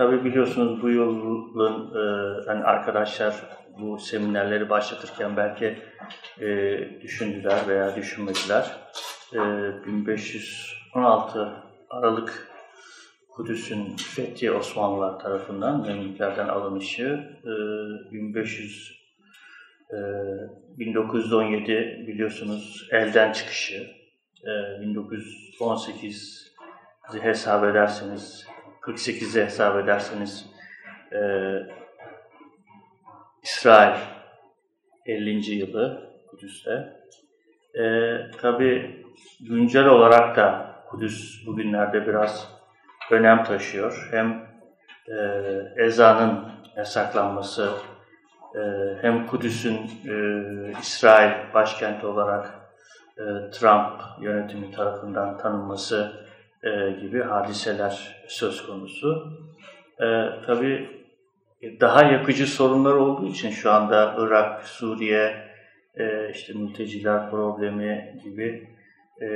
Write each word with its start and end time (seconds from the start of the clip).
tabii 0.00 0.24
biliyorsunuz 0.24 0.82
bu 0.82 0.90
yılın 0.90 1.94
e, 1.94 2.02
yani 2.48 2.64
arkadaşlar 2.64 3.34
bu 3.80 3.98
seminerleri 3.98 4.70
başlatırken 4.70 5.36
belki 5.36 5.78
e, 6.40 6.48
düşündüler 7.02 7.68
veya 7.68 7.96
düşünmediler. 7.96 8.76
E, 9.32 9.38
1516 9.86 11.52
Aralık 11.90 12.48
Kudüs'ün 13.30 13.96
fethi 13.96 14.52
Osmanlılar 14.52 15.18
tarafından 15.18 15.82
Memlüklerden 15.82 16.48
alınışı 16.48 17.20
e, 17.44 18.12
1500 18.12 19.00
e, 19.90 19.98
1917 20.78 22.04
biliyorsunuz 22.06 22.88
elden 22.90 23.32
çıkışı 23.32 23.86
e, 24.44 24.80
1918 24.80 26.50
hesap 27.22 27.64
ederseniz 27.64 28.49
48'e 28.82 29.44
hesap 29.44 29.84
ederseniz 29.84 30.46
e, 31.12 31.20
İsrail 33.42 34.00
50. 35.06 35.54
yılı 35.54 36.10
Kudüs'te. 36.30 37.00
E, 37.74 37.82
Tabi 38.40 38.96
güncel 39.40 39.86
olarak 39.86 40.36
da 40.36 40.74
Kudüs 40.88 41.46
bugünlerde 41.46 42.06
biraz 42.06 42.48
önem 43.10 43.44
taşıyor. 43.44 44.08
Hem 44.10 44.50
e, 45.08 45.16
ezanın 45.76 46.48
yasaklanması, 46.76 47.72
e, 48.54 48.60
hem 49.00 49.26
Kudüs'ün 49.26 49.90
e, 50.08 50.14
İsrail 50.80 51.54
başkenti 51.54 52.06
olarak 52.06 52.60
e, 53.18 53.50
Trump 53.50 54.00
yönetimi 54.20 54.70
tarafından 54.70 55.38
tanınması 55.38 56.12
e, 56.64 57.00
gibi 57.00 57.22
hadiseler 57.22 58.24
söz 58.28 58.66
konusu. 58.66 59.32
E, 60.00 60.06
tabii 60.46 60.88
daha 61.80 62.02
yakıcı 62.02 62.46
sorunlar 62.46 62.94
olduğu 62.94 63.26
için 63.26 63.50
şu 63.50 63.70
anda 63.70 64.16
Irak, 64.18 64.62
Suriye, 64.64 65.50
e, 65.96 66.30
işte 66.30 66.52
mülteciler 66.52 67.30
problemi 67.30 68.20
gibi 68.24 68.68
e, 69.22 69.26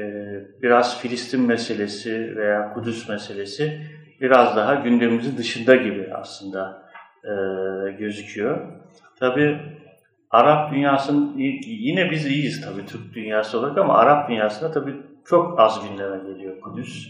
biraz 0.63 1.01
Filistin 1.01 1.41
meselesi 1.41 2.37
veya 2.37 2.73
Kudüs 2.75 3.09
meselesi 3.09 3.81
biraz 4.21 4.57
daha 4.57 4.75
gündemimizin 4.75 5.37
dışında 5.37 5.77
gibi 5.77 6.15
aslında 6.15 6.89
e, 7.25 7.31
gözüküyor. 7.93 8.61
Tabii 9.21 9.61
Arap 10.31 10.73
dünyasının 10.73 11.39
yine 11.67 12.11
biz 12.11 12.27
iyiyiz 12.27 12.61
tabii 12.61 12.87
Türk 12.87 13.15
dünyası 13.15 13.59
olarak 13.59 13.79
ama 13.79 13.95
Arap 13.95 14.29
dünyasında 14.29 14.71
tabii 14.71 14.95
çok 15.27 15.61
az 15.61 15.89
gündeme 15.89 16.33
geliyor 16.33 16.61
Kudüs. 16.61 17.09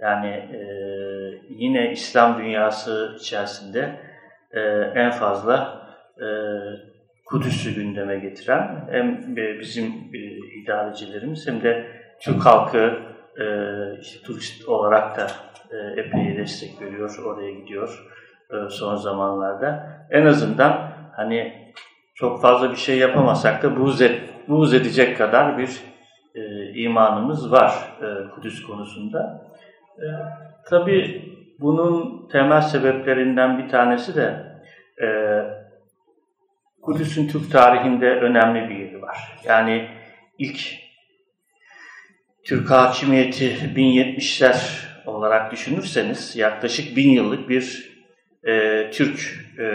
Yani 0.00 0.28
e, 0.28 0.60
yine 1.48 1.92
İslam 1.92 2.38
dünyası 2.38 3.16
içerisinde 3.20 4.00
e, 4.50 4.60
en 4.94 5.10
fazla 5.10 5.82
e, 6.18 6.26
Kudüs'ü 7.26 7.74
gündeme 7.74 8.18
getiren 8.18 8.88
hem 8.90 9.38
e, 9.38 9.60
bizim 9.60 9.86
e, 10.14 10.18
idarecilerimiz 10.62 11.48
hem 11.48 11.62
de 11.62 11.86
Türk 12.20 12.46
halkı 12.46 12.98
e, 13.40 13.44
işte 14.00 14.26
turist 14.26 14.68
olarak 14.68 15.16
da 15.16 15.26
e, 15.70 16.00
epey 16.00 16.36
destek 16.36 16.80
veriyor, 16.80 17.18
oraya 17.24 17.50
gidiyor 17.50 18.06
e, 18.50 18.70
son 18.70 18.96
zamanlarda. 18.96 19.98
En 20.10 20.26
azından 20.26 20.92
hani 21.16 21.72
çok 22.14 22.42
fazla 22.42 22.70
bir 22.70 22.76
şey 22.76 22.98
yapamasak 22.98 23.62
da 23.62 23.76
buğz, 23.76 24.02
et, 24.02 24.20
buğz 24.48 24.74
edecek 24.74 25.18
kadar 25.18 25.58
bir 25.58 25.91
e, 26.34 26.72
imanımız 26.74 27.52
var 27.52 27.96
e, 28.02 28.30
Kudüs 28.34 28.62
konusunda. 28.62 29.50
E, 29.98 30.06
tabii 30.70 31.32
bunun 31.60 32.28
temel 32.28 32.60
sebeplerinden 32.60 33.58
bir 33.58 33.68
tanesi 33.68 34.14
de 34.14 34.52
e, 35.02 35.08
Kudüs'ün 36.82 37.28
Türk 37.28 37.52
tarihinde 37.52 38.10
önemli 38.10 38.68
bir 38.68 38.74
yeri 38.74 39.02
var. 39.02 39.38
Yani 39.44 39.88
ilk 40.38 40.60
Türk 42.44 42.70
hakimiyeti 42.70 43.44
1070'ler 43.76 44.86
olarak 45.06 45.52
düşünürseniz 45.52 46.36
yaklaşık 46.36 46.96
bin 46.96 47.10
yıllık 47.10 47.48
bir 47.48 47.92
e, 48.44 48.90
Türk 48.90 49.20
e, 49.58 49.66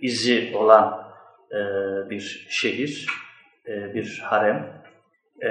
izi 0.00 0.52
olan 0.54 1.12
e, 1.50 1.60
bir 2.10 2.46
şehir, 2.50 3.06
e, 3.68 3.94
bir 3.94 4.22
harem. 4.24 4.82
E, 5.44 5.48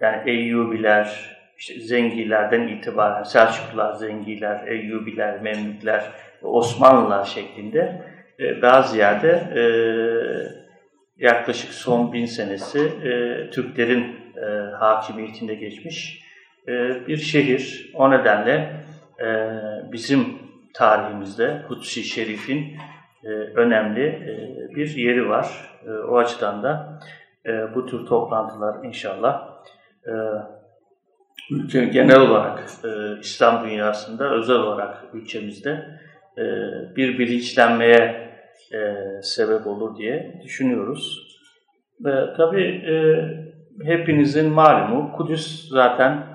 yani 0.00 0.30
Eyyubiler, 0.30 1.36
işte 1.58 1.80
Zengilerden 1.80 2.68
itibaren 2.68 3.22
Selçuklular, 3.22 3.94
Zengiler, 3.94 4.66
Eyyubiler, 4.66 5.40
Memlükler, 5.40 6.04
Osmanlılar 6.42 7.24
şeklinde 7.24 8.02
e, 8.38 8.62
daha 8.62 8.82
ziyade 8.82 9.28
e, 9.56 9.62
yaklaşık 11.16 11.72
son 11.72 12.12
bin 12.12 12.26
senesi 12.26 12.78
e, 12.78 13.50
Türklerin 13.50 14.16
e, 14.36 14.46
hakimiyetinde 14.76 15.54
geçmiş 15.54 16.22
e, 16.68 16.72
bir 17.06 17.16
şehir. 17.16 17.90
O 17.94 18.10
nedenle 18.10 18.70
e, 19.20 19.26
bizim 19.92 20.38
tarihimizde 20.74 21.62
Kutsi 21.68 22.02
Şerif'in 22.02 22.76
e, 23.24 23.28
önemli 23.28 24.06
e, 24.06 24.74
bir 24.76 24.96
yeri 24.96 25.28
var. 25.28 25.70
E, 25.86 25.90
o 25.90 26.18
açıdan 26.18 26.62
da 26.62 27.00
e, 27.46 27.74
bu 27.74 27.86
tür 27.86 28.06
toplantılar 28.06 28.84
inşallah 28.84 29.48
e, 30.06 30.12
ülke 31.50 31.84
genel 31.84 32.20
olarak 32.20 32.64
e, 32.84 33.20
İslam 33.20 33.64
dünyasında 33.64 34.30
özel 34.30 34.56
olarak 34.56 35.04
ülkemizde 35.12 36.00
e, 36.38 36.42
bir 36.96 37.18
bilinçlenmeye 37.18 38.32
e, 38.72 38.78
sebep 39.22 39.66
olur 39.66 39.96
diye 39.96 40.40
düşünüyoruz. 40.44 41.32
Ve 42.00 42.34
tabii 42.36 42.64
e, 42.64 42.94
hepinizin 43.84 44.52
malumu 44.52 45.12
Kudüs 45.12 45.68
zaten 45.68 46.32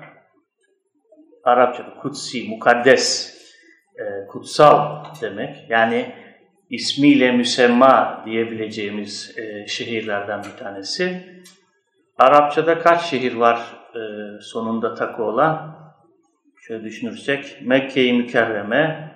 Arapçada 1.44 1.94
kutsi, 1.94 2.48
mukaddes, 2.48 3.38
e, 3.98 4.26
kutsal 4.26 5.04
demek. 5.20 5.66
Yani 5.68 6.14
ismiyle 6.70 7.32
müsemma 7.32 8.22
diyebileceğimiz 8.26 9.38
e, 9.38 9.66
şehirlerden 9.66 10.42
bir 10.42 10.64
tanesi. 10.64 11.22
Arapçada 12.18 12.78
kaç 12.78 13.02
şehir 13.02 13.34
var 13.34 13.76
e, 13.94 14.00
sonunda 14.40 14.94
takı 14.94 15.22
olan? 15.22 15.78
Şöyle 16.56 16.84
düşünürsek 16.84 17.58
Mekke-i 17.62 18.12
Mükerreme, 18.12 19.12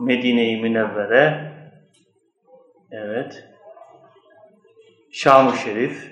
Medine-i 0.00 0.56
Münevvere, 0.56 1.52
evet, 2.90 3.44
Şam-ı 5.12 5.56
Şerif, 5.56 6.10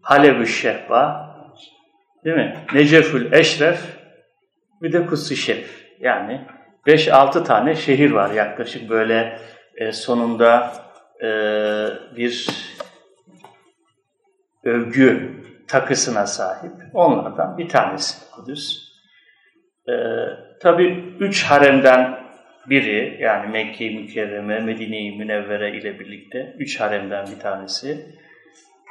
Haleb-ü 0.00 0.46
Şehba, 0.46 1.30
değil 2.24 2.36
mi? 2.36 2.56
Necefül 2.74 3.32
Eşref, 3.32 4.00
bir 4.82 4.92
de 4.92 5.06
Kutsi 5.06 5.36
Şerif. 5.36 5.86
Yani 6.00 6.40
5-6 6.86 7.44
tane 7.44 7.74
şehir 7.74 8.10
var 8.10 8.30
yaklaşık 8.30 8.90
böyle 8.90 9.38
e, 9.76 9.92
sonunda 9.92 10.72
e, 11.22 11.26
bir 12.16 12.46
övgü 14.64 15.40
takısına 15.68 16.26
sahip. 16.26 16.72
Onlardan 16.94 17.58
bir 17.58 17.68
tanesi 17.68 18.30
Kudüs. 18.30 18.90
E, 19.88 19.92
Tabi 20.60 20.84
üç 21.20 21.44
haremden 21.44 22.20
biri 22.66 23.16
yani 23.20 23.48
Mekke-i 23.50 23.98
Mükerreme, 23.98 24.60
Medine-i 24.60 25.18
Münevvere 25.18 25.78
ile 25.78 26.00
birlikte 26.00 26.54
üç 26.58 26.80
haremden 26.80 27.26
bir 27.26 27.40
tanesi. 27.40 28.06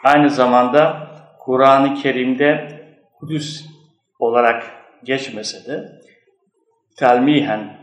Aynı 0.03 0.29
zamanda 0.29 1.07
Kur'an-ı 1.39 1.95
Kerim'de 1.95 2.79
Kudüs 3.19 3.65
olarak 4.19 4.63
geçmese 5.03 5.71
de 5.71 5.91
telmihen 6.97 7.78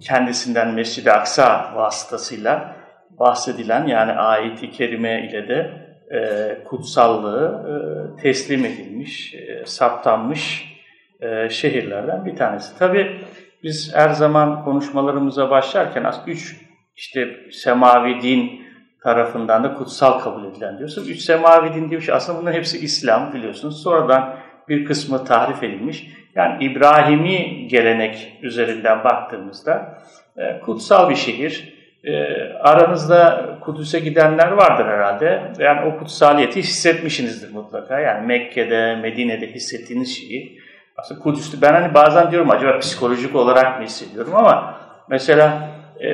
kendisinden 0.00 0.74
Mescid-i 0.74 1.12
Aksa 1.12 1.72
vasıtasıyla 1.74 2.76
bahsedilen 3.10 3.86
yani 3.86 4.12
ayet-i 4.12 4.70
kerime 4.70 5.28
ile 5.28 5.48
de 5.48 5.70
e, 6.12 6.64
kutsallığı 6.64 7.66
e, 7.68 7.74
teslim 8.22 8.64
edilmiş, 8.64 9.34
e, 9.34 9.66
saptanmış 9.66 10.72
e, 11.20 11.48
şehirlerden 11.50 12.24
bir 12.24 12.36
tanesi. 12.36 12.78
Tabi 12.78 13.20
biz 13.62 13.94
her 13.94 14.08
zaman 14.08 14.64
konuşmalarımıza 14.64 15.50
başlarken 15.50 16.04
aslında 16.04 16.30
üç 16.30 16.56
işte 16.96 17.36
semavi 17.52 18.22
din 18.22 18.62
tarafından 19.02 19.64
da 19.64 19.74
kutsal 19.74 20.18
kabul 20.18 20.44
edilen 20.44 20.78
diyorsun. 20.78 21.08
Üç 21.08 21.20
semavi 21.20 21.74
din 21.74 21.90
diye 21.90 22.00
bir 22.00 22.04
şey. 22.04 22.14
Aslında 22.14 22.40
bunların 22.40 22.58
hepsi 22.58 22.78
İslam 22.78 23.32
biliyorsunuz. 23.32 23.82
Sonradan 23.82 24.36
bir 24.68 24.84
kısmı 24.84 25.24
tahrif 25.24 25.62
edilmiş. 25.62 26.06
Yani 26.34 26.64
İbrahimi 26.64 27.68
gelenek 27.68 28.38
üzerinden 28.42 29.04
baktığımızda 29.04 29.98
e, 30.36 30.60
kutsal 30.60 31.10
bir 31.10 31.16
şehir. 31.16 31.74
E, 32.04 32.12
aranızda 32.52 33.50
Kudüs'e 33.60 33.98
gidenler 33.98 34.52
vardır 34.52 34.86
herhalde. 34.86 35.42
Yani 35.58 35.80
o 35.86 35.98
kutsaliyeti 35.98 36.58
hissetmişsinizdir 36.58 37.54
mutlaka. 37.54 38.00
Yani 38.00 38.26
Mekke'de, 38.26 38.96
Medine'de 38.96 39.46
hissettiğiniz 39.46 40.16
şeyi 40.16 40.62
Aslında 40.96 41.20
Kudüs'te 41.20 41.62
ben 41.62 41.72
hani 41.72 41.94
bazen 41.94 42.30
diyorum 42.30 42.50
acaba 42.50 42.78
psikolojik 42.78 43.36
olarak 43.36 43.78
mı 43.78 43.84
hissediyorum 43.84 44.34
ama 44.36 44.80
mesela 45.08 45.68
e, 46.00 46.08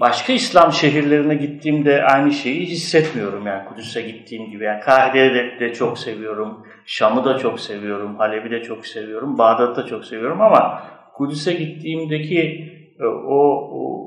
başka 0.00 0.32
İslam 0.32 0.72
şehirlerine 0.72 1.34
gittiğimde 1.34 2.04
aynı 2.04 2.32
şeyi 2.32 2.66
hissetmiyorum 2.66 3.46
yani 3.46 3.68
Kudüs'e 3.68 4.02
gittiğim 4.02 4.50
gibi. 4.50 4.64
Yani 4.64 4.80
Kahire'yi 4.80 5.60
de, 5.60 5.72
çok 5.72 5.98
seviyorum, 5.98 6.66
Şam'ı 6.86 7.24
da 7.24 7.38
çok 7.38 7.60
seviyorum, 7.60 8.16
Halep'i 8.16 8.50
de 8.50 8.62
çok 8.62 8.86
seviyorum, 8.86 9.38
Bağdat'ı 9.38 9.82
da 9.82 9.86
çok 9.86 10.04
seviyorum 10.04 10.40
ama 10.40 10.82
Kudüs'e 11.14 11.52
gittiğimdeki 11.52 12.72
e, 13.00 13.04
o, 13.04 13.38
o 13.72 14.02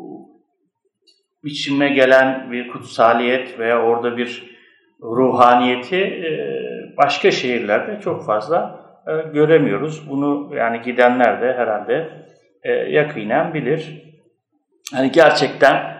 içime 1.43 1.89
gelen 1.89 2.51
bir 2.51 2.67
kutsaliyet 2.67 3.59
veya 3.59 3.81
orada 3.83 4.17
bir 4.17 4.55
ruhaniyeti 5.01 5.97
e, 5.97 6.29
başka 6.97 7.31
şehirlerde 7.31 7.99
çok 7.99 8.25
fazla 8.25 8.85
e, 9.07 9.29
göremiyoruz. 9.33 10.09
Bunu 10.09 10.55
yani 10.55 10.81
gidenler 10.81 11.41
de 11.41 11.53
herhalde 11.53 12.09
yakinen 12.89 13.53
bilir. 13.53 14.05
Hani 14.93 15.11
gerçekten 15.11 15.95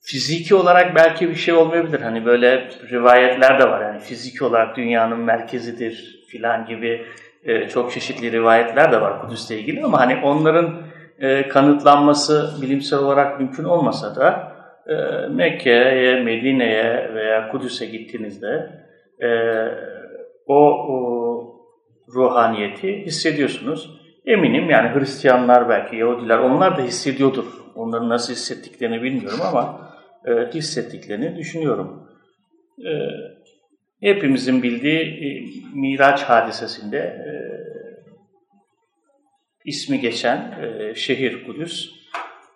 fiziki 0.00 0.54
olarak 0.54 0.94
belki 0.94 1.28
bir 1.28 1.34
şey 1.34 1.54
olmayabilir. 1.54 2.00
Hani 2.00 2.24
böyle 2.24 2.68
rivayetler 2.90 3.58
de 3.58 3.70
var. 3.70 3.80
Yani 3.82 4.00
fiziki 4.00 4.44
olarak 4.44 4.76
dünyanın 4.76 5.18
merkezidir 5.18 6.24
filan 6.28 6.66
gibi 6.66 7.06
çok 7.68 7.92
çeşitli 7.92 8.32
rivayetler 8.32 8.92
de 8.92 9.00
var 9.00 9.20
Kudüs'le 9.20 9.50
ilgili 9.50 9.84
ama 9.84 10.00
hani 10.00 10.16
onların 10.24 10.82
kanıtlanması 11.48 12.50
bilimsel 12.62 12.98
olarak 12.98 13.40
mümkün 13.40 13.64
olmasa 13.64 14.16
da 14.16 14.52
Mekke'ye, 15.30 16.20
Medine'ye 16.22 17.10
veya 17.14 17.48
Kudüs'e 17.48 17.86
gittiğinizde 17.86 18.70
o, 20.46 20.56
o 20.70 20.96
ruhaniyeti 22.14 23.06
hissediyorsunuz. 23.06 23.90
Eminim 24.26 24.70
yani 24.70 24.94
Hristiyanlar 24.94 25.68
belki 25.68 25.96
Yahudiler 25.96 26.38
onlar 26.38 26.78
da 26.78 26.82
hissediyordur. 26.82 27.61
Onların 27.74 28.08
nasıl 28.08 28.32
hissettiklerini 28.32 29.02
bilmiyorum 29.02 29.40
ama 29.48 29.92
e, 30.24 30.30
hissettiklerini 30.54 31.36
düşünüyorum. 31.36 32.08
E, 32.78 32.92
hepimizin 34.00 34.62
bildiği 34.62 35.00
e, 35.00 35.26
Miraç 35.74 36.22
hadisesinde 36.22 36.98
e, 36.98 37.32
ismi 39.64 40.00
geçen 40.00 40.38
e, 40.62 40.94
şehir 40.94 41.46
Kudüs. 41.46 41.90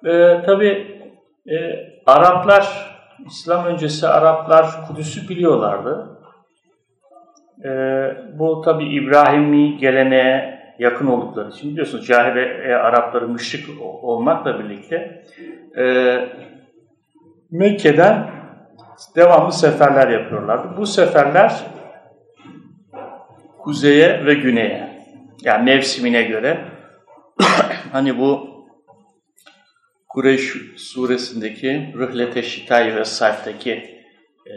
E, 0.05 0.43
Tabi 0.47 0.97
e, 1.49 1.57
Araplar, 2.07 2.97
İslam 3.27 3.67
öncesi 3.67 4.09
Araplar 4.09 4.87
Kudüs'ü 4.89 5.29
biliyorlardı. 5.29 6.19
E, 7.65 7.71
bu 8.39 8.63
tabi 8.63 8.85
İbrahimi 8.85 9.79
geleneğe 9.79 10.56
yakın 10.79 11.07
oldukları 11.07 11.51
için. 11.51 11.71
Biliyorsunuz 11.71 12.07
cahile 12.07 12.77
Arapları 12.77 13.29
müşrik 13.29 13.83
olmakla 13.83 14.59
birlikte 14.59 15.25
e, 15.79 15.85
Mekke'den 17.51 18.31
devamlı 19.17 19.53
seferler 19.53 20.09
yapıyorlardı. 20.09 20.77
Bu 20.77 20.87
seferler 20.87 21.63
kuzeye 23.59 24.27
ve 24.27 24.35
güneye 24.35 25.03
yani 25.43 25.65
mevsimine 25.65 26.23
göre. 26.23 26.65
Hani 27.93 28.19
bu 28.19 28.57
Kureyş 30.09 30.53
suresindeki 30.77 31.95
Rıhlete 31.99 32.43
Şitay 32.43 32.97
ve 32.97 33.05
Sayf'taki 33.05 33.73
e, 34.47 34.55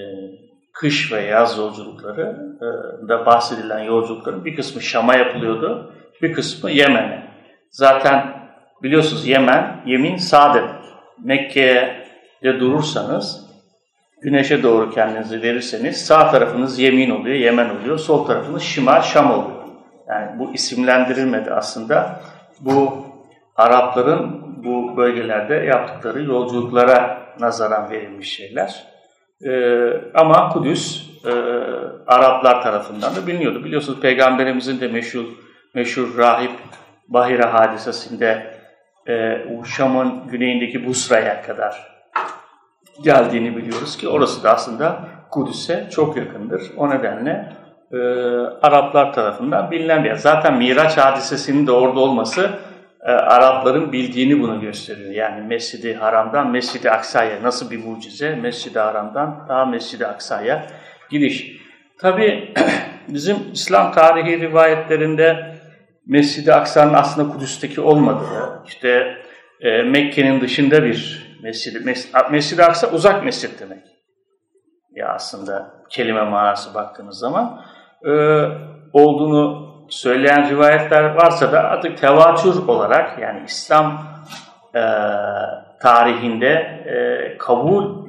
kış 0.73 1.11
ve 1.11 1.21
yaz 1.21 1.57
yolculukları 1.57 2.57
e, 2.57 3.07
da 3.07 3.25
bahsedilen 3.25 3.79
yolculukların 3.79 4.45
bir 4.45 4.55
kısmı 4.55 4.81
Şam'a 4.81 5.15
yapılıyordu, 5.15 5.93
bir 6.21 6.33
kısmı 6.33 6.71
Yemen'e. 6.71 7.23
Zaten 7.69 8.33
biliyorsunuz 8.83 9.27
Yemen, 9.27 9.81
yemin 9.85 10.17
sağ 10.17 10.53
demek. 10.53 10.69
Mekke'de 11.23 12.59
durursanız, 12.59 13.45
güneşe 14.21 14.63
doğru 14.63 14.91
kendinizi 14.91 15.41
verirseniz 15.41 16.05
sağ 16.05 16.31
tarafınız 16.31 16.79
yemin 16.79 17.09
oluyor, 17.09 17.35
Yemen 17.35 17.69
oluyor, 17.69 17.97
sol 17.97 18.25
tarafınız 18.25 18.63
şimal, 18.63 19.01
Şam 19.01 19.31
oluyor. 19.31 19.59
Yani 20.07 20.39
bu 20.39 20.53
isimlendirilmedi 20.53 21.51
aslında. 21.51 22.21
Bu 22.59 23.05
Arapların 23.55 24.41
bu 24.63 24.97
bölgelerde 24.97 25.53
yaptıkları 25.53 26.23
yolculuklara 26.23 27.21
nazaran 27.39 27.89
verilmiş 27.89 28.35
şeyler. 28.35 28.85
Ee, 29.45 29.91
ama 30.13 30.49
Kudüs 30.49 31.09
e, 31.25 31.31
Araplar 32.07 32.63
tarafından 32.63 33.15
da 33.15 33.27
biliniyordu. 33.27 33.63
Biliyorsunuz 33.63 33.99
Peygamberimizin 33.99 34.81
de 34.81 34.87
meşhur 34.87 35.25
meşhur 35.75 36.17
rahip 36.17 36.51
Bahira 37.07 37.53
hadisesinde 37.53 38.53
e, 39.07 39.45
Şam'ın 39.65 40.27
güneyindeki 40.27 40.85
Busra'ya 40.85 41.41
kadar 41.41 41.99
geldiğini 43.03 43.57
biliyoruz 43.57 43.97
ki 43.97 44.07
orası 44.07 44.43
da 44.43 44.53
aslında 44.53 44.99
Kudüs'e 45.31 45.87
çok 45.91 46.17
yakındır. 46.17 46.61
O 46.77 46.89
nedenle 46.89 47.53
e, 47.91 47.97
Araplar 48.61 49.13
tarafından 49.13 49.71
bilinen 49.71 50.03
bir 50.03 50.09
yer. 50.09 50.15
Zaten 50.15 50.57
Miraç 50.57 50.97
hadisesinin 50.97 51.67
de 51.67 51.71
orada 51.71 51.99
olması 51.99 52.49
e, 53.01 53.11
Arapların 53.11 53.91
bildiğini 53.91 54.41
bunu 54.41 54.61
gösteriyor. 54.61 55.11
Yani 55.11 55.47
Mescid-i 55.47 55.93
Haram'dan 55.95 56.51
Mescid-i 56.51 56.91
Aksa'ya 56.91 57.43
nasıl 57.43 57.71
bir 57.71 57.85
mucize? 57.85 58.35
Mescid-i 58.35 58.79
Haram'dan 58.79 59.45
daha 59.49 59.65
Mescid-i 59.65 60.07
Aksa'ya 60.07 60.65
gidiş. 61.09 61.51
Tabi 61.99 62.53
bizim 63.07 63.37
İslam 63.53 63.91
tarihi 63.91 64.39
rivayetlerinde 64.39 65.58
Mescid-i 66.09 66.53
Aksa'nın 66.53 66.93
aslında 66.93 67.33
Kudüs'teki 67.33 67.81
olmadığı, 67.81 68.63
işte 68.67 69.17
e, 69.61 69.83
Mekke'nin 69.83 70.41
dışında 70.41 70.83
bir 70.83 71.29
mescid 71.43 71.75
Mescid-i 72.31 72.63
Aksa 72.63 72.91
uzak 72.91 73.25
mescid 73.25 73.59
demek. 73.59 73.83
Ya 74.91 75.07
aslında 75.07 75.71
kelime 75.89 76.23
manası 76.23 76.73
baktığınız 76.73 77.19
zaman 77.19 77.61
e, 78.05 78.11
olduğunu 78.93 79.69
söyleyen 79.89 80.49
rivayetler 80.49 81.03
varsa 81.03 81.51
da 81.51 81.59
artık 81.59 81.97
tevatür 81.97 82.67
olarak 82.67 83.19
yani 83.19 83.43
İslam 83.47 84.05
e, 84.75 84.81
tarihinde 85.81 86.53
e, 86.85 87.37
kabul 87.37 88.07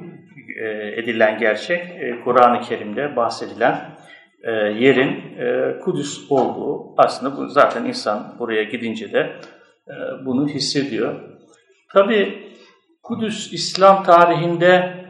e, 0.61 0.67
edilen 1.01 1.37
gerçek 1.37 1.81
e, 1.81 2.21
Kur'an-ı 2.23 2.61
Kerim'de 2.61 3.15
bahsedilen 3.15 3.75
e, 4.43 4.51
yerin 4.51 5.37
e, 5.39 5.79
Kudüs 5.79 6.31
olduğu 6.31 6.93
aslında 6.97 7.37
bu 7.37 7.47
zaten 7.47 7.85
insan 7.85 8.35
buraya 8.39 8.63
gidince 8.63 9.13
de 9.13 9.19
e, 9.87 9.93
bunu 10.25 10.47
hissediyor. 10.47 11.19
Tabi 11.93 12.51
Kudüs 13.03 13.53
İslam 13.53 14.03
tarihinde 14.03 15.05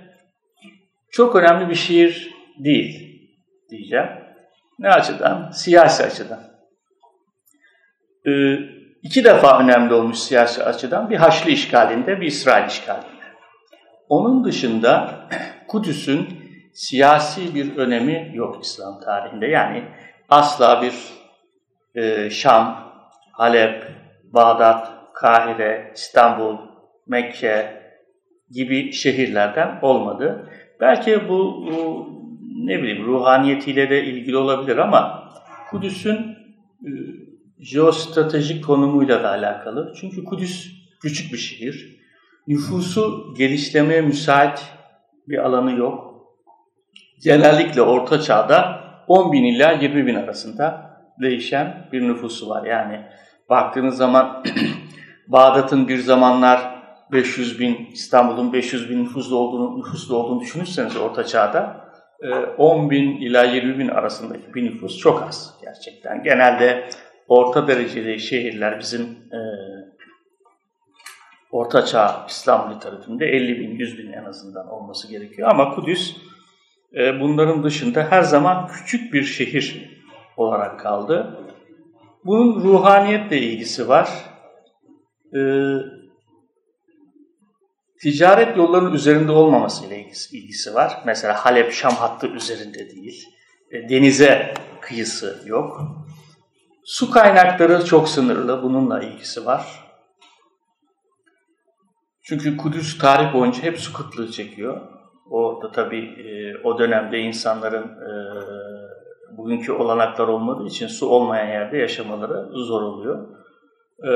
çok 1.12 1.36
önemli 1.36 1.70
bir 1.70 1.76
şehir 1.76 2.34
değil 2.60 3.22
diyeceğim. 3.70 4.10
Ne 4.80 4.90
açıdan? 4.90 5.52
Siyasi 5.52 6.04
açıdan 6.04 6.52
e, 8.28 8.32
iki 9.04 9.24
defa 9.24 9.60
önemli 9.60 9.94
olmuş 9.94 10.18
siyasi 10.20 10.64
açıdan. 10.64 11.10
Bir 11.10 11.16
Haçlı 11.16 11.52
işgalinde, 11.52 12.22
bir 12.22 12.28
İsrail 12.28 12.68
işgalinde. 12.68 13.08
Onun 14.10 14.44
dışında 14.44 15.20
Kudüs'ün 15.68 16.28
siyasi 16.74 17.56
bir 17.56 17.78
önemi 17.78 18.32
yok 18.34 18.64
İslam 18.64 19.00
tarihinde. 19.00 19.48
Yani 19.48 19.84
asla 20.30 20.82
bir 20.82 20.94
e, 21.96 22.30
Şam, 22.30 22.94
Halep, 23.32 23.84
Bağdat, 24.24 24.92
Kahire, 25.14 25.92
İstanbul, 25.96 26.58
Mekke 27.08 27.82
gibi 28.52 28.94
şehirlerden 28.94 29.80
olmadı. 29.82 30.50
Belki 30.80 31.30
bu, 31.30 31.66
bu 31.72 32.08
ne 32.66 32.84
bileyim 32.84 33.06
ruhaniyetiyle 33.06 33.90
de 33.90 34.04
ilgili 34.04 34.38
olabilir 34.38 34.78
ama 34.78 35.30
Kudüs'ün 35.70 36.18
e, 36.86 36.90
jeostratejik 37.60 38.66
konumuyla 38.66 39.24
da 39.24 39.30
alakalı. 39.30 39.94
Çünkü 40.02 40.24
Kudüs 40.24 40.72
küçük 41.02 41.34
bir 41.34 41.38
şehir. 41.38 42.02
Nüfusu 42.48 43.34
gelişlemeye 43.38 44.02
müsait 44.02 44.66
bir 45.28 45.38
alanı 45.38 45.80
yok. 45.80 46.11
Genellikle 47.24 47.82
Orta 47.82 48.22
Çağ'da 48.22 48.82
10 49.08 49.32
bin 49.32 49.44
ila 49.44 49.72
20 49.72 50.06
bin 50.06 50.16
arasında 50.16 50.92
değişen 51.22 51.88
bir 51.92 52.02
nüfusu 52.02 52.50
var. 52.50 52.66
Yani 52.66 53.02
baktığınız 53.50 53.98
zaman 53.98 54.44
Bağdat'ın 55.28 55.88
bir 55.88 55.98
zamanlar 55.98 56.82
500 57.12 57.60
bin, 57.60 57.90
İstanbul'un 57.94 58.54
500 58.54 58.90
bin 58.90 59.04
nüfuslu 59.04 59.36
olduğunu, 59.38 59.80
nüfuslu 59.80 60.16
olduğunu 60.16 60.42
düşünürseniz 60.42 60.98
Orta 60.98 61.24
Çağ'da 61.24 61.92
10 62.58 62.90
bin 62.90 63.18
ila 63.18 63.44
20 63.44 63.80
bin 63.80 63.88
arasındaki 63.88 64.54
bir 64.54 64.66
nüfus 64.66 64.98
çok 64.98 65.24
az 65.24 65.54
gerçekten. 65.62 66.24
Genelde 66.24 66.90
orta 67.28 67.68
dereceli 67.68 68.20
şehirler 68.20 68.80
bizim 68.80 69.02
e, 69.32 69.40
Orta 71.52 71.86
Çağ 71.86 72.26
İslam 72.28 72.74
literatüründe 72.76 73.26
50 73.26 73.60
bin, 73.60 73.72
100 73.72 73.98
bin 73.98 74.12
en 74.12 74.24
azından 74.24 74.68
olması 74.68 75.08
gerekiyor. 75.08 75.50
Ama 75.52 75.76
Kudüs 75.76 76.16
e, 76.96 77.20
bunların 77.20 77.64
dışında 77.64 78.08
her 78.10 78.22
zaman 78.22 78.68
küçük 78.68 79.14
bir 79.14 79.24
şehir 79.24 79.92
olarak 80.38 80.80
kaldı. 80.80 81.38
Bunun 82.26 82.64
ruhaniyetle 82.64 83.38
ilgisi 83.38 83.90
var. 83.90 84.10
Ee, 85.36 85.78
ticaret 88.02 88.58
yollarının 88.58 88.94
üzerinde 88.94 89.32
olmamasıyla 89.32 89.96
ilgisi, 89.96 90.38
ilgisi 90.38 90.74
var. 90.74 91.02
Mesela 91.06 91.34
Halep-Şam 91.34 91.94
hattı 91.94 92.28
üzerinde 92.28 92.90
değil. 92.90 93.26
E, 93.72 93.90
denize 93.90 94.54
kıyısı 94.82 95.44
yok. 95.46 95.82
Su 96.86 97.12
kaynakları 97.12 97.86
çok 97.86 98.10
sınırlı. 98.10 98.64
Bununla 98.64 99.04
ilgisi 99.04 99.46
var. 99.46 99.92
Çünkü 102.24 102.58
Kudüs 102.58 102.98
tarih 102.98 103.34
boyunca 103.34 103.64
hep 103.64 103.80
su 103.80 103.94
kıtlığı 103.94 104.32
çekiyor. 104.32 104.91
Orada 105.32 105.72
tabii 105.72 106.06
e, 106.06 106.58
o 106.64 106.80
dönemde 106.80 107.20
insanların 107.20 107.84
e, 107.84 108.12
bugünkü 109.38 109.72
olanaklar 109.72 110.28
olmadığı 110.28 110.68
için 110.68 110.88
su 110.88 111.10
olmayan 111.10 111.48
yerde 111.48 111.78
yaşamaları 111.78 112.50
zor 112.52 112.82
oluyor. 112.82 113.28
E, 114.04 114.10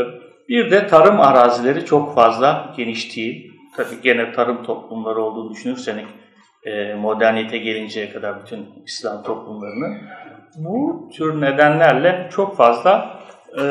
bir 0.50 0.72
de 0.72 0.88
tarım 0.88 1.20
arazileri 1.20 1.86
çok 1.86 2.16
fazla 2.16 2.74
geniş 2.78 3.16
değil. 3.16 3.52
Tabii 3.78 4.02
gene 4.04 4.32
tarım 4.32 4.64
toplumları 4.64 5.22
olduğunu 5.22 5.52
düşünürseniz 5.52 6.06
modernite 6.98 7.58
gelinceye 7.58 8.14
kadar 8.14 8.42
bütün 8.42 8.70
İslam 8.86 9.24
toplumlarını 9.24 9.98
bu 10.58 11.10
tür 11.14 11.42
nedenlerle 11.42 12.30
çok 12.32 12.58
fazla 12.58 13.20
e, 13.60 13.64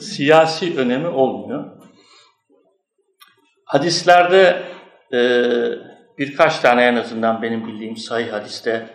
siyasi 0.00 0.78
önemi 0.78 1.08
olmuyor. 1.08 1.64
Hadislerde 3.64 4.62
e, 5.12 5.20
birkaç 6.18 6.58
tane 6.58 6.82
en 6.82 6.94
azından 6.94 7.42
benim 7.42 7.66
bildiğim 7.66 7.96
sahih 7.96 8.32
hadiste 8.32 8.86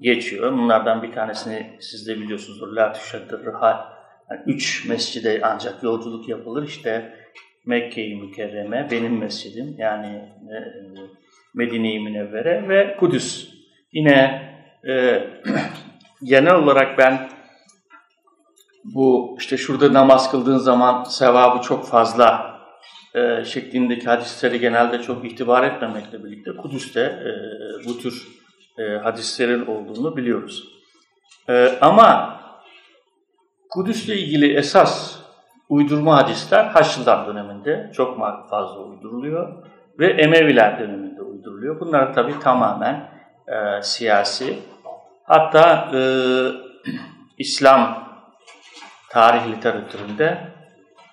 geçiyor. 0.00 0.52
Bunlardan 0.52 1.02
bir 1.02 1.12
tanesini 1.12 1.76
siz 1.80 2.08
de 2.08 2.16
biliyorsunuzdur. 2.16 2.68
La 2.68 2.92
tüşeddir. 2.92 3.40
Yani 4.30 4.40
üç 4.46 4.88
mescide 4.88 5.40
ancak 5.44 5.82
yolculuk 5.82 6.28
yapılır. 6.28 6.68
İşte 6.68 7.14
Mekke-i 7.66 8.16
Mükerreme, 8.16 8.88
benim 8.90 9.18
mescidim 9.18 9.74
yani 9.78 10.06
e, 10.06 10.56
Medine-i 11.54 12.00
Münevvere 12.00 12.68
ve 12.68 12.96
Kudüs. 12.96 13.48
Yine 13.92 14.42
e, 14.88 15.24
genel 16.24 16.54
olarak 16.54 16.98
ben 16.98 17.28
bu 18.84 19.36
işte 19.40 19.56
şurada 19.56 19.92
namaz 19.92 20.30
kıldığın 20.30 20.58
zaman 20.58 21.04
sevabı 21.04 21.62
çok 21.62 21.88
fazla 21.88 22.49
e, 23.14 23.44
şeklindeki 23.44 24.06
hadisleri 24.06 24.60
genelde 24.60 25.02
çok 25.02 25.24
itibar 25.24 25.62
etmemekle 25.62 26.24
birlikte 26.24 26.56
Kudüs'te 26.56 27.00
e, 27.00 27.30
bu 27.88 27.98
tür 27.98 28.28
e, 28.78 28.82
hadislerin 28.82 29.66
olduğunu 29.66 30.16
biliyoruz. 30.16 30.68
E, 31.48 31.78
ama 31.80 32.40
Kudüs'le 33.70 34.08
ilgili 34.08 34.56
esas 34.56 35.20
uydurma 35.68 36.16
hadisler 36.16 36.64
Haçlılar 36.64 37.26
döneminde 37.26 37.90
çok 37.94 38.18
fazla 38.50 38.80
uyduruluyor 38.80 39.64
ve 39.98 40.06
Emeviler 40.06 40.78
döneminde 40.78 41.22
uyduruluyor. 41.22 41.80
Bunlar 41.80 42.14
tabi 42.14 42.38
tamamen 42.38 43.10
e, 43.48 43.82
siyasi. 43.82 44.58
Hatta 45.24 45.90
e, 45.94 46.00
İslam 47.38 48.08
tarih 49.10 49.52
literatüründe 49.52 50.49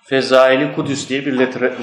Fezaili 0.08 0.74
Kudüs 0.74 1.08
diye 1.08 1.26
bir 1.26 1.32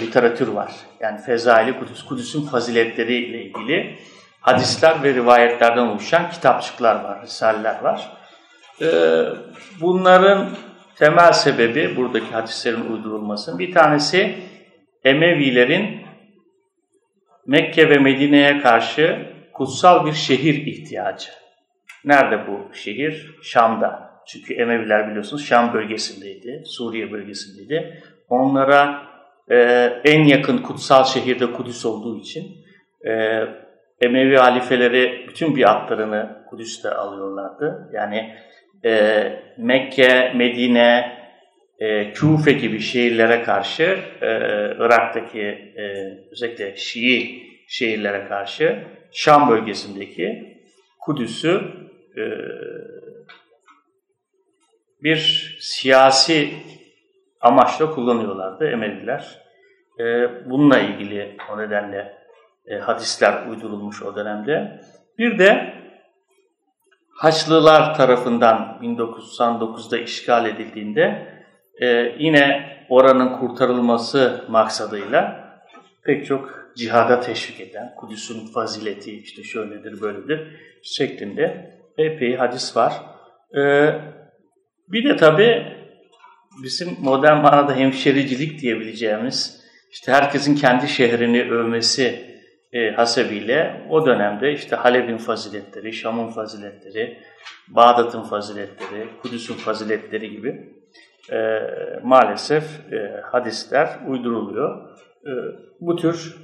literatür 0.02 0.48
var. 0.48 0.72
Yani 1.00 1.22
Fezaili 1.22 1.80
Kudüs, 1.80 2.06
Kudüs'ün 2.06 2.42
faziletleriyle 2.42 3.44
ilgili 3.44 3.96
hadisler 4.42 5.04
ve 5.04 5.14
rivayetlerden 5.14 5.88
oluşan 5.88 6.30
kitapçıklar 6.30 7.04
var, 7.04 7.22
risaleler 7.22 7.82
var. 7.82 8.12
Ee, 8.82 9.24
bunların 9.82 10.50
temel 10.96 11.32
sebebi 11.32 11.96
buradaki 11.96 12.32
hadislerin 12.32 12.92
uydurulmasının 12.92 13.60
bir 13.60 13.74
tanesi 13.74 14.36
Emevilerin 15.04 16.02
Mekke 17.46 17.90
ve 17.90 17.98
Medine'ye 17.98 18.62
karşı 18.62 19.30
kutsal 19.54 20.06
bir 20.06 20.14
şehir 20.14 20.66
ihtiyacı. 20.66 21.30
Nerede 22.06 22.48
bu 22.48 22.76
şehir? 22.76 23.36
Şam'da. 23.44 24.16
Çünkü 24.28 24.54
Emeviler 24.54 25.10
biliyorsunuz 25.10 25.46
Şam 25.46 25.74
bölgesindeydi, 25.74 26.64
Suriye 26.66 27.12
bölgesindeydi. 27.12 28.04
Onlara 28.30 29.08
e, 29.52 29.56
en 30.06 30.24
yakın 30.24 30.58
kutsal 30.58 31.04
şehirde 31.04 31.52
Kudüs 31.52 31.86
olduğu 31.86 32.20
için 32.20 32.66
e, 33.08 33.44
Emevi 34.02 34.36
halifeleri 34.38 35.26
bütün 35.28 35.56
biatlarını 35.56 36.46
Kudüs'te 36.50 36.90
alıyorlardı. 36.90 37.90
Yani 37.94 38.36
e, 38.86 39.24
Mekke, 39.58 40.34
Medine, 40.36 41.18
e, 41.80 42.12
Küfe 42.14 42.52
gibi 42.52 42.80
şehirlere 42.80 43.44
karşı 43.44 44.00
e, 44.22 44.28
Irak'taki 44.80 45.42
e, 45.78 45.84
özellikle 46.32 46.76
Şii 46.78 47.44
şehirlere 47.68 48.28
karşı 48.28 48.84
Şam 49.12 49.50
bölgesindeki 49.50 50.58
Kudüs'ü 51.00 51.62
e, 52.18 52.24
bir 55.04 55.58
siyasi 55.62 56.50
amaçla 57.46 57.92
kullanıyorlardı 57.92 58.68
Emeviler. 58.68 59.42
E, 60.00 60.04
bununla 60.50 60.80
ilgili 60.80 61.38
o 61.54 61.58
nedenle 61.58 62.18
e, 62.68 62.76
hadisler 62.76 63.48
uydurulmuş 63.48 64.04
o 64.04 64.16
dönemde. 64.16 64.82
Bir 65.18 65.40
de 65.40 65.76
Haçlılar 67.16 67.96
tarafından 67.96 68.80
1999'da 68.82 69.98
işgal 69.98 70.46
edildiğinde 70.46 71.28
e, 71.82 72.16
yine 72.20 72.70
oranın 72.90 73.40
kurtarılması 73.40 74.46
maksadıyla 74.50 75.46
pek 76.04 76.26
çok 76.26 76.50
cihada 76.76 77.20
teşvik 77.20 77.70
eden, 77.70 77.96
Kudüs'ün 77.96 78.48
fazileti 78.54 79.20
işte 79.20 79.44
şöyledir 79.44 80.02
böyledir 80.02 80.48
şeklinde 80.84 81.72
epey 81.98 82.36
hadis 82.36 82.78
var. 82.78 82.94
E, 83.58 83.62
bir 84.88 85.10
de 85.10 85.16
tabii 85.16 85.66
bizim 86.64 86.98
modern 87.02 87.38
manada 87.38 87.76
hemşericilik 87.76 88.62
diyebileceğimiz 88.62 89.62
işte 89.92 90.12
herkesin 90.12 90.56
kendi 90.56 90.88
şehrini 90.88 91.52
övmesi 91.52 92.36
e, 92.74 92.92
hasebiyle 92.92 93.88
o 93.90 94.06
dönemde 94.06 94.54
işte 94.54 94.76
Halep'in 94.76 95.18
faziletleri, 95.18 95.94
Şam'ın 95.94 96.28
faziletleri, 96.28 97.20
Bağdat'ın 97.68 98.24
faziletleri, 98.24 99.08
Kudüs'ün 99.22 99.54
faziletleri 99.54 100.30
gibi 100.30 100.74
e, 101.32 101.60
maalesef 102.04 102.94
e, 102.94 103.22
hadisler 103.32 104.00
uyduruluyor. 104.08 104.90
E, 105.26 105.32
bu 105.82 105.96
tür 105.96 106.36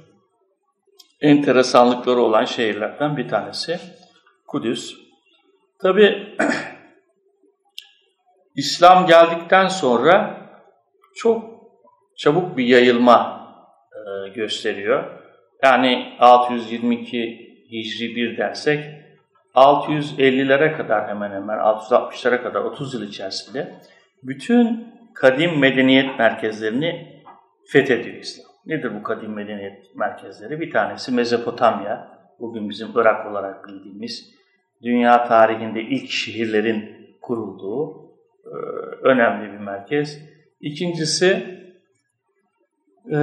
enteresanlıkları 1.20 2.20
olan 2.20 2.44
şehirlerden 2.44 3.16
bir 3.16 3.28
tanesi 3.28 3.80
Kudüs. 4.46 4.96
Tabi 5.78 6.36
İslam 8.56 9.06
geldikten 9.06 9.68
sonra 9.68 10.36
çok 11.14 11.44
çabuk 12.16 12.56
bir 12.56 12.64
yayılma 12.64 13.48
e, 13.92 14.28
gösteriyor. 14.28 15.04
Yani 15.62 16.16
622 16.18 17.52
Hicri 17.70 18.16
1 18.16 18.36
dersek 18.36 18.84
650'lere 19.54 20.76
kadar 20.76 21.08
hemen 21.08 21.30
hemen 21.30 21.58
660'lara 21.58 22.42
kadar 22.42 22.60
30 22.60 22.94
yıl 22.94 23.08
içerisinde 23.08 23.74
bütün 24.22 24.88
kadim 25.14 25.58
medeniyet 25.58 26.18
merkezlerini 26.18 27.22
fethediyor 27.66 28.16
İslam. 28.16 28.52
Nedir 28.66 28.94
bu 28.94 29.02
kadim 29.02 29.32
medeniyet 29.32 29.96
merkezleri? 29.96 30.60
Bir 30.60 30.70
tanesi 30.70 31.12
Mezopotamya, 31.12 32.08
bugün 32.40 32.70
bizim 32.70 32.88
Irak 32.94 33.26
olarak 33.30 33.68
bildiğimiz 33.68 34.34
dünya 34.82 35.24
tarihinde 35.24 35.80
ilk 35.80 36.10
şehirlerin 36.10 37.06
kurulduğu 37.20 38.01
önemli 39.02 39.52
bir 39.52 39.58
merkez. 39.58 40.18
İkincisi 40.60 41.44
e, 43.12 43.18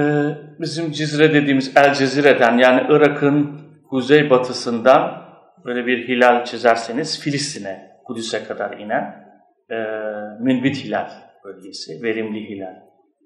bizim 0.60 0.92
Cizre 0.92 1.34
dediğimiz 1.34 1.76
El 1.76 1.94
Cezire'den 1.94 2.58
yani 2.58 2.86
Irak'ın 2.88 3.60
kuzeybatısından 3.90 5.30
böyle 5.64 5.86
bir 5.86 6.08
hilal 6.08 6.44
çizerseniz 6.44 7.20
Filistin'e, 7.20 7.90
Kudüs'e 8.04 8.44
kadar 8.44 8.78
inen 8.78 9.30
e, 9.70 9.76
Münbit 10.40 10.84
Hilal 10.84 11.10
bölgesi, 11.44 12.02
verimli 12.02 12.48
hilal 12.48 12.74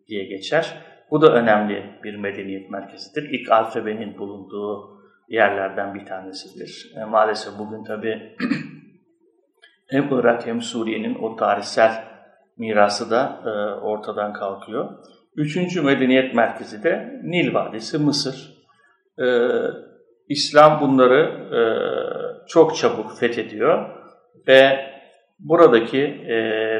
diye 0.08 0.24
geçer. 0.24 0.74
Bu 1.10 1.22
da 1.22 1.34
önemli 1.34 1.82
bir 2.04 2.14
medeniyet 2.14 2.70
merkezidir. 2.70 3.22
İlk 3.30 3.52
alfabenin 3.52 4.18
bulunduğu 4.18 5.00
yerlerden 5.28 5.94
bir 5.94 6.06
tanesidir. 6.06 6.92
E, 6.96 7.04
maalesef 7.04 7.58
bugün 7.58 7.84
tabi 7.84 8.36
hem 9.90 10.08
Irak 10.12 10.46
hem 10.46 10.62
Suriye'nin 10.62 11.14
o 11.14 11.36
tarihsel 11.36 12.04
mirası 12.56 13.10
da 13.10 13.40
e, 13.44 13.48
ortadan 13.80 14.32
kalkıyor. 14.32 14.90
Üçüncü 15.36 15.82
medeniyet 15.82 16.34
merkezi 16.34 16.82
de 16.82 17.20
Nil 17.22 17.54
Vadisi, 17.54 17.98
Mısır. 17.98 18.54
E, 19.18 19.26
İslam 20.28 20.80
bunları 20.80 21.20
e, 21.56 21.60
çok 22.48 22.76
çabuk 22.76 23.18
fethediyor 23.18 23.90
ve 24.48 24.94
buradaki 25.38 26.20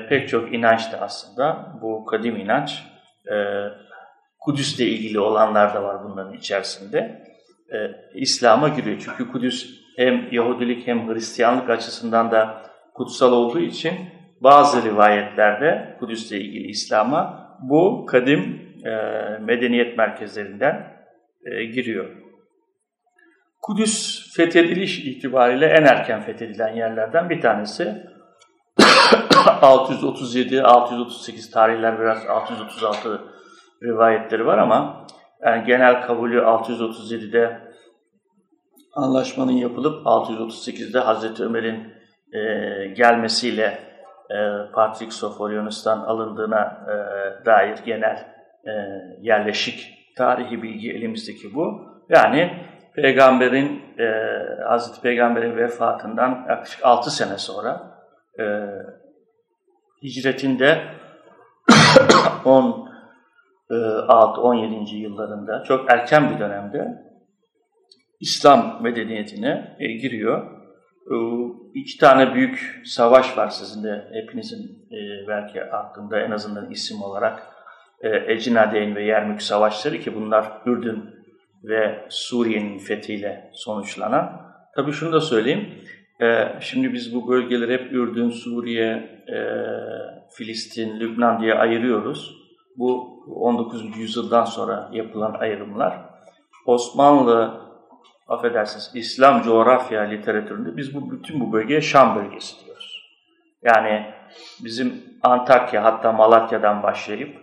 pek 0.08 0.28
çok 0.28 0.54
inanç 0.54 0.92
da 0.92 1.00
aslında 1.00 1.73
bu 1.82 2.04
kadim 2.04 2.37
inanç 2.37 2.82
Kudüs'le 4.40 4.80
ilgili 4.80 5.20
olanlar 5.20 5.75
da 5.75 5.82
var 5.82 5.96
bunların 6.04 6.32
içerisinde. 6.32 7.25
İslam'a 8.14 8.68
giriyor. 8.68 9.02
Çünkü 9.04 9.32
Kudüs 9.32 9.66
hem 9.96 10.32
Yahudilik 10.32 10.87
hem 10.87 11.08
Hristiyanlık 11.08 11.70
açısından 11.70 12.30
da 12.30 12.62
kutsal 12.94 13.32
olduğu 13.32 13.60
için 13.60 13.94
bazı 14.40 14.84
rivayetlerde 14.84 15.96
Kudüs'le 16.00 16.32
ilgili 16.32 16.66
İslam'a 16.66 17.44
bu 17.62 18.06
kadim 18.06 18.62
e, 18.84 18.90
medeniyet 19.40 19.98
merkezlerinden 19.98 20.94
e, 21.44 21.64
giriyor. 21.64 22.16
Kudüs 23.62 24.24
fethediliş 24.36 24.98
itibariyle 24.98 25.66
en 25.66 25.84
erken 25.84 26.22
fethedilen 26.22 26.76
yerlerden 26.76 27.30
bir 27.30 27.40
tanesi. 27.40 28.14
637-638 28.80 31.52
tarihler 31.52 32.00
biraz 32.00 32.26
636 32.26 33.20
rivayetleri 33.82 34.46
var 34.46 34.58
ama 34.58 35.06
yani 35.42 35.66
genel 35.66 36.02
kabulü 36.02 36.40
637'de 36.40 37.60
anlaşmanın 38.92 39.52
yapılıp 39.52 40.06
638'de 40.06 40.98
Hazreti 40.98 41.42
Ömer'in 41.42 41.93
e, 42.34 42.38
gelmesiyle 42.88 43.78
e, 44.30 44.36
Patrik 44.72 45.12
Sofolyonos'tan 45.12 45.98
alındığına 45.98 46.86
e, 46.88 46.94
dair 47.46 47.78
genel 47.84 48.26
e, 48.66 48.72
yerleşik 49.20 49.94
tarihi 50.16 50.62
bilgi 50.62 50.92
elimizdeki 50.92 51.54
bu. 51.54 51.80
Yani 52.08 52.50
Peygamberin, 52.94 53.82
e, 53.98 54.06
Hazreti 54.68 55.00
Peygamber'in 55.00 55.56
vefatından 55.56 56.46
yaklaşık 56.48 56.84
6 56.84 57.10
sene 57.10 57.38
sonra 57.38 58.00
e, 58.38 58.44
hicretinde 60.02 60.78
10 62.44 62.94
6-17. 63.70 64.96
yıllarında 64.96 65.62
çok 65.62 65.92
erken 65.92 66.34
bir 66.34 66.38
dönemde 66.38 67.04
İslam 68.20 68.82
medeniyetine 68.82 69.76
e, 69.78 69.86
giriyor. 69.92 70.50
İki 71.74 71.98
tane 71.98 72.34
büyük 72.34 72.82
savaş 72.84 73.38
var 73.38 73.48
sizin 73.48 73.84
de 73.84 74.08
hepinizin 74.12 74.86
e, 74.92 75.28
belki 75.28 75.64
aklında 75.64 76.20
en 76.20 76.30
azından 76.30 76.70
isim 76.70 77.02
olarak 77.02 77.42
e, 78.00 78.32
Ecinadeyn 78.32 78.96
ve 78.96 79.04
Yermük 79.04 79.42
savaşları 79.42 79.98
ki 79.98 80.14
bunlar 80.14 80.52
Ürdün 80.66 81.04
ve 81.64 82.06
Suriye'nin 82.08 82.78
fethiyle 82.78 83.50
sonuçlanan. 83.52 84.44
Tabii 84.76 84.92
şunu 84.92 85.12
da 85.12 85.20
söyleyeyim, 85.20 85.68
e, 86.22 86.48
şimdi 86.60 86.92
biz 86.92 87.14
bu 87.14 87.28
bölgeleri 87.28 87.72
hep 87.72 87.92
Ürdün, 87.92 88.30
Suriye, 88.30 88.90
e, 89.28 89.38
Filistin, 90.30 91.00
Lübnan 91.00 91.40
diye 91.42 91.54
ayırıyoruz. 91.54 92.36
Bu 92.76 93.14
19. 93.26 93.96
yüzyıldan 93.96 94.44
sonra 94.44 94.90
yapılan 94.92 95.34
ayrımlar. 95.34 96.00
Osmanlı, 96.66 97.63
affedersiniz, 98.28 98.90
İslam 98.94 99.42
coğrafya 99.42 100.02
literatüründe 100.02 100.76
biz 100.76 100.94
bu 100.94 101.10
bütün 101.10 101.40
bu 101.40 101.52
bölgeye 101.52 101.80
Şam 101.80 102.16
bölgesi 102.16 102.64
diyoruz. 102.64 103.04
Yani 103.62 104.06
bizim 104.64 105.02
Antakya 105.22 105.84
hatta 105.84 106.12
Malatya'dan 106.12 106.82
başlayıp 106.82 107.36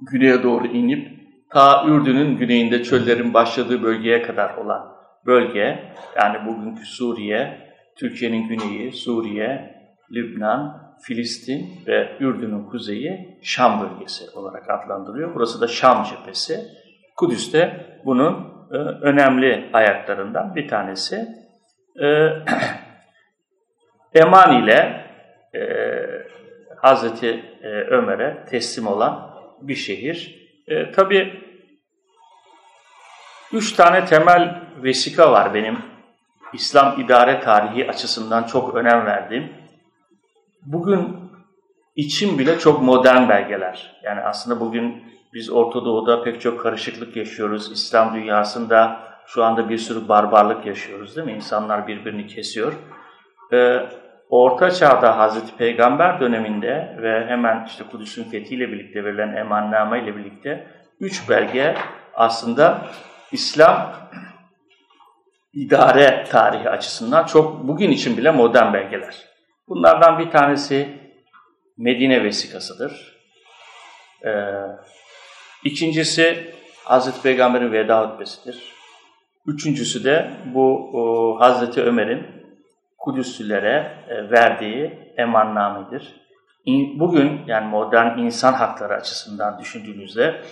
güneye 0.00 0.42
doğru 0.42 0.66
inip 0.66 1.18
ta 1.50 1.84
Ürdün'ün 1.86 2.36
güneyinde 2.36 2.82
çöllerin 2.82 3.34
başladığı 3.34 3.82
bölgeye 3.82 4.22
kadar 4.22 4.56
olan 4.56 4.98
bölge, 5.26 5.92
yani 6.16 6.46
bugünkü 6.46 6.84
Suriye, 6.84 7.68
Türkiye'nin 7.96 8.48
güneyi, 8.48 8.92
Suriye, 8.92 9.74
Lübnan, 10.12 10.88
Filistin 11.02 11.68
ve 11.86 12.16
Ürdün'ün 12.20 12.64
kuzeyi 12.64 13.38
Şam 13.42 13.80
bölgesi 13.80 14.30
olarak 14.30 14.70
adlandırılıyor. 14.70 15.34
Burası 15.34 15.60
da 15.60 15.66
Şam 15.66 16.04
cephesi. 16.04 16.60
Kudüs 17.16 17.52
de 17.52 17.86
bunun 18.04 18.57
önemli 19.02 19.70
ayaklarından 19.72 20.54
bir 20.54 20.68
tanesi. 20.68 21.28
E, 22.02 22.28
Eman 24.14 24.62
ile 24.62 25.04
e, 25.54 25.60
Hazreti 26.76 27.44
e, 27.62 27.68
Ömer'e 27.68 28.44
teslim 28.44 28.86
olan 28.86 29.30
bir 29.62 29.74
şehir. 29.74 30.48
E, 30.68 30.90
Tabi 30.90 31.42
üç 33.52 33.72
tane 33.72 34.04
temel 34.04 34.60
vesika 34.82 35.32
var 35.32 35.54
benim 35.54 35.78
İslam 36.52 37.00
idare 37.00 37.40
tarihi 37.40 37.90
açısından 37.90 38.44
çok 38.44 38.74
önem 38.74 39.06
verdiğim. 39.06 39.52
Bugün 40.62 41.16
için 41.96 42.38
bile 42.38 42.58
çok 42.58 42.82
modern 42.82 43.28
belgeler. 43.28 44.00
Yani 44.02 44.20
aslında 44.20 44.60
bugün 44.60 45.04
biz 45.34 45.50
Orta 45.50 45.84
Doğu'da 45.84 46.22
pek 46.22 46.40
çok 46.40 46.60
karışıklık 46.60 47.16
yaşıyoruz. 47.16 47.72
İslam 47.72 48.14
dünyasında 48.14 49.00
şu 49.26 49.44
anda 49.44 49.68
bir 49.68 49.78
sürü 49.78 50.08
barbarlık 50.08 50.66
yaşıyoruz 50.66 51.16
değil 51.16 51.26
mi? 51.26 51.32
İnsanlar 51.32 51.86
birbirini 51.86 52.26
kesiyor. 52.26 52.72
Ee, 53.52 53.80
Orta 54.30 54.70
Çağ'da 54.70 55.18
Hazreti 55.18 55.56
Peygamber 55.56 56.20
döneminde 56.20 56.96
ve 57.02 57.26
hemen 57.26 57.64
işte 57.64 57.84
Kudüs'ün 57.90 58.24
fethiyle 58.24 58.68
birlikte 58.68 59.04
verilen 59.04 59.36
emanname 59.36 60.02
ile 60.02 60.16
birlikte 60.16 60.66
üç 61.00 61.28
belge 61.28 61.74
aslında 62.14 62.86
İslam 63.32 63.92
idare 65.52 66.24
tarihi 66.30 66.70
açısından 66.70 67.26
çok 67.26 67.68
bugün 67.68 67.90
için 67.90 68.16
bile 68.16 68.30
modern 68.30 68.72
belgeler. 68.72 69.16
Bunlardan 69.68 70.18
bir 70.18 70.30
tanesi 70.30 70.98
Medine 71.78 72.24
vesikasıdır. 72.24 73.18
Ee, 74.24 74.30
ikincisi 75.64 76.54
Hazreti 76.84 77.22
Peygamber'in 77.22 77.72
veda 77.72 78.02
hutbesidir. 78.02 78.72
Üçüncüsü 79.46 80.04
de 80.04 80.30
bu 80.54 80.90
o, 80.92 81.40
Hazreti 81.40 81.82
Ömer'in 81.82 82.26
Kudüslülere 82.98 84.04
e, 84.08 84.30
verdiği 84.30 85.12
emannamedir. 85.16 86.28
Bugün 86.98 87.40
yani 87.46 87.66
modern 87.66 88.18
insan 88.18 88.52
hakları 88.52 88.94
açısından 88.94 89.58
düşündüğümüzde 89.58 90.42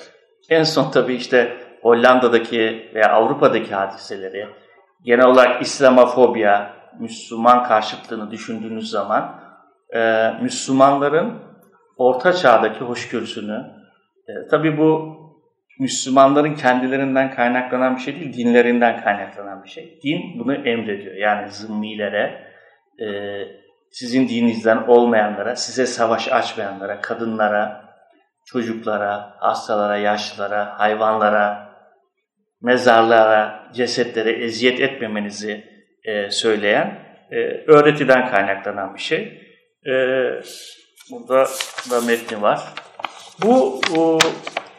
en 0.49 0.63
son 0.63 0.91
tabii 0.91 1.15
işte 1.15 1.57
Hollanda'daki 1.83 2.91
veya 2.95 3.13
Avrupa'daki 3.13 3.75
hadiseleri, 3.75 4.47
genel 5.05 5.27
olarak 5.27 5.63
İslamofobya, 5.63 6.77
Müslüman 6.99 7.65
karşıtlığını 7.65 8.31
düşündüğünüz 8.31 8.91
zaman 8.91 9.41
e, 9.95 10.31
Müslümanların 10.43 11.35
orta 11.97 12.33
çağdaki 12.33 12.81
hoşgörüsünü, 12.81 13.76
e, 14.29 14.33
tabii 14.51 14.79
bu 14.79 15.17
Müslümanların 15.81 16.55
kendilerinden 16.55 17.35
kaynaklanan 17.35 17.97
bir 17.97 18.01
şey 18.01 18.17
değil, 18.17 18.33
dinlerinden 18.33 19.03
kaynaklanan 19.03 19.65
bir 19.65 19.69
şey. 19.69 20.01
Din 20.05 20.39
bunu 20.39 20.55
emrediyor. 20.55 21.15
Yani 21.15 21.51
zımmilere, 21.51 22.53
e, 23.01 23.07
sizin 23.91 24.29
dininizden 24.29 24.77
olmayanlara, 24.77 25.57
size 25.57 25.87
savaş 25.87 26.33
açmayanlara, 26.33 27.01
kadınlara, 27.01 27.95
çocuklara, 28.47 29.35
hastalara, 29.39 29.97
yaşlılara, 29.97 30.79
hayvanlara, 30.79 31.67
mezarlara, 32.63 33.71
cesetlere 33.75 34.31
eziyet 34.45 34.81
etmemenizi 34.81 35.65
e, 36.05 36.31
söyleyen 36.31 36.99
e, 37.31 37.37
öğretiden 37.67 38.31
kaynaklanan 38.31 38.95
bir 38.95 39.01
şey. 39.01 39.43
E, 39.87 39.93
burada 41.11 41.45
da 41.91 42.01
metni 42.07 42.43
var. 42.43 42.61
Bu 43.43 43.81
o, 43.99 44.19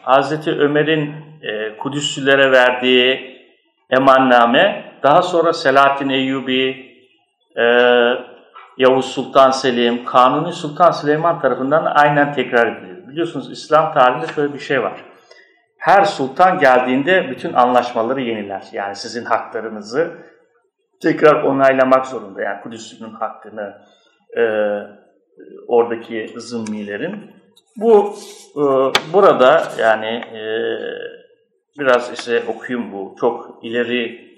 Hazreti 0.02 0.50
Ömer'in 0.50 1.14
e, 1.42 1.76
Kudüslülere 1.76 2.52
verdiği 2.52 3.38
emanname 3.90 4.92
daha 5.02 5.22
sonra 5.22 5.52
Selahattin 5.52 6.08
Eyyubi, 6.08 6.86
e, 7.56 7.64
Yavuz 8.78 9.04
Sultan 9.04 9.50
Selim, 9.50 10.04
Kanuni 10.04 10.52
Sultan 10.52 10.90
Süleyman 10.90 11.40
tarafından 11.40 11.84
aynen 11.84 12.32
tekrar 12.32 12.76
ediliyor. 12.76 13.08
Biliyorsunuz 13.08 13.52
İslam 13.52 13.92
tarihinde 13.92 14.26
şöyle 14.26 14.54
bir 14.54 14.58
şey 14.58 14.82
var 14.82 15.04
her 15.78 16.04
sultan 16.04 16.58
geldiğinde 16.58 17.30
bütün 17.30 17.52
anlaşmaları 17.52 18.20
yeniler. 18.20 18.68
Yani 18.72 18.96
sizin 18.96 19.24
haklarınızı 19.24 20.18
tekrar 21.02 21.42
onaylamak 21.42 22.06
zorunda. 22.06 22.42
Yani 22.42 22.62
Kudüs'ün 22.62 23.10
hakkını 23.10 23.82
e, 24.36 24.42
oradaki 25.68 26.34
zımmilerin. 26.36 27.30
Bu 27.76 28.14
e, 28.56 28.62
burada 29.12 29.62
yani 29.78 30.06
e, 30.06 30.42
biraz 31.78 32.12
ise 32.12 32.42
okuyayım 32.48 32.92
bu. 32.92 33.16
Çok 33.20 33.58
ileri 33.62 34.28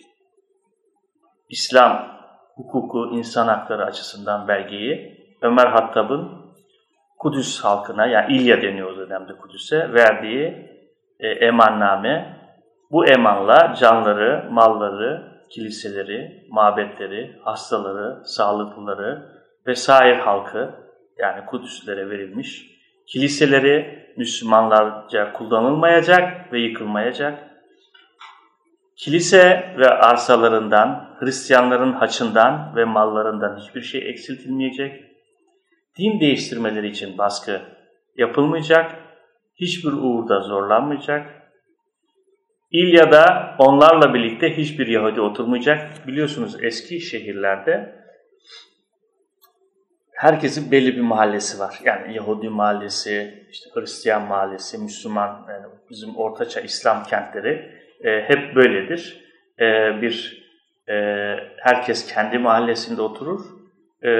İslam 1.49 2.21
hukuku, 2.55 3.11
insan 3.13 3.49
hakları 3.49 3.85
açısından 3.85 4.49
belgeyi 4.49 5.21
Ömer 5.43 5.67
Hattab'ın 5.67 6.41
Kudüs 7.19 7.65
halkına 7.65 8.07
yani 8.07 8.37
İlya 8.37 8.63
deniyor 8.63 8.93
o 8.93 8.97
dönemde 8.97 9.33
Kudüs'e 9.33 9.93
verdiği 9.93 10.71
e, 11.21 11.29
emanname. 11.29 12.41
Bu 12.91 13.07
emanla 13.07 13.75
canları, 13.75 14.49
malları, 14.51 15.31
kiliseleri, 15.51 16.47
mabetleri, 16.51 17.41
hastaları, 17.45 18.25
sağlıklıları, 18.25 19.41
ve 19.67 19.75
sair 19.75 20.17
halkı 20.17 20.75
yani 21.19 21.47
Kudüslere 21.47 22.11
verilmiş. 22.11 22.80
Kiliseleri 23.12 24.07
Müslümanlarca 24.16 25.33
kullanılmayacak 25.33 26.53
ve 26.53 26.61
yıkılmayacak. 26.61 27.51
Kilise 28.96 29.75
ve 29.79 29.88
arsalarından, 29.88 31.16
Hristiyanların 31.20 31.92
haçından 31.92 32.77
ve 32.77 32.85
mallarından 32.85 33.59
hiçbir 33.61 33.83
şey 33.83 34.11
eksiltilmeyecek. 34.11 35.05
Din 35.99 36.20
değiştirmeleri 36.20 36.88
için 36.88 37.18
baskı 37.18 37.61
yapılmayacak. 38.16 38.94
Hiçbir 39.55 39.92
uğurda 39.92 40.40
zorlanmayacak. 40.40 41.27
İlya'da 42.70 43.55
onlarla 43.59 44.14
birlikte 44.14 44.57
hiçbir 44.57 44.87
Yahudi 44.87 45.20
oturmayacak. 45.20 46.07
Biliyorsunuz 46.07 46.57
eski 46.64 47.01
şehirlerde 47.01 48.00
herkesin 50.21 50.71
belli 50.71 50.97
bir 50.97 51.01
mahallesi 51.01 51.59
var. 51.59 51.79
Yani 51.85 52.15
Yahudi 52.15 52.49
mahallesi, 52.49 53.45
işte 53.51 53.71
Hristiyan 53.75 54.23
mahallesi, 54.23 54.79
Müslüman, 54.79 55.47
yani 55.49 55.67
bizim 55.91 56.17
ortaçağ 56.17 56.61
İslam 56.61 57.05
kentleri 57.05 57.71
e, 58.05 58.21
hep 58.29 58.57
böyledir. 58.57 59.21
E, 59.61 59.65
bir 60.03 60.45
e, 60.89 60.95
herkes 61.57 62.15
kendi 62.15 62.39
mahallesinde 62.39 63.03
oturur. 63.03 63.41
E, 64.05 64.11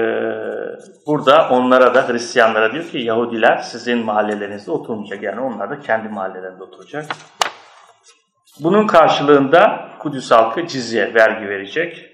burada 1.07 1.49
onlara 1.49 1.95
da 1.95 2.09
Hristiyanlara 2.09 2.73
diyor 2.73 2.85
ki 2.85 2.99
Yahudiler 2.99 3.57
sizin 3.57 3.99
mahallelerinizde 3.99 4.71
oturmayacak. 4.71 5.23
Yani 5.23 5.41
onlar 5.41 5.71
da 5.71 5.81
kendi 5.81 6.09
mahallelerinde 6.09 6.63
oturacak. 6.63 7.05
Bunun 8.61 8.87
karşılığında 8.87 9.89
Kudüs 9.99 10.31
halkı 10.31 10.67
cizye, 10.67 11.15
vergi 11.15 11.49
verecek. 11.49 12.07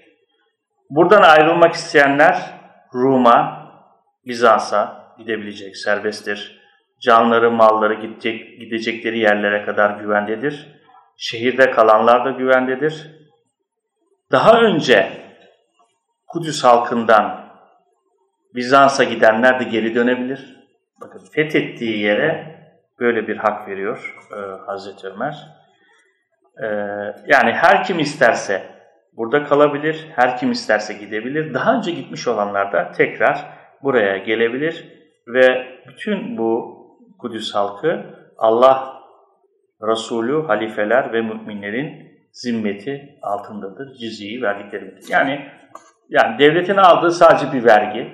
Buradan 0.89 1.21
ayrılmak 1.21 1.73
isteyenler 1.73 2.57
Rum'a, 2.93 3.56
Bizans'a 4.27 5.13
gidebilecek, 5.17 5.77
serbesttir. 5.77 6.61
Canları, 6.99 7.51
malları 7.51 7.93
gidecek, 7.93 8.59
gidecekleri 8.59 9.19
yerlere 9.19 9.65
kadar 9.65 9.99
güvendedir. 9.99 10.67
Şehirde 11.17 11.71
kalanlar 11.71 12.25
da 12.25 12.29
güvendedir. 12.29 13.11
Daha 14.31 14.61
önce 14.61 15.09
Kudüs 16.27 16.63
halkından 16.63 17.47
Bizans'a 18.55 19.03
gidenler 19.03 19.59
de 19.59 19.63
geri 19.63 19.95
dönebilir. 19.95 20.57
Bakın 21.01 21.21
fethettiği 21.31 21.99
yere 21.99 22.57
böyle 22.99 23.27
bir 23.27 23.37
hak 23.37 23.67
veriyor 23.67 24.15
e, 24.31 24.35
Hazreti 24.65 25.07
Ömer. 25.07 25.37
E, 26.63 26.67
yani 27.27 27.51
her 27.51 27.83
kim 27.83 27.99
isterse 27.99 28.63
burada 29.13 29.43
kalabilir, 29.43 30.07
her 30.15 30.37
kim 30.37 30.51
isterse 30.51 30.93
gidebilir. 30.93 31.53
Daha 31.53 31.77
önce 31.77 31.91
gitmiş 31.91 32.27
olanlar 32.27 32.73
da 32.73 32.91
tekrar 32.91 33.56
buraya 33.83 34.17
gelebilir 34.17 34.85
ve 35.27 35.67
bütün 35.87 36.37
bu 36.37 36.77
Kudüs 37.19 37.55
halkı 37.55 38.05
Allah 38.37 38.97
Resulü, 39.81 40.43
halifeler 40.47 41.13
ve 41.13 41.21
müminlerin 41.21 42.07
zimmeti 42.31 43.19
altındadır. 43.21 43.93
Cizyeyi 43.93 44.41
verdikleri. 44.41 44.95
Yani 45.09 45.47
yani 46.09 46.39
devletin 46.39 46.77
aldığı 46.77 47.11
sadece 47.11 47.53
bir 47.53 47.63
vergi. 47.63 48.13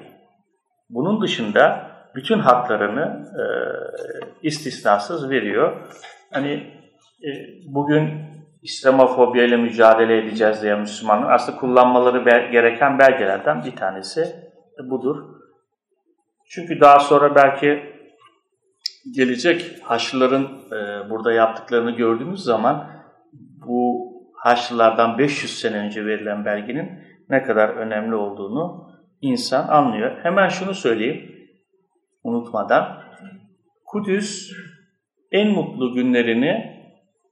Bunun 0.89 1.21
dışında 1.21 1.91
bütün 2.15 2.39
haklarını 2.39 3.25
e, 3.39 3.43
istisnasız 4.47 5.29
veriyor. 5.29 5.87
Hani 6.33 6.53
e, 7.23 7.29
bugün 7.65 8.11
İslamofobiyle 8.61 9.57
mücadele 9.57 10.17
edeceğiz 10.17 10.61
diye 10.61 10.75
Müslümanlar 10.75 11.31
aslında 11.31 11.57
kullanmaları 11.57 12.49
gereken 12.51 12.99
belgelerden 12.99 13.63
bir 13.63 13.75
tanesi 13.75 14.25
budur. 14.89 15.32
Çünkü 16.55 16.79
daha 16.79 16.99
sonra 16.99 17.35
belki 17.35 17.83
gelecek 19.15 19.75
Haçlıların 19.83 20.43
e, 20.43 21.09
burada 21.09 21.33
yaptıklarını 21.33 21.91
gördüğümüz 21.91 22.43
zaman 22.43 22.89
bu 23.67 24.03
Haçlılardan 24.35 25.17
500 25.17 25.59
sene 25.59 25.77
önce 25.77 26.05
verilen 26.05 26.45
belgenin 26.45 26.89
ne 27.29 27.43
kadar 27.43 27.69
önemli 27.69 28.15
olduğunu 28.15 28.91
insan 29.21 29.67
anlıyor. 29.67 30.23
Hemen 30.23 30.49
şunu 30.49 30.73
söyleyeyim 30.73 31.31
unutmadan. 32.23 33.03
Kudüs 33.85 34.51
en 35.31 35.51
mutlu 35.51 35.93
günlerini 35.93 36.73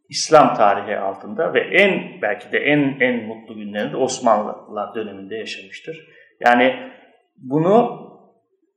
İslam 0.09 0.55
tarihi 0.55 0.97
altında 0.97 1.53
ve 1.53 1.59
en 1.59 2.21
belki 2.21 2.51
de 2.51 2.57
en 2.57 2.99
en 2.99 3.27
mutlu 3.27 3.55
günlerini 3.55 3.91
de 3.91 3.97
Osmanlılar 3.97 4.95
döneminde 4.95 5.35
yaşamıştır. 5.35 6.07
Yani 6.39 6.91
bunu 7.37 8.10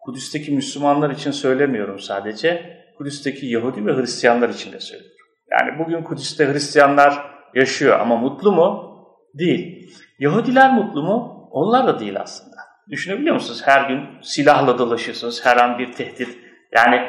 Kudüs'teki 0.05 0.53
Müslümanlar 0.53 1.11
için 1.11 1.31
söylemiyorum 1.31 1.99
sadece. 1.99 2.77
Kudüs'teki 2.99 3.47
Yahudi 3.47 3.87
ve 3.87 3.97
Hristiyanlar 3.97 4.49
için 4.49 4.73
de 4.73 4.81
söylüyorum. 4.81 5.17
Yani 5.51 5.79
bugün 5.79 6.03
Kudüs'te 6.03 6.53
Hristiyanlar 6.53 7.35
yaşıyor 7.55 8.01
ama 8.01 8.17
mutlu 8.17 8.53
mu? 8.53 8.95
Değil. 9.35 9.91
Yahudiler 10.19 10.73
mutlu 10.73 11.03
mu? 11.03 11.49
Onlar 11.51 11.87
da 11.87 12.01
değil 12.01 12.21
aslında. 12.21 12.57
Düşünebiliyor 12.91 13.35
musunuz? 13.35 13.63
Her 13.65 13.89
gün 13.89 14.01
silahla 14.23 14.79
dolaşıyorsunuz, 14.79 15.47
her 15.47 15.57
an 15.57 15.79
bir 15.79 15.93
tehdit. 15.93 16.39
Yani 16.73 17.01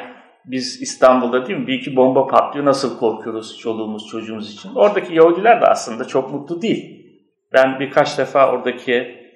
biz 0.44 0.82
İstanbul'da 0.82 1.46
değil 1.46 1.58
mi 1.58 1.66
bir 1.66 1.74
iki 1.74 1.96
bomba 1.96 2.26
patlıyor, 2.26 2.64
nasıl 2.64 2.98
korkuyoruz 2.98 3.58
çoluğumuz 3.58 4.06
çocuğumuz 4.06 4.52
için. 4.52 4.74
Oradaki 4.74 5.14
Yahudiler 5.14 5.60
de 5.60 5.66
aslında 5.66 6.04
çok 6.04 6.32
mutlu 6.32 6.62
değil. 6.62 7.06
Ben 7.52 7.80
birkaç 7.80 8.18
defa 8.18 8.50
oradaki 8.52 9.26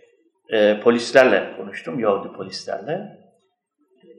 e, 0.48 0.80
polislerle 0.80 1.56
konuştum, 1.56 2.00
Yahudi 2.00 2.32
polislerle. 2.32 3.19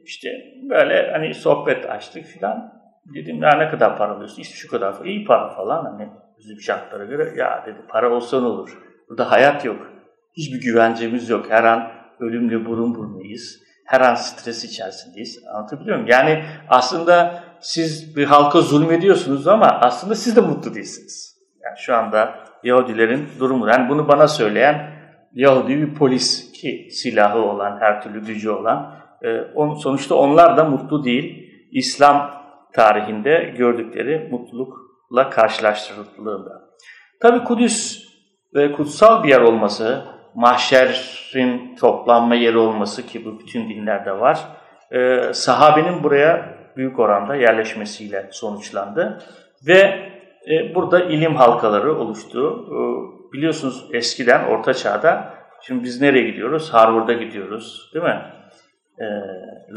İşte 0.05 0.29
böyle 0.69 1.11
hani 1.11 1.33
sohbet 1.33 1.89
açtık 1.89 2.25
filan. 2.25 2.81
Dedim 3.15 3.43
ya 3.43 3.57
ne 3.57 3.69
kadar 3.69 3.97
para 3.97 4.11
alıyorsun? 4.11 4.41
İşte 4.41 4.55
şu 4.55 4.69
kadar. 4.69 5.05
İyi 5.05 5.25
para 5.25 5.49
falan 5.49 5.85
hani 5.85 6.09
bizim 6.39 6.59
şartlara 6.59 7.05
göre. 7.05 7.33
Ya 7.37 7.63
dedi 7.65 7.77
para 7.89 8.13
olsa 8.13 8.41
ne 8.41 8.47
olur? 8.47 8.77
Burada 9.09 9.31
hayat 9.31 9.65
yok. 9.65 9.91
Hiçbir 10.37 10.61
güvencemiz 10.61 11.29
yok. 11.29 11.45
Her 11.49 11.63
an 11.63 11.91
ölümle 12.19 12.65
burun 12.65 12.95
burunayız. 12.95 13.59
Her 13.85 14.01
an 14.01 14.15
stres 14.15 14.63
içerisindeyiz. 14.63 15.43
Anlatabiliyor 15.53 15.97
muyum? 15.97 16.09
Yani 16.09 16.43
aslında 16.69 17.43
siz 17.59 18.17
bir 18.17 18.25
halka 18.25 18.61
zulmediyorsunuz 18.61 19.47
ama 19.47 19.67
aslında 19.67 20.15
siz 20.15 20.35
de 20.35 20.41
mutlu 20.41 20.75
değilsiniz. 20.75 21.37
Yani 21.63 21.77
şu 21.77 21.95
anda 21.95 22.35
Yahudilerin 22.63 23.27
durumu. 23.39 23.67
Yani 23.67 23.89
bunu 23.89 24.07
bana 24.07 24.27
söyleyen 24.27 24.91
Yahudi 25.33 25.77
bir 25.77 25.95
polis 25.95 26.51
ki 26.51 26.87
silahı 26.91 27.39
olan, 27.39 27.77
her 27.79 28.01
türlü 28.01 28.25
gücü 28.25 28.49
olan 28.49 29.00
on, 29.55 29.73
sonuçta 29.73 30.15
onlar 30.15 30.57
da 30.57 30.63
mutlu 30.63 31.03
değil. 31.03 31.51
İslam 31.71 32.31
tarihinde 32.73 33.53
gördükleri 33.57 34.27
mutlulukla 34.31 35.29
karşılaştırıldığında. 35.29 36.61
Tabi 37.21 37.43
Kudüs 37.43 38.11
ve 38.55 38.71
kutsal 38.71 39.23
bir 39.23 39.29
yer 39.29 39.41
olması, 39.41 40.05
mahşerin 40.35 41.75
toplanma 41.75 42.35
yeri 42.35 42.57
olması 42.57 43.07
ki 43.07 43.25
bu 43.25 43.39
bütün 43.39 43.69
dinlerde 43.69 44.19
var, 44.19 44.39
e, 44.91 45.21
sahabenin 45.33 46.03
buraya 46.03 46.57
büyük 46.77 46.99
oranda 46.99 47.35
yerleşmesiyle 47.35 48.29
sonuçlandı. 48.31 49.23
Ve 49.67 50.11
e, 50.49 50.75
burada 50.75 51.03
ilim 51.03 51.35
halkaları 51.35 51.99
oluştu. 51.99 52.65
E, 52.67 52.77
biliyorsunuz 53.33 53.85
eskiden 53.93 54.45
Orta 54.45 54.73
Çağ'da, 54.73 55.33
şimdi 55.61 55.83
biz 55.83 56.01
nereye 56.01 56.29
gidiyoruz? 56.29 56.73
Harvard'a 56.73 57.13
gidiyoruz 57.13 57.91
değil 57.93 58.05
mi? 58.05 58.21
E, 59.01 59.05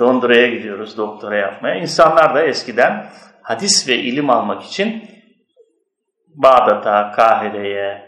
Londra'ya 0.01 0.47
gidiyoruz 0.47 0.99
doktora 0.99 1.37
yapmaya. 1.37 1.75
İnsanlar 1.75 2.35
da 2.35 2.43
eskiden 2.43 3.07
hadis 3.43 3.89
ve 3.89 3.97
ilim 3.97 4.31
almak 4.31 4.63
için 4.63 5.03
Bağdat'a, 6.35 7.11
Kahire'ye, 7.11 8.03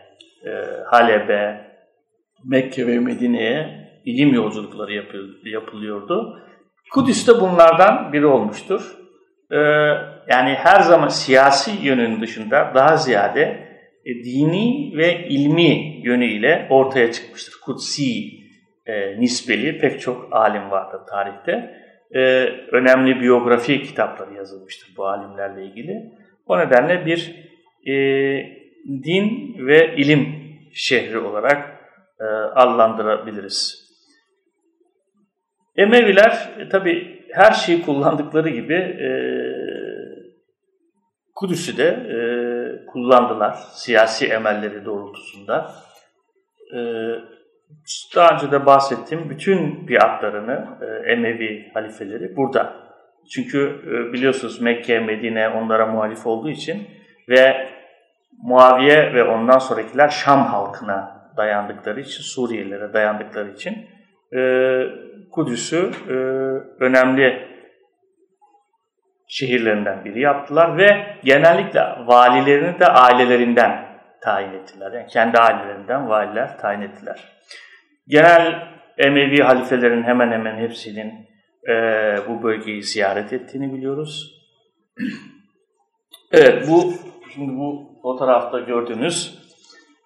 e, 0.46 0.50
Halep'e, 0.90 1.66
Mekke 2.44 2.86
ve 2.86 2.98
Medine'ye 2.98 3.86
ilim 4.04 4.34
yolculukları 4.34 4.92
yapılıyordu. 5.44 6.42
Kudüs 6.92 7.28
de 7.28 7.40
bunlardan 7.40 8.12
biri 8.12 8.26
olmuştur. 8.26 8.96
Ee, 9.50 9.56
yani 10.28 10.54
her 10.54 10.80
zaman 10.80 11.08
siyasi 11.08 11.70
yönün 11.82 12.20
dışında 12.20 12.72
daha 12.74 12.96
ziyade 12.96 13.40
e, 14.04 14.14
dini 14.24 14.92
ve 14.96 15.28
ilmi 15.28 16.00
yönüyle 16.04 16.66
ortaya 16.70 17.12
çıkmıştır. 17.12 17.54
Kutsi 17.64 18.04
e, 18.86 19.20
nisbeli 19.20 19.78
pek 19.78 20.00
çok 20.00 20.28
alim 20.30 20.70
vardır 20.70 21.00
tarihte. 21.10 21.82
E, 22.14 22.20
önemli 22.72 23.20
biyografi 23.20 23.82
kitapları 23.82 24.34
yazılmıştır 24.34 24.96
bu 24.96 25.06
alimlerle 25.06 25.64
ilgili. 25.64 26.12
O 26.46 26.58
nedenle 26.58 27.06
bir 27.06 27.34
e, 27.86 27.94
din 28.86 29.56
ve 29.66 29.96
ilim 29.96 30.26
şehri 30.74 31.18
olarak 31.18 31.80
e, 32.20 32.24
adlandırabiliriz. 32.54 33.86
Emeviler 35.76 36.50
e, 36.58 36.68
tabi 36.68 37.22
her 37.32 37.52
şeyi 37.52 37.82
kullandıkları 37.82 38.48
gibi 38.48 38.74
e, 38.74 39.10
Kudüs'ü 41.34 41.76
de 41.76 41.88
e, 41.88 42.18
kullandılar 42.86 43.52
siyasi 43.72 44.26
emelleri 44.26 44.84
doğrultusunda. 44.84 45.72
E, 46.74 46.78
daha 48.16 48.34
önce 48.34 48.50
de 48.50 48.66
bahsettiğim 48.66 49.30
bütün 49.30 49.88
biatlarını 49.88 50.66
e, 50.80 51.12
Emevi 51.12 51.70
halifeleri 51.74 52.36
burada. 52.36 52.76
Çünkü 53.34 53.80
e, 53.86 54.12
biliyorsunuz 54.12 54.60
Mekke, 54.60 55.00
Medine 55.00 55.48
onlara 55.48 55.86
muhalif 55.86 56.26
olduğu 56.26 56.50
için 56.50 56.88
ve 57.28 57.68
Muaviye 58.42 59.14
ve 59.14 59.24
ondan 59.24 59.58
sonrakiler 59.58 60.08
Şam 60.08 60.46
halkına 60.46 61.30
dayandıkları 61.36 62.00
için, 62.00 62.22
Suriyelilere 62.22 62.92
dayandıkları 62.92 63.50
için 63.50 63.86
e, 64.36 64.40
Kudüs'ü 65.32 65.90
e, 66.08 66.12
önemli 66.84 67.48
şehirlerinden 69.28 70.04
biri 70.04 70.20
yaptılar 70.20 70.78
ve 70.78 71.06
genellikle 71.24 71.80
valilerini 72.06 72.78
de 72.80 72.86
ailelerinden 72.86 73.86
tayin 74.22 74.52
ettiler. 74.52 74.92
Yani 74.92 75.06
kendi 75.06 75.38
ailelerinden 75.38 76.08
valiler 76.08 76.58
tayin 76.58 76.80
ettiler. 76.80 77.24
Genel 78.08 78.76
Emevi 78.98 79.42
halifelerin 79.42 80.02
hemen 80.02 80.32
hemen 80.32 80.56
hepsinin 80.56 81.12
e, 81.68 81.72
bu 82.28 82.42
bölgeyi 82.42 82.82
ziyaret 82.82 83.32
ettiğini 83.32 83.72
biliyoruz. 83.72 84.32
evet 86.32 86.68
bu 86.68 86.92
şimdi 87.34 87.56
bu 87.56 87.98
fotoğrafta 88.02 88.60
gördüğünüz 88.60 89.38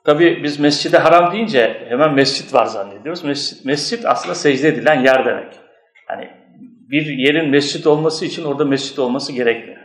tabi 0.04 0.42
biz 0.42 0.60
Mescid-i 0.60 0.96
Haram 0.96 1.32
deyince 1.32 1.86
hemen 1.88 2.14
mescit 2.14 2.54
var 2.54 2.66
zannediyoruz. 2.66 3.24
Mescit, 3.24 3.64
mescit 3.64 4.06
aslında 4.06 4.34
secde 4.34 4.68
edilen 4.68 5.04
yer 5.04 5.26
demek. 5.26 5.52
Hani 6.06 6.30
bir 6.90 7.06
yerin 7.06 7.50
mescit 7.50 7.86
olması 7.86 8.24
için 8.24 8.44
orada 8.44 8.64
mescit 8.64 8.98
olması 8.98 9.32
gerekmiyor. 9.32 9.80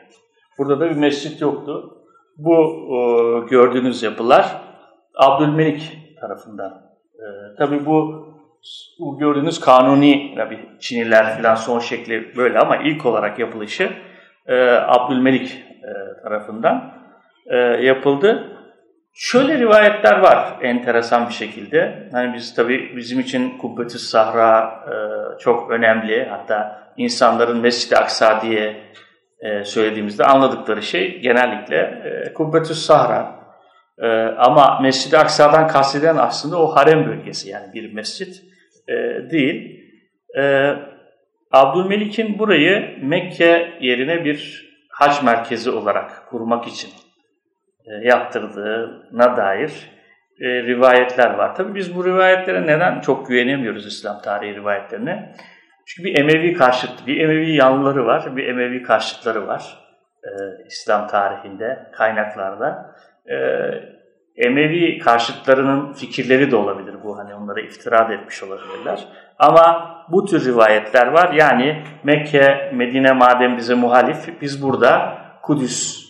Burada 0.58 0.80
da 0.80 0.90
bir 0.90 0.96
mescit 0.96 1.42
yoktu. 1.42 1.98
Bu 2.38 2.56
e, 2.56 3.50
gördüğünüz 3.50 4.04
yapılar 4.04 4.62
Abdülmelik 5.15 6.00
tarafından. 6.21 6.71
E, 7.13 7.56
tabii 7.58 7.86
bu, 7.86 8.26
bu 9.00 9.17
gördüğünüz 9.17 9.60
kanuni 9.60 10.34
tabii 10.38 10.60
Çiniler 10.80 11.38
falan 11.38 11.56
son 11.56 11.80
şekli 11.80 12.36
böyle 12.38 12.60
ama 12.60 12.78
ilk 12.78 13.06
olarak 13.06 13.39
yapılışı 13.39 13.89
e, 14.48 14.56
Abdülmelik 14.69 15.52
e, 15.84 16.21
tarafından 16.24 16.93
e, 17.45 17.58
yapıldı. 17.58 18.52
Şöyle 19.13 19.58
rivayetler 19.58 20.19
var 20.19 20.58
enteresan 20.62 21.28
bir 21.28 21.34
şekilde. 21.34 22.10
Hani 22.12 22.34
biz 22.34 22.56
tabii 22.56 22.93
bizim 22.95 23.19
için 23.19 23.58
Kubbetü 23.58 24.00
Sahra 24.00 24.80
e, 24.88 24.95
çok 25.39 25.71
önemli. 25.71 26.28
Hatta 26.30 26.89
insanların 26.98 27.58
Mescid-i 27.58 27.98
Aksa 27.98 28.41
diye 28.41 28.76
e, 29.39 29.65
söylediğimizde 29.65 30.26
anladıkları 30.26 30.82
şey 30.82 31.19
genellikle 31.19 31.78
e, 31.78 32.34
Kubbetü 32.34 32.76
Sahra. 32.76 33.36
E, 34.00 34.08
ama 34.38 34.80
Mescid-i 34.82 35.17
Aksa'dan 35.17 35.67
kastedilen 35.67 36.17
aslında 36.17 36.62
o 36.62 36.76
harem 36.76 37.06
bölgesi 37.06 37.50
yani 37.50 37.74
bir 37.74 37.93
mescit 37.93 38.43
e, 38.88 38.93
değil. 39.32 39.82
Abdülmelik'in 41.52 42.39
burayı 42.39 42.98
Mekke 43.02 43.78
yerine 43.82 44.26
bir 44.26 44.69
hac 44.89 45.24
merkezi 45.24 45.69
olarak 45.69 46.30
kurmak 46.30 46.67
için 46.67 46.89
yaptırdığına 48.02 49.38
dair 49.38 49.71
rivayetler 50.41 51.34
var. 51.34 51.56
Tabi 51.56 51.76
biz 51.76 51.95
bu 51.95 52.06
rivayetlere 52.06 52.67
neden 52.67 53.02
çok 53.02 53.28
güvenemiyoruz 53.28 53.88
İslam 53.88 54.21
tarihi 54.21 54.56
rivayetlerine? 54.56 55.36
Çünkü 55.86 56.10
bir 56.10 56.19
Emevi 56.19 56.54
karşıt, 56.54 57.08
bir 57.08 57.17
Emevi 57.17 57.56
yanlıları 57.56 58.06
var, 58.06 58.36
bir 58.36 58.48
Emevi 58.48 58.84
karşıtları 58.84 59.48
var 59.48 59.86
e, 60.26 60.30
İslam 60.67 61.08
tarihinde, 61.08 61.89
kaynaklarda. 61.91 62.95
E, 63.30 63.36
Emevi 64.36 65.00
karşıtlarının 65.00 65.93
fikirleri 65.93 66.52
de 66.52 66.56
olabilir 66.56 66.95
bu, 67.04 67.17
hani 67.17 67.36
onlara 67.36 67.62
iftira 67.62 68.13
etmiş 68.13 68.43
olabilirler. 68.43 69.08
Ama 69.39 69.95
bu 70.12 70.26
tür 70.26 70.45
rivayetler 70.45 71.08
var. 71.08 71.34
Yani 71.34 71.84
Mekke, 72.04 72.71
Medine 72.74 73.12
madem 73.12 73.58
bize 73.58 73.74
muhalif, 73.74 74.41
biz 74.41 74.63
burada 74.63 75.17
Kudüs'te 75.41 76.06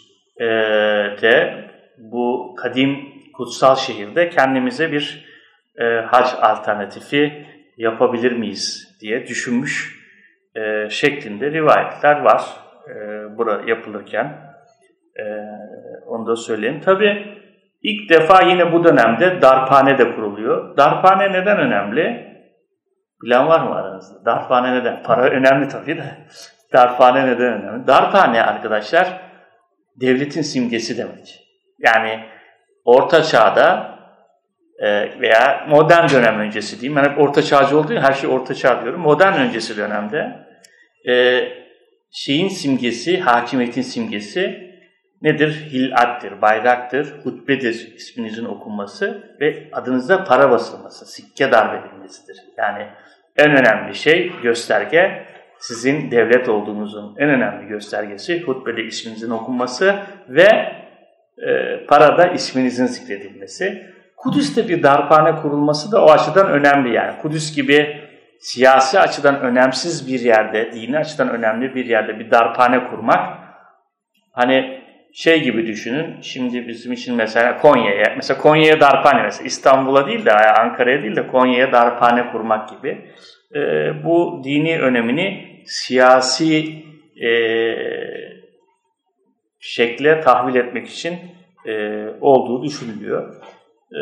bu 1.97 2.55
kadim 2.57 2.99
kutsal 3.33 3.75
şehirde 3.75 4.29
kendimize 4.29 4.91
bir 4.91 5.25
e, 5.77 5.83
hac 5.83 6.27
alternatifi 6.41 7.45
yapabilir 7.77 8.31
miyiz 8.31 8.97
diye 9.01 9.27
düşünmüş 9.27 10.05
e, 10.55 10.89
şeklinde 10.89 11.51
rivayetler 11.51 12.21
var 12.21 12.41
e, 12.89 12.93
bura 13.37 13.61
yapılırken. 13.67 14.25
E, 15.19 15.23
onu 16.07 16.27
da 16.27 16.35
söyleyeyim. 16.35 16.81
Tabi 16.85 17.37
ilk 17.83 18.09
defa 18.09 18.41
yine 18.41 18.73
bu 18.73 18.83
dönemde 18.83 19.41
darphane 19.41 19.97
de 19.97 20.15
kuruluyor. 20.15 20.77
Darphane 20.77 21.31
neden 21.31 21.57
önemli? 21.57 22.35
Bilen 23.23 23.47
var 23.47 23.59
mı 23.59 23.75
aranızda? 23.75 24.25
Darphane 24.25 24.73
neden? 24.73 25.03
Para 25.03 25.29
önemli 25.29 25.67
tabii 25.67 25.97
de. 25.97 26.03
Darphane 26.73 27.27
neden 27.27 27.53
önemli? 27.53 27.87
Darphane 27.87 28.43
arkadaşlar 28.43 29.21
devletin 29.95 30.41
simgesi 30.41 30.97
demek. 30.97 31.41
Yani 31.79 32.19
orta 32.85 33.23
çağda 33.23 33.94
veya 35.19 35.65
modern 35.69 36.09
dönem 36.09 36.39
öncesi 36.39 36.81
diyeyim. 36.81 36.95
Ben 36.95 37.09
hep 37.09 37.19
orta 37.19 37.41
çağcı 37.41 37.79
olduğu 37.79 37.95
her 37.95 38.13
şey 38.13 38.29
orta 38.29 38.53
çağ 38.53 38.81
diyorum. 38.83 39.01
Modern 39.01 39.33
öncesi 39.33 39.77
dönemde 39.77 40.47
e, 41.07 41.43
şeyin 42.11 42.47
simgesi, 42.47 43.19
hakimiyetin 43.19 43.81
simgesi 43.81 44.65
nedir? 45.21 45.69
Hilattir, 45.73 46.41
bayraktır, 46.41 47.13
hutbedir 47.23 47.93
isminizin 47.95 48.45
okunması 48.45 49.35
ve 49.41 49.69
adınıza 49.71 50.23
para 50.23 50.51
basılması, 50.51 51.05
sikke 51.05 51.51
darbedilmesidir. 51.51 52.37
Yani 52.57 52.87
en 53.37 53.51
önemli 53.51 53.95
şey 53.95 54.31
gösterge 54.43 55.25
sizin 55.59 56.11
devlet 56.11 56.49
olduğunuzun 56.49 57.15
en 57.17 57.29
önemli 57.29 57.67
göstergesi 57.67 58.41
hutbede 58.41 58.83
isminizin 58.83 59.29
okunması 59.29 59.95
ve 60.29 60.47
e, 61.47 61.85
parada 61.85 62.27
isminizin 62.27 62.85
zikredilmesi. 62.85 63.94
Kudüs'te 64.25 64.67
bir 64.67 64.83
darphane 64.83 65.35
kurulması 65.35 65.91
da 65.91 66.05
o 66.05 66.09
açıdan 66.09 66.49
önemli 66.49 66.93
yani. 66.93 67.21
Kudüs 67.21 67.55
gibi 67.55 68.01
siyasi 68.39 68.99
açıdan 68.99 69.41
önemsiz 69.41 70.07
bir 70.07 70.19
yerde, 70.19 70.71
dini 70.71 70.97
açıdan 70.97 71.29
önemli 71.29 71.75
bir 71.75 71.85
yerde 71.85 72.19
bir 72.19 72.31
darphane 72.31 72.87
kurmak 72.87 73.37
hani 74.31 74.81
şey 75.13 75.43
gibi 75.43 75.67
düşünün. 75.67 76.21
Şimdi 76.21 76.67
bizim 76.67 76.91
için 76.91 77.15
mesela 77.15 77.57
Konya'ya, 77.57 78.13
mesela 78.15 78.41
Konya'ya 78.41 78.79
darphane 78.79 79.23
mesela 79.23 79.47
İstanbul'a 79.47 80.07
değil 80.07 80.25
de 80.25 80.31
Ankara'ya 80.33 81.03
değil 81.03 81.15
de 81.15 81.27
Konya'ya 81.27 81.71
darphane 81.71 82.31
kurmak 82.31 82.69
gibi. 82.69 83.11
E, 83.55 83.59
bu 84.03 84.41
dini 84.43 84.79
önemini 84.79 85.55
siyasi 85.65 86.83
e, 87.25 87.29
şekle 89.59 90.21
tahvil 90.21 90.55
etmek 90.55 90.87
için 90.87 91.19
e, 91.65 92.05
olduğu 92.21 92.63
düşünülüyor. 92.63 93.35
E, 93.95 94.01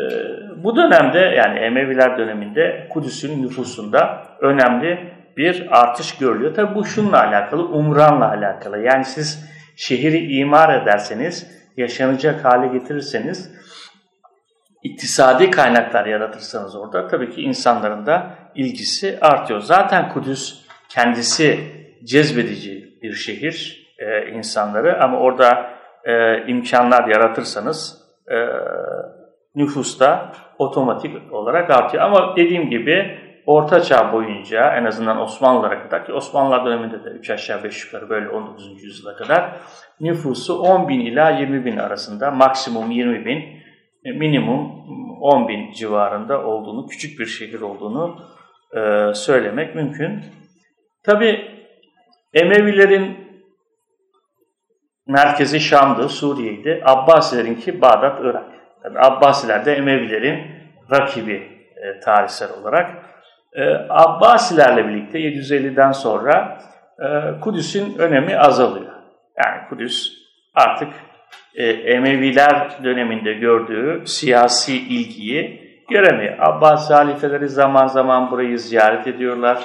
bu 0.64 0.76
dönemde 0.76 1.18
yani 1.18 1.58
Emeviler 1.58 2.18
döneminde 2.18 2.88
Kudüs'ün 2.90 3.42
nüfusunda 3.42 4.26
önemli 4.40 5.14
bir 5.36 5.80
artış 5.80 6.18
görülüyor. 6.18 6.54
Tabi 6.54 6.74
bu 6.74 6.84
şununla 6.84 7.22
alakalı, 7.22 7.62
umranla 7.62 8.28
alakalı. 8.28 8.78
Yani 8.78 9.04
siz 9.04 9.50
şehri 9.76 10.38
imar 10.38 10.82
ederseniz, 10.82 11.64
yaşanacak 11.76 12.44
hale 12.44 12.78
getirirseniz, 12.78 13.54
iktisadi 14.82 15.50
kaynaklar 15.50 16.06
yaratırsanız 16.06 16.76
orada 16.76 17.08
tabii 17.08 17.30
ki 17.30 17.42
insanların 17.42 18.06
da 18.06 18.30
ilgisi 18.54 19.18
artıyor. 19.20 19.60
Zaten 19.60 20.08
Kudüs 20.08 20.64
kendisi 20.88 21.58
cezbedici 22.04 22.98
bir 23.02 23.12
şehir 23.12 23.86
e, 23.98 24.30
insanları 24.30 25.02
ama 25.02 25.18
orada 25.18 25.70
e, 26.04 26.44
imkanlar 26.46 27.08
yaratırsanız 27.08 28.04
e, 28.30 28.36
nüfusta 29.54 30.32
otomatik 30.58 31.32
olarak 31.32 31.70
artıyor. 31.70 32.02
Ama 32.02 32.36
dediğim 32.36 32.70
gibi 32.70 33.18
Orta 33.46 33.82
Çağ 33.82 34.12
boyunca 34.12 34.76
en 34.76 34.84
azından 34.84 35.20
Osmanlılara 35.20 35.82
kadar 35.82 36.06
ki 36.06 36.12
Osmanlılar 36.12 36.66
döneminde 36.66 37.04
de 37.04 37.08
3 37.08 37.30
aşağı 37.30 37.64
5 37.64 37.84
yukarı 37.84 38.08
böyle 38.08 38.28
19. 38.28 38.82
yüzyıla 38.82 39.16
kadar 39.16 39.56
nüfusu 40.00 40.58
10 40.58 40.88
bin 40.88 41.00
ila 41.00 41.30
20 41.30 41.64
bin 41.64 41.76
arasında 41.76 42.30
maksimum 42.30 42.90
20 42.90 43.24
bin 43.26 43.38
e, 44.04 44.12
minimum 44.12 44.72
10 45.20 45.48
bin 45.48 45.72
civarında 45.72 46.46
olduğunu, 46.46 46.86
küçük 46.86 47.18
bir 47.20 47.26
şehir 47.26 47.60
olduğunu 47.60 48.16
e, 48.76 49.14
söylemek 49.14 49.74
mümkün. 49.74 50.20
Tabi 51.02 51.54
Emevilerin 52.34 53.16
merkezi 55.06 55.60
Şam'dı, 55.60 56.08
Suriye'ydi. 56.08 56.82
Abbasilerinki 56.84 57.80
Bağdat, 57.80 58.20
Irak. 58.22 58.63
Tabi 58.84 58.98
Abbasiler 58.98 59.64
de 59.64 59.74
Emevilerin 59.74 60.40
rakibi 60.90 61.48
e, 61.76 62.00
tarihsel 62.00 62.48
olarak. 62.60 62.90
E, 63.52 63.64
Abbasilerle 63.88 64.88
birlikte 64.88 65.18
750'den 65.18 65.92
sonra 65.92 66.58
e, 66.98 67.40
Kudüs'ün 67.40 67.98
önemi 67.98 68.38
azalıyor. 68.38 68.92
Yani 69.44 69.68
Kudüs 69.68 70.12
artık 70.54 70.88
e, 71.54 71.66
Emeviler 71.66 72.70
döneminde 72.84 73.32
gördüğü 73.32 74.06
siyasi 74.06 74.76
ilgiyi 74.76 75.60
göremiyor. 75.90 76.38
Abbasi 76.38 76.94
halifeleri 76.94 77.48
zaman 77.48 77.86
zaman 77.86 78.30
burayı 78.30 78.58
ziyaret 78.58 79.06
ediyorlar. 79.06 79.58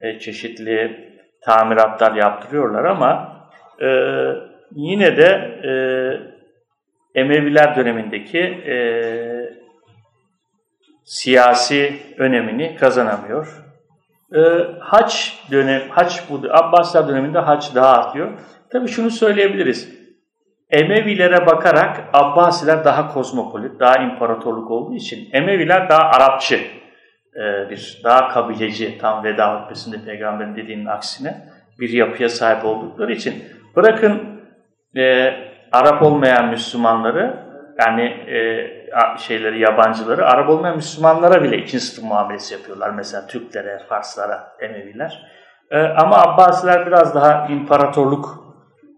E, 0.00 0.18
çeşitli 0.18 1.10
tamiratlar 1.44 2.14
yaptırıyorlar 2.14 2.84
ama 2.84 3.40
e, 3.82 3.88
yine 4.70 5.16
de 5.16 5.28
e, 5.64 5.72
Emeviler 7.14 7.76
dönemindeki 7.76 8.38
e, 8.38 8.74
siyasi 11.04 12.02
önemini 12.18 12.76
kazanamıyor. 12.76 13.64
E, 14.34 14.40
haç 14.80 15.38
dönem, 15.50 15.82
haç 15.90 16.22
bu 16.30 16.40
Abbasiler 16.50 17.08
döneminde 17.08 17.38
haç 17.38 17.74
daha 17.74 17.92
artıyor. 17.92 18.38
Tabii 18.72 18.88
şunu 18.88 19.10
söyleyebiliriz. 19.10 20.00
Emevilere 20.70 21.46
bakarak 21.46 22.00
Abbasiler 22.12 22.84
daha 22.84 23.14
kozmopolit, 23.14 23.80
daha 23.80 23.96
imparatorluk 23.96 24.70
olduğu 24.70 24.94
için 24.94 25.28
Emeviler 25.32 25.88
daha 25.88 26.10
Arapçı 26.10 26.60
e, 27.36 27.70
bir, 27.70 28.00
daha 28.04 28.28
kabileci, 28.28 28.98
tam 28.98 29.24
veda 29.24 29.60
hutbesinde 29.60 30.04
peygamberin 30.04 30.56
dediğinin 30.56 30.86
aksine 30.86 31.46
bir 31.80 31.88
yapıya 31.88 32.28
sahip 32.28 32.64
oldukları 32.64 33.12
için 33.12 33.44
bırakın 33.76 34.40
e, 34.96 35.30
Arap 35.72 36.02
olmayan 36.02 36.48
Müslümanları 36.48 37.50
yani 37.78 38.02
e, 38.02 38.38
şeyleri 39.18 39.60
yabancıları 39.60 40.26
Arap 40.26 40.48
olmayan 40.48 40.76
Müslümanlara 40.76 41.42
bile 41.42 41.56
ikinci 41.56 41.80
sınıf 41.84 42.08
muamelesi 42.08 42.54
yapıyorlar. 42.54 42.90
Mesela 42.90 43.26
Türklere, 43.26 43.78
Farslara, 43.88 44.52
Emeviler. 44.60 45.22
E, 45.70 45.80
ama 45.80 46.16
Abbasiler 46.16 46.86
biraz 46.86 47.14
daha 47.14 47.46
imparatorluk 47.46 48.44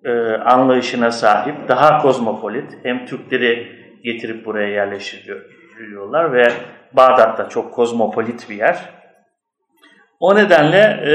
e, 0.04 0.12
anlayışına 0.34 1.10
sahip, 1.10 1.68
daha 1.68 1.98
kozmopolit. 2.02 2.78
Hem 2.82 3.06
Türkleri 3.06 3.72
getirip 4.04 4.46
buraya 4.46 4.68
yerleştiriyorlar 4.68 6.32
ve 6.32 6.52
Bağdat 6.92 7.38
da 7.38 7.48
çok 7.48 7.74
kozmopolit 7.74 8.50
bir 8.50 8.54
yer. 8.54 8.78
O 10.20 10.36
nedenle 10.36 10.78
e, 11.06 11.14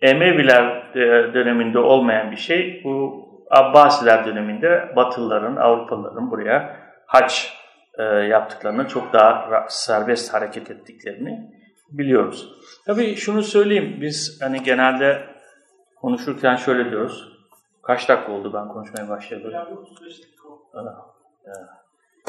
Emeviler 0.00 0.82
e, 0.94 1.34
döneminde 1.34 1.78
olmayan 1.78 2.30
bir 2.30 2.36
şey 2.36 2.80
bu 2.84 3.27
Abbasiler 3.50 4.26
döneminde 4.26 4.92
Batılıların, 4.96 5.56
Avrupalıların 5.56 6.30
buraya 6.30 6.76
haç 7.06 7.52
e, 7.98 8.02
yaptıklarını, 8.02 8.88
çok 8.88 9.12
daha 9.12 9.66
serbest 9.68 10.34
hareket 10.34 10.70
ettiklerini 10.70 11.50
biliyoruz. 11.90 12.52
Tabii 12.86 13.16
şunu 13.16 13.42
söyleyeyim, 13.42 13.98
biz 14.00 14.38
hani 14.42 14.62
genelde 14.62 15.26
konuşurken 15.96 16.56
şöyle 16.56 16.90
diyoruz. 16.90 17.38
Kaç 17.82 18.08
dakika 18.08 18.32
oldu 18.32 18.52
ben 18.54 18.68
konuşmaya 18.68 19.08
başladım? 19.08 19.52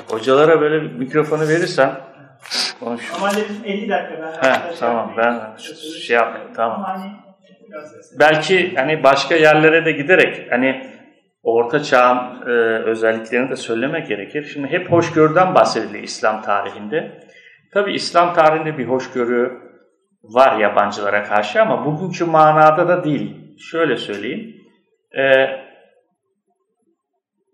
Hocalara 0.10 0.62
böyle 0.62 0.79
mikrofonu 0.88 1.47
verirsen 1.47 1.91
konuş. 2.79 3.12
Ama 3.15 3.32
dedim 3.32 3.55
50 3.65 3.89
dakika 3.89 4.21
ben. 4.21 4.49
He, 4.49 4.75
tamam 4.79 5.13
ben 5.17 5.58
şey 6.05 6.15
yapmayayım 6.15 6.53
tamam. 6.53 6.84
Hani 6.84 7.12
Belki 8.19 8.75
hani 8.75 9.03
başka 9.03 9.36
yerlere 9.36 9.86
de 9.86 9.91
giderek 9.91 10.51
hani 10.51 10.89
Orta 11.50 11.84
Çağ'ın 11.84 12.42
e, 12.42 12.52
özelliklerini 12.84 13.50
de 13.50 13.56
söylemek 13.56 14.08
gerekir. 14.08 14.44
Şimdi 14.44 14.68
hep 14.68 14.92
hoşgörüden 14.92 15.56
bahsediliyor 15.56 16.04
İslam 16.04 16.42
tarihinde. 16.42 17.20
Tabi 17.74 17.94
İslam 17.94 18.34
tarihinde 18.34 18.78
bir 18.78 18.86
hoşgörü 18.86 19.70
var 20.24 20.60
yabancılara 20.60 21.24
karşı 21.24 21.62
ama 21.62 21.86
bugünkü 21.86 22.26
manada 22.26 22.88
da 22.88 23.04
değil. 23.04 23.58
Şöyle 23.72 23.98
söyleyeyim. 23.98 24.56
E, 25.18 25.48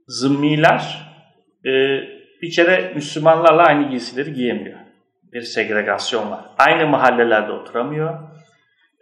zımmiler 0.07 1.11
e, 1.65 1.71
bir 2.41 2.51
kere 2.51 2.91
Müslümanlarla 2.95 3.63
aynı 3.63 3.89
giysileri 3.89 4.33
giyemiyor. 4.33 4.79
Bir 5.33 5.41
segregasyon 5.41 6.31
var. 6.31 6.45
Aynı 6.57 6.87
mahallelerde 6.87 7.51
oturamıyor. 7.51 8.19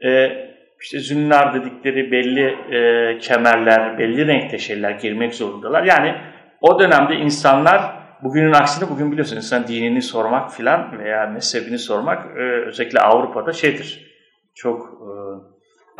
E, 0.05 0.52
işte 0.83 0.99
zünnar 0.99 1.53
dedikleri 1.53 2.11
belli 2.11 2.45
e, 2.75 3.17
kemerler, 3.17 3.97
belli 3.97 4.27
renkte 4.27 4.57
şeyler 4.57 4.91
girmek 4.91 5.35
zorundalar. 5.35 5.83
Yani 5.83 6.15
o 6.61 6.79
dönemde 6.79 7.15
insanlar 7.15 7.81
bugünün 8.23 8.53
aksine 8.53 8.89
bugün 8.89 9.11
biliyorsun 9.11 9.35
insan 9.35 9.67
dinini 9.67 10.01
sormak 10.01 10.51
filan 10.51 10.99
veya 10.99 11.25
mezhebini 11.25 11.77
sormak 11.77 12.37
e, 12.37 12.39
özellikle 12.39 12.99
Avrupa'da 12.99 13.53
şeydir. 13.53 14.13
Çok 14.55 14.81
e, 14.81 15.09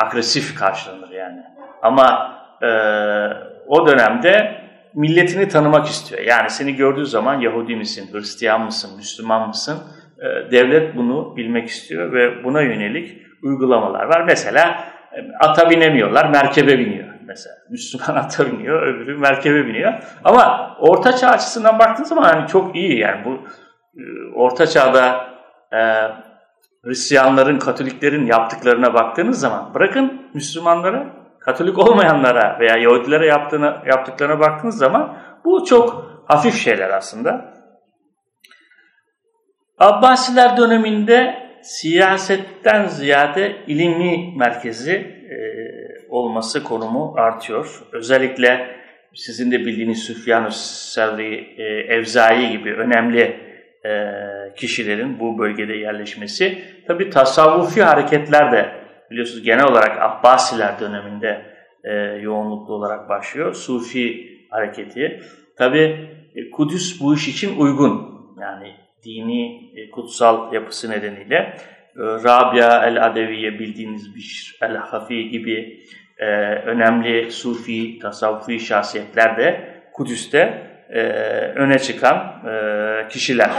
agresif 0.05 0.55
karşılanır 0.59 1.09
yani. 1.11 1.41
Ama 1.81 2.35
e, 2.61 2.67
o 3.67 3.87
dönemde 3.87 4.61
milletini 4.93 5.47
tanımak 5.47 5.87
istiyor. 5.87 6.21
Yani 6.21 6.49
seni 6.49 6.75
gördüğü 6.75 7.05
zaman 7.05 7.39
Yahudi 7.39 7.75
misin, 7.75 8.09
Hristiyan 8.13 8.61
mısın, 8.61 8.97
Müslüman 8.97 9.47
mısın? 9.47 9.79
E, 10.19 10.51
devlet 10.51 10.95
bunu 10.95 11.37
bilmek 11.37 11.67
istiyor 11.67 12.13
ve 12.13 12.43
buna 12.43 12.61
yönelik 12.61 13.23
uygulamalar 13.43 14.03
var. 14.05 14.21
Mesela 14.21 14.83
e, 15.11 15.17
ata 15.39 15.69
binemiyorlar, 15.69 16.29
merkebe 16.29 16.79
biniyor. 16.79 17.07
Mesela 17.27 17.55
Müslüman 17.69 18.15
ata 18.23 18.51
biniyor, 18.51 18.87
öbürü 18.87 19.17
merkebe 19.17 19.67
biniyor. 19.67 19.93
Ama 20.23 20.75
Orta 20.79 21.15
Çağ 21.15 21.29
açısından 21.29 21.79
baktığın 21.79 22.03
zaman 22.03 22.23
hani 22.23 22.47
çok 22.47 22.75
iyi 22.75 22.99
yani 22.99 23.25
bu 23.25 23.39
e, 23.99 24.03
Orta 24.35 24.67
Çağ'da 24.67 25.27
e, 25.73 25.79
Hristiyanların, 26.83 27.59
Katoliklerin 27.59 28.25
yaptıklarına 28.25 28.93
baktığınız 28.93 29.39
zaman 29.39 29.73
bırakın 29.73 30.21
Müslümanlara, 30.33 31.05
Katolik 31.39 31.79
olmayanlara 31.79 32.59
veya 32.59 32.77
Yahudilere 32.77 33.25
yaptığına, 33.25 33.83
yaptıklarına 33.85 34.39
baktığınız 34.39 34.77
zaman 34.77 35.17
bu 35.45 35.65
çok 35.65 36.05
hafif 36.27 36.55
şeyler 36.55 36.89
aslında. 36.89 37.53
Abbasiler 39.79 40.57
döneminde 40.57 41.42
siyasetten 41.63 42.87
ziyade 42.87 43.55
ilmi 43.67 44.37
merkezi 44.37 44.93
e, 44.93 45.35
olması 46.09 46.63
konumu 46.63 47.13
artıyor. 47.17 47.81
Özellikle 47.91 48.75
sizin 49.13 49.51
de 49.51 49.59
bildiğiniz 49.59 50.03
Süfyan-ı 50.03 50.51
Sevri, 50.51 51.55
e, 51.57 51.63
Evzai 51.63 52.49
gibi 52.49 52.73
önemli 52.73 53.39
e, 53.85 53.89
kişilerin 54.55 55.19
bu 55.19 55.37
bölgede 55.37 55.73
yerleşmesi. 55.73 56.63
Tabi 56.87 57.09
tasavvufi 57.09 57.83
hareketler 57.83 58.51
de 58.51 58.69
biliyorsunuz 59.11 59.43
genel 59.43 59.65
olarak 59.65 60.01
Abbasiler 60.01 60.79
döneminde 60.79 61.41
e, 61.83 61.93
yoğunluklu 62.21 62.73
olarak 62.73 63.09
başlıyor. 63.09 63.53
Sufi 63.53 64.29
hareketi. 64.49 65.21
Tabi 65.57 65.79
e, 66.35 66.49
Kudüs 66.51 67.01
bu 67.01 67.15
iş 67.15 67.27
için 67.27 67.59
uygun. 67.59 68.13
Yani 68.41 68.82
dini 69.03 69.71
e, 69.75 69.89
kutsal 69.89 70.53
yapısı 70.53 70.91
nedeniyle 70.91 71.35
e, 71.35 71.57
Rabia 71.97 72.85
el-Adeviye 72.85 73.59
bildiğiniz 73.59 74.15
bir 74.15 74.57
el-Hafi 74.61 75.29
gibi 75.29 75.79
e, 76.17 76.25
önemli 76.55 77.31
sufi, 77.31 77.99
tasavvufi 77.99 78.59
şahsiyetler 78.59 79.37
de 79.37 79.73
Kudüs'te 79.93 80.73
öne 81.55 81.79
çıkan 81.79 82.43
kişiler. 83.09 83.49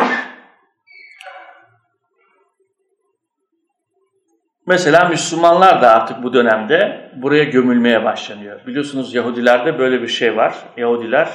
Mesela 4.67 5.09
Müslümanlar 5.09 5.83
da 5.83 5.91
artık 5.91 6.23
bu 6.23 6.33
dönemde 6.33 7.11
buraya 7.17 7.45
gömülmeye 7.45 8.05
başlanıyor. 8.05 8.67
Biliyorsunuz 8.67 9.15
Yahudilerde 9.15 9.79
böyle 9.79 10.03
bir 10.03 10.09
şey 10.09 10.37
var. 10.37 10.55
Yahudiler 10.77 11.29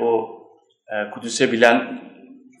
o 0.00 0.38
Kudüs'e 1.14 1.52
bilen 1.52 2.02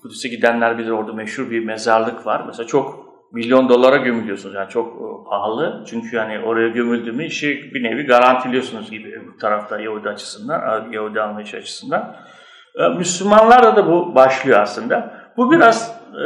Kudüs'e 0.02 0.28
gidenler 0.28 0.78
bilir 0.78 0.90
orada 0.90 1.12
meşhur 1.12 1.50
bir 1.50 1.64
mezarlık 1.64 2.26
var. 2.26 2.44
Mesela 2.46 2.66
çok 2.66 3.12
milyon 3.32 3.68
dolara 3.68 3.96
gömülüyorsunuz. 3.96 4.54
Yani 4.54 4.68
çok 4.68 4.88
e, 4.88 5.28
pahalı. 5.30 5.84
Çünkü 5.86 6.16
yani 6.16 6.38
oraya 6.38 6.68
gömüldüğümü 6.68 7.24
işi 7.24 7.70
bir 7.74 7.82
nevi 7.82 8.06
garantiliyorsunuz 8.06 8.90
gibi 8.90 9.20
bu 9.26 9.38
tarafta 9.38 9.80
Yahudi 9.80 10.08
açısından, 10.08 10.92
Yahudi 10.92 11.20
anlayış 11.20 11.54
açısından. 11.54 12.16
E, 12.78 12.88
Müslümanlarda 12.88 13.76
da 13.76 13.86
bu 13.86 14.14
başlıyor 14.14 14.60
aslında. 14.60 15.22
Bu 15.36 15.52
biraz 15.52 16.02
e, 16.12 16.24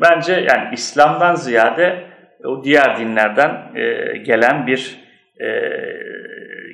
bence 0.00 0.32
yani 0.32 0.74
İslam'dan 0.74 1.34
ziyade 1.34 2.06
o 2.44 2.64
diğer 2.64 2.98
dinlerden 2.98 3.72
e, 3.74 4.16
gelen 4.18 4.66
bir 4.66 5.00
e, 5.40 5.48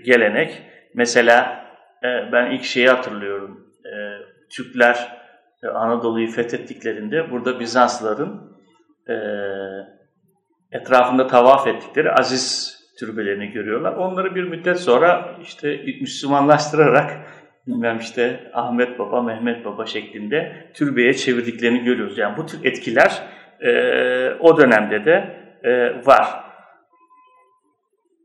gelenek. 0.05 0.62
Mesela 0.94 1.64
e, 2.05 2.32
ben 2.32 2.50
ilk 2.50 2.64
şeyi 2.64 2.88
hatırlıyorum. 2.88 3.66
E, 3.84 3.92
Türkler 4.50 5.22
Anadolu'yu 5.68 6.30
fethettiklerinde 6.30 7.30
burada 7.30 7.60
Bizanslıların 7.60 8.52
e, 9.08 9.14
etrafında 10.72 11.26
tavaf 11.26 11.66
ettikleri 11.66 12.12
aziz 12.12 12.78
türbelerini 12.98 13.50
görüyorlar. 13.50 13.92
Onları 13.92 14.34
bir 14.34 14.44
müddet 14.44 14.80
sonra 14.80 15.36
işte 15.42 15.80
Müslümanlaştırarak 16.00 17.10
bilmem 17.66 17.98
işte 17.98 18.50
Ahmet 18.54 18.98
Baba, 18.98 19.22
Mehmet 19.22 19.64
Baba 19.64 19.86
şeklinde 19.86 20.70
türbeye 20.74 21.14
çevirdiklerini 21.14 21.84
görüyoruz. 21.84 22.18
Yani 22.18 22.36
bu 22.36 22.46
tür 22.46 22.64
etkiler 22.64 23.22
e, 23.60 23.70
o 24.40 24.56
dönemde 24.58 25.04
de 25.04 25.36
e, 25.62 25.72
var. 26.06 26.42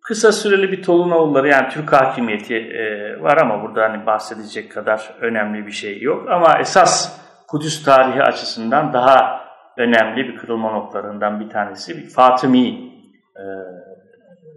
Kısa 0.02 0.32
süreli 0.32 0.72
bir 0.72 0.84
Tolunoğulları 0.84 1.48
yani 1.48 1.70
Türk 1.70 1.94
hakimiyeti 1.94 2.56
e, 2.56 3.16
var 3.22 3.38
ama 3.38 3.64
burada 3.64 3.84
hani 3.84 4.06
bahsedecek 4.06 4.72
kadar 4.72 5.16
önemli 5.22 5.68
bir 5.68 5.72
şey 5.72 6.02
yok. 6.02 6.30
Ama 6.30 6.60
esas 6.60 7.27
Kudüs 7.48 7.84
tarihi 7.84 8.22
açısından 8.22 8.94
daha 8.94 9.48
önemli 9.78 10.28
bir 10.28 10.36
kırılma 10.36 10.72
noktalarından 10.72 11.40
bir 11.40 11.50
tanesi 11.50 12.10
Fatımi 12.10 12.68
e, 13.36 13.44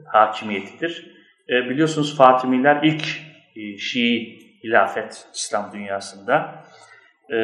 hakimiyetidir. 0.07 1.16
E, 1.49 1.70
biliyorsunuz 1.70 2.16
Fatimiler 2.16 2.82
ilk 2.82 3.03
e, 3.57 3.78
Şii 3.78 4.38
hilafet 4.64 5.26
İslam 5.34 5.72
dünyasında. 5.72 6.64
E, 7.32 7.38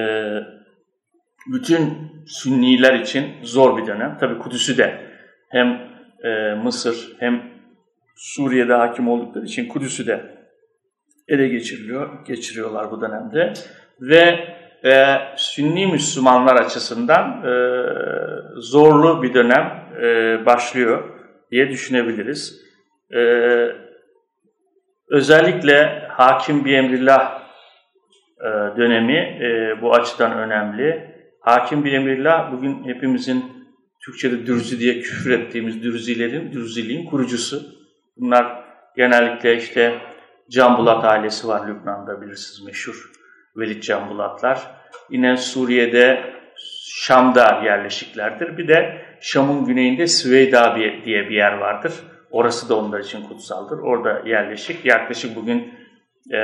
bütün 1.53 2.17
Sünniler 2.27 2.95
için 2.95 3.35
zor 3.43 3.77
bir 3.77 3.87
dönem. 3.87 4.19
Tabi 4.19 4.39
Kudüs'ü 4.39 4.79
de 4.79 5.01
hem 5.49 5.81
e, 6.25 6.55
Mısır 6.55 7.17
hem 7.19 7.43
Suriye'de 8.17 8.75
hakim 8.75 9.09
oldukları 9.09 9.45
için 9.45 9.69
Kudüs'ü 9.69 10.07
de 10.07 10.37
ele 11.29 11.49
geçiriliyor, 11.49 12.25
geçiriyorlar 12.27 12.91
bu 12.91 13.01
dönemde. 13.01 13.53
Ve 14.01 14.56
e, 14.87 15.19
Sünni 15.37 15.87
Müslümanlar 15.87 16.57
açısından 16.57 17.45
e, 17.45 17.53
zorlu 18.57 19.23
bir 19.23 19.35
dönem 19.35 19.85
e, 20.03 20.47
başlıyor 20.47 21.05
diye 21.51 21.71
düşünebiliriz. 21.71 22.63
E, 23.15 23.21
özellikle 25.11 26.07
Hakim 26.09 26.65
bir 26.65 26.75
emrillah 26.75 27.43
e, 28.41 28.77
dönemi 28.77 29.19
e, 29.19 29.83
bu 29.83 29.95
açıdan 29.95 30.39
önemli. 30.39 31.17
Hakim 31.41 31.85
bir 31.85 31.93
emrillah 31.93 32.53
bugün 32.53 32.85
hepimizin 32.85 33.45
Türkçe'de 34.05 34.47
dürzi 34.47 34.81
diye 34.81 35.01
küfür 35.01 35.31
ettiğimiz 35.31 35.83
dürzilerin, 35.83 36.53
dürziliğin 36.53 37.07
kurucusu. 37.07 37.63
Bunlar 38.17 38.65
genellikle 38.97 39.57
işte 39.57 39.99
Can 40.51 40.79
Bulat 40.79 41.05
ailesi 41.05 41.49
var 41.49 41.69
Lübnan'da 41.69 42.23
bilirsiniz 42.23 42.67
meşhur 42.67 43.11
Velid 43.57 43.83
Can 43.83 44.11
Bulatlar. 44.11 44.76
Yine 45.11 45.37
Suriye'de 45.37 46.35
Şam'da 46.89 47.63
yerleşiklerdir. 47.65 48.59
Bir 48.59 48.69
de 48.69 49.03
Şam'ın 49.21 49.65
güneyinde 49.65 50.07
Süveyda 50.07 50.77
diye 51.05 51.29
bir 51.29 51.37
yer 51.37 51.53
vardır. 51.53 51.93
Orası 52.31 52.69
da 52.69 52.77
onlar 52.79 53.01
için 53.01 53.23
kutsaldır. 53.23 53.79
Orada 53.79 54.23
yerleşik. 54.29 54.85
Yaklaşık 54.85 55.37
bugün 55.37 55.75
e, 56.33 56.41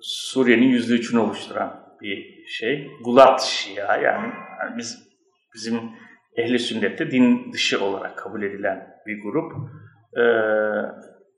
Suriye'nin 0.00 0.68
yüzde 0.68 0.94
üçünü 0.94 1.20
oluşturan 1.20 1.88
bir 2.02 2.46
şey. 2.46 2.90
Gulat 3.04 3.42
Şia 3.42 3.96
yani, 3.96 4.32
yani 4.60 4.76
biz 4.76 5.08
bizim 5.54 5.80
ehli 6.36 6.58
sünnette 6.58 7.10
din 7.10 7.52
dışı 7.52 7.84
olarak 7.84 8.16
kabul 8.16 8.42
edilen 8.42 8.88
bir 9.06 9.22
grup. 9.22 9.52
Ee, 10.16 10.22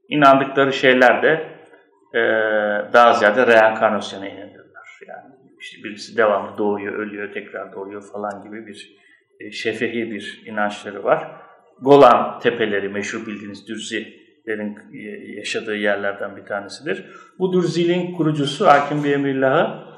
inandıkları 0.09 0.73
şeyler 0.73 1.23
de 1.23 1.29
e, 2.15 2.21
daha 2.93 3.13
ziyade 3.13 3.47
reenkarnasyona 3.47 4.29
inanırlar. 4.29 4.60
İşte 5.61 5.85
birisi 5.85 6.17
devamlı 6.17 6.59
doğuyor, 6.59 6.95
ölüyor, 6.95 7.33
tekrar 7.33 7.73
doğuyor 7.73 8.03
falan 8.13 8.43
gibi 8.43 8.67
bir 8.67 8.97
e, 9.41 9.51
şefehi 9.51 10.11
bir 10.11 10.43
inançları 10.47 11.05
var. 11.05 11.31
Golan 11.81 12.41
tepeleri 12.41 12.89
meşhur 12.89 13.27
bildiğiniz 13.27 13.69
Dürzilerin 13.69 14.79
e, 14.95 14.99
yaşadığı 15.37 15.77
yerlerden 15.77 16.37
bir 16.37 16.45
tanesidir. 16.45 17.05
Bu 17.39 17.53
Dürziliğin 17.53 18.17
kurucusu 18.17 18.67
Hakim 18.67 19.05
bir 19.05 19.13
Emrillah'ı 19.13 19.91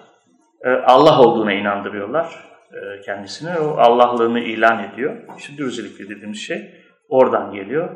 e, 0.65 0.71
Allah 0.71 1.21
olduğuna 1.21 1.53
inandırıyorlar 1.53 2.53
e, 2.73 3.01
kendisine. 3.01 3.59
O 3.59 3.77
Allahlığını 3.77 4.41
ilan 4.41 4.85
ediyor. 4.85 5.17
İşte 5.39 5.57
Dürzilik 5.59 5.99
dediğimiz 5.99 6.39
şey 6.39 6.71
oradan 7.09 7.53
geliyor. 7.53 7.91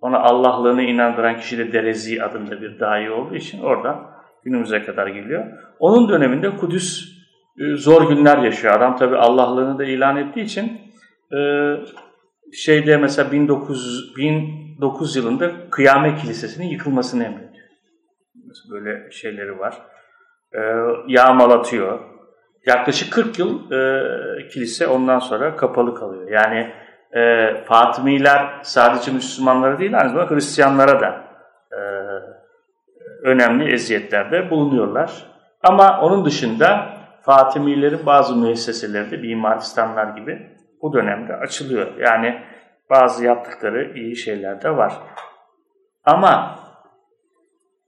Ona 0.00 0.18
Allahlığını 0.18 0.82
inandıran 0.82 1.36
kişi 1.36 1.58
de 1.58 1.72
Derezi 1.72 2.22
adında 2.22 2.62
bir 2.62 2.80
dahi 2.80 3.10
olduğu 3.10 3.34
için 3.34 3.62
oradan 3.62 4.15
günümüze 4.46 4.82
kadar 4.82 5.06
geliyor. 5.06 5.44
Onun 5.78 6.08
döneminde 6.08 6.56
Kudüs 6.56 7.16
e, 7.58 7.76
zor 7.76 8.08
günler 8.08 8.38
yaşıyor. 8.38 8.74
Adam 8.74 8.96
tabi 8.96 9.16
Allahlığını 9.16 9.78
da 9.78 9.84
ilan 9.84 10.16
ettiği 10.16 10.44
için 10.44 10.80
şeyde 12.52 12.96
mesela 12.96 13.32
1900, 13.32 14.16
1900 14.16 15.16
yılında 15.16 15.70
Kıyamet 15.70 16.20
Kilisesi'nin 16.20 16.66
yıkılmasını 16.66 17.24
emrediyor. 17.24 17.66
Böyle 18.70 19.10
şeyleri 19.10 19.58
var 19.58 19.78
e, 20.54 20.60
yağmalatıyor. 21.06 22.00
Yaklaşık 22.66 23.12
40 23.12 23.38
yıl 23.38 23.70
e, 23.72 24.48
kilise 24.48 24.86
ondan 24.86 25.18
sonra 25.18 25.56
kapalı 25.56 25.94
kalıyor. 25.94 26.30
Yani 26.30 26.72
e, 27.12 27.54
Fatımiler 27.64 28.60
sadece 28.62 29.12
Müslümanlara 29.12 29.78
değil 29.78 29.98
aynı 29.98 30.10
zamanda 30.10 30.34
Hristiyanlara 30.34 31.00
da 31.00 31.24
e, 31.72 31.80
önemli 33.26 33.72
eziyetlerde 33.72 34.50
bulunuyorlar. 34.50 35.10
Ama 35.62 36.00
onun 36.00 36.24
dışında 36.24 36.86
Fatimilerin 37.22 38.06
bazı 38.06 38.36
müesseseleri 38.36 39.10
de 39.10 39.16
Mimaristanlar 39.16 40.16
gibi 40.16 40.46
bu 40.82 40.92
dönemde 40.92 41.36
açılıyor. 41.36 41.96
Yani 41.98 42.42
bazı 42.90 43.24
yaptıkları 43.24 43.92
iyi 43.98 44.16
şeyler 44.16 44.62
de 44.62 44.76
var. 44.76 44.92
Ama 46.04 46.58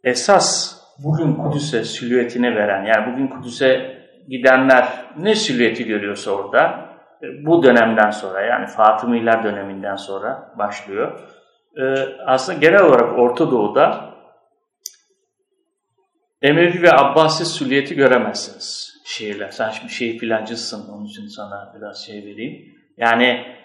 esas 0.04 0.78
bugün 1.04 1.34
Kudüs'e 1.34 1.84
silüetini 1.84 2.56
veren, 2.56 2.84
yani 2.84 3.12
bugün 3.12 3.28
Kudüs'e 3.28 3.98
gidenler 4.28 4.88
ne 5.16 5.34
silüeti 5.34 5.86
görüyorsa 5.86 6.30
orada, 6.30 6.88
e, 7.22 7.46
bu 7.46 7.62
dönemden 7.62 8.10
sonra 8.10 8.40
yani 8.40 8.66
Fatımiler 8.66 9.44
döneminden 9.44 9.96
sonra 9.96 10.54
başlıyor. 10.58 11.20
Ee, 11.80 11.94
aslında 12.26 12.58
genel 12.58 12.82
olarak 12.82 13.18
Orta 13.18 13.50
Doğu'da 13.50 14.04
Emevi 16.42 16.82
ve 16.82 16.92
Abbasi 16.92 17.46
silüeti 17.46 17.94
göremezsiniz 17.94 18.98
şehirler. 19.04 19.50
Sen 19.50 19.70
şimdi 19.70 19.92
şehir 19.92 20.18
plancısın, 20.18 20.88
onun 20.88 21.06
için 21.06 21.26
sana 21.26 21.74
biraz 21.76 22.06
şey 22.06 22.24
vereyim. 22.24 22.74
Yani 22.96 23.56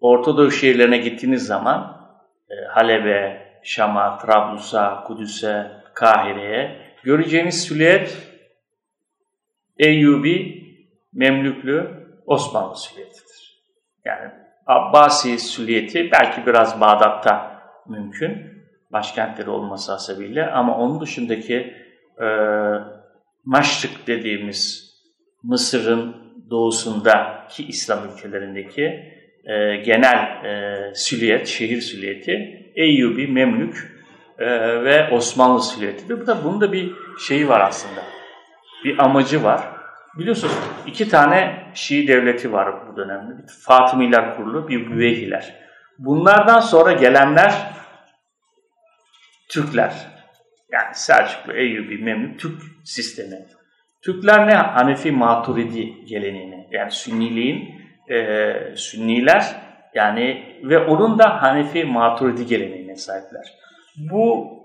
Orta 0.00 0.36
Doğu 0.36 0.50
şehirlerine 0.50 0.98
gittiğiniz 0.98 1.46
zaman 1.46 2.10
e, 2.50 2.54
Halep'e, 2.68 3.46
Şam'a, 3.62 4.18
Trablus'a, 4.18 5.04
Kudüs'e, 5.04 5.72
Kahire'ye. 5.94 6.86
Göreceğiniz 7.02 7.64
silüet 7.64 8.32
Eyyubi, 9.78 10.64
Memlüklü, 11.12 12.06
Osmanlı 12.26 12.76
silüetidir. 12.76 13.62
Yani 14.04 14.30
Abbasi 14.66 15.38
silüeti 15.38 16.10
belki 16.12 16.46
biraz 16.46 16.80
Bağdat'ta 16.80 17.62
mümkün, 17.88 18.55
başkentleri 18.92 19.50
olması 19.50 19.92
hasebiyle 19.92 20.50
ama 20.50 20.78
onun 20.78 21.00
dışındaki 21.00 21.74
e, 22.20 22.26
Maşrik 23.44 24.06
dediğimiz 24.06 24.92
Mısır'ın 25.42 26.16
doğusundaki 26.50 27.66
İslam 27.66 27.98
ülkelerindeki 28.08 28.82
e, 29.44 29.76
genel 29.76 30.44
e, 30.44 30.94
silüet, 30.94 31.46
şehir 31.46 31.80
silüeti 31.80 32.66
Eyyubi, 32.74 33.26
Memlük 33.26 33.96
e, 34.38 34.46
ve 34.84 35.10
Osmanlı 35.10 35.62
silüetidir. 35.62 36.20
Bu 36.20 36.26
da 36.26 36.44
bunun 36.44 36.60
da 36.60 36.72
bir 36.72 36.92
şeyi 37.28 37.48
var 37.48 37.60
aslında. 37.60 38.00
Bir 38.84 38.98
amacı 39.04 39.44
var. 39.44 39.60
Biliyorsunuz 40.18 40.54
iki 40.86 41.08
tane 41.08 41.66
Şii 41.74 42.08
devleti 42.08 42.52
var 42.52 42.74
bu 42.88 42.96
dönemde. 42.96 43.42
Bir 43.42 43.48
Fatımiler 43.48 44.36
kurulu, 44.36 44.68
bir 44.68 44.90
Büveyhiler. 44.90 45.54
Bunlardan 45.98 46.60
sonra 46.60 46.92
gelenler 46.92 47.52
Türkler. 49.48 50.06
Yani 50.72 50.94
Selçuklu, 50.94 51.52
Eyyubi, 51.52 51.98
Memlük, 51.98 52.40
Türk 52.40 52.62
sistemi. 52.84 53.46
Türkler 54.02 54.46
ne? 54.46 54.54
Hanefi 54.54 55.12
Maturidi 55.12 56.04
geleneğini. 56.04 56.68
Yani 56.70 56.90
Sünniliğin 56.90 57.74
e, 58.10 58.52
Sünniler 58.76 59.56
yani 59.94 60.56
ve 60.62 60.78
onun 60.78 61.18
da 61.18 61.42
Hanefi 61.42 61.84
Maturidi 61.84 62.46
geleneğine 62.46 62.96
sahipler. 62.96 63.52
Bu 64.10 64.56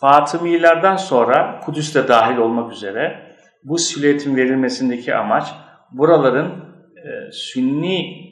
Fatımilerden 0.00 0.96
sonra 0.96 1.60
Kudüs'te 1.60 2.08
dahil 2.08 2.36
olmak 2.36 2.72
üzere 2.72 3.28
bu 3.64 3.78
silüetin 3.78 4.36
verilmesindeki 4.36 5.14
amaç 5.14 5.44
buraların 5.92 6.50
e, 6.96 7.32
Sünni 7.32 8.27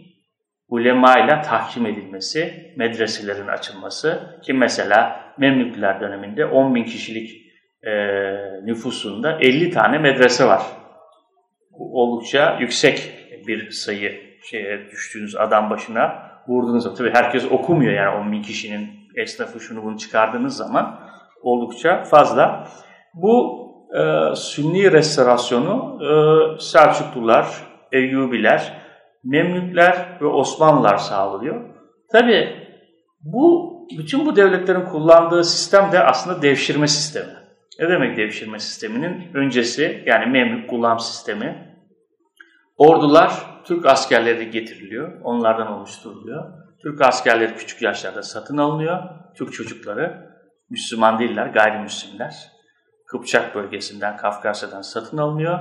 ulemayla 0.69 1.43
tahkim 1.43 1.87
edilmesi, 1.87 2.73
medreselerin 2.77 3.47
açılması 3.47 4.41
ki 4.43 4.53
mesela 4.53 5.27
Memlükler 5.39 6.01
döneminde 6.01 6.47
10 6.47 6.75
bin 6.75 6.85
kişilik 6.85 7.31
e, 7.83 7.93
nüfusunda 8.65 9.39
50 9.41 9.71
tane 9.71 9.99
medrese 9.99 10.47
var. 10.47 10.63
Bu 11.71 12.03
oldukça 12.03 12.57
yüksek 12.61 13.13
bir 13.47 13.71
sayı 13.71 14.21
şeye 14.43 14.91
düştüğünüz 14.91 15.37
adam 15.37 15.71
başına 15.71 16.31
vurduğunuzda. 16.49 16.95
Tabii 16.95 17.11
herkes 17.11 17.53
okumuyor 17.53 17.93
yani 17.93 18.27
10 18.27 18.33
bin 18.33 18.43
kişinin 18.43 18.91
esnafı 19.17 19.61
şunu 19.61 19.85
bunu 19.85 19.99
çıkardığınız 19.99 20.57
zaman 20.57 21.01
oldukça 21.43 22.05
fazla. 22.05 22.69
Bu 23.15 23.67
e, 23.95 24.35
Sünni 24.35 24.93
restorasyonu 24.93 25.99
e, 26.03 26.11
Selçuklular, 26.61 27.47
Eyyubiler, 27.93 28.73
Memlükler 29.27 30.19
ve 30.21 30.27
Osmanlılar 30.27 30.97
sağlıyor. 30.97 31.65
Tabi 32.13 32.67
bu 33.21 33.77
bütün 33.99 34.27
bu 34.27 34.37
devletlerin 34.37 34.85
kullandığı 34.85 35.45
sistem 35.45 35.93
de 35.93 36.01
aslında 36.01 36.43
devşirme 36.43 36.89
sistemi. 36.89 37.33
Ne 37.81 37.89
demek 37.89 38.17
devşirme 38.17 38.59
sisteminin 38.59 39.35
öncesi 39.35 40.03
yani 40.07 40.27
Memlük 40.27 40.71
gulam 40.71 41.01
sistemi? 41.01 41.77
Ordular 42.77 43.33
Türk 43.65 43.87
askerleri 43.87 44.51
getiriliyor. 44.51 45.21
Onlardan 45.23 45.73
oluşturuluyor. 45.73 46.45
Türk 46.83 47.01
askerleri 47.01 47.55
küçük 47.55 47.83
yaşlarda 47.83 48.23
satın 48.23 48.57
alınıyor. 48.57 49.03
Türk 49.37 49.53
çocukları 49.53 50.31
Müslüman 50.71 51.19
değiller, 51.19 51.47
gayrimüslimler. 51.47 52.35
Kıpçak 53.07 53.55
bölgesinden, 53.55 54.17
Kafkasya'dan 54.17 54.83
satın 54.83 55.19
alınıyor 55.19 55.59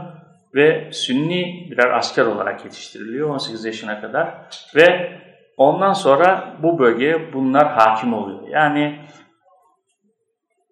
ve 0.56 0.90
Sünni 0.92 1.68
birer 1.72 1.92
asker 1.92 2.26
olarak 2.26 2.66
yetiştiriliyor 2.66 3.30
18 3.30 3.66
yaşına 3.66 4.02
kadar 4.02 4.50
ve 4.76 5.12
ondan 5.58 5.94
sonra 5.94 6.58
bu 6.64 6.80
bölgeye 6.80 7.34
bunlar 7.34 7.68
hakim 7.68 8.14
oluyor. 8.14 8.48
Yani 8.48 9.00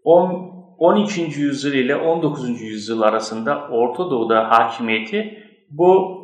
10 0.03 0.53
12. 0.77 1.21
yüzyıl 1.21 1.73
ile 1.73 1.95
19. 1.95 2.61
yüzyıl 2.61 3.01
arasında 3.01 3.67
Orta 3.67 4.09
Doğu'da 4.09 4.49
hakimiyeti 4.49 5.43
bu 5.69 6.23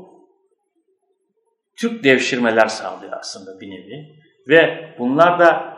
Türk 1.78 2.03
devşirmeler 2.03 2.68
sağlıyor 2.68 3.14
aslında 3.20 3.60
bir 3.60 3.70
nevi. 3.70 4.16
Ve 4.47 4.93
bunlar 4.99 5.39
da 5.39 5.78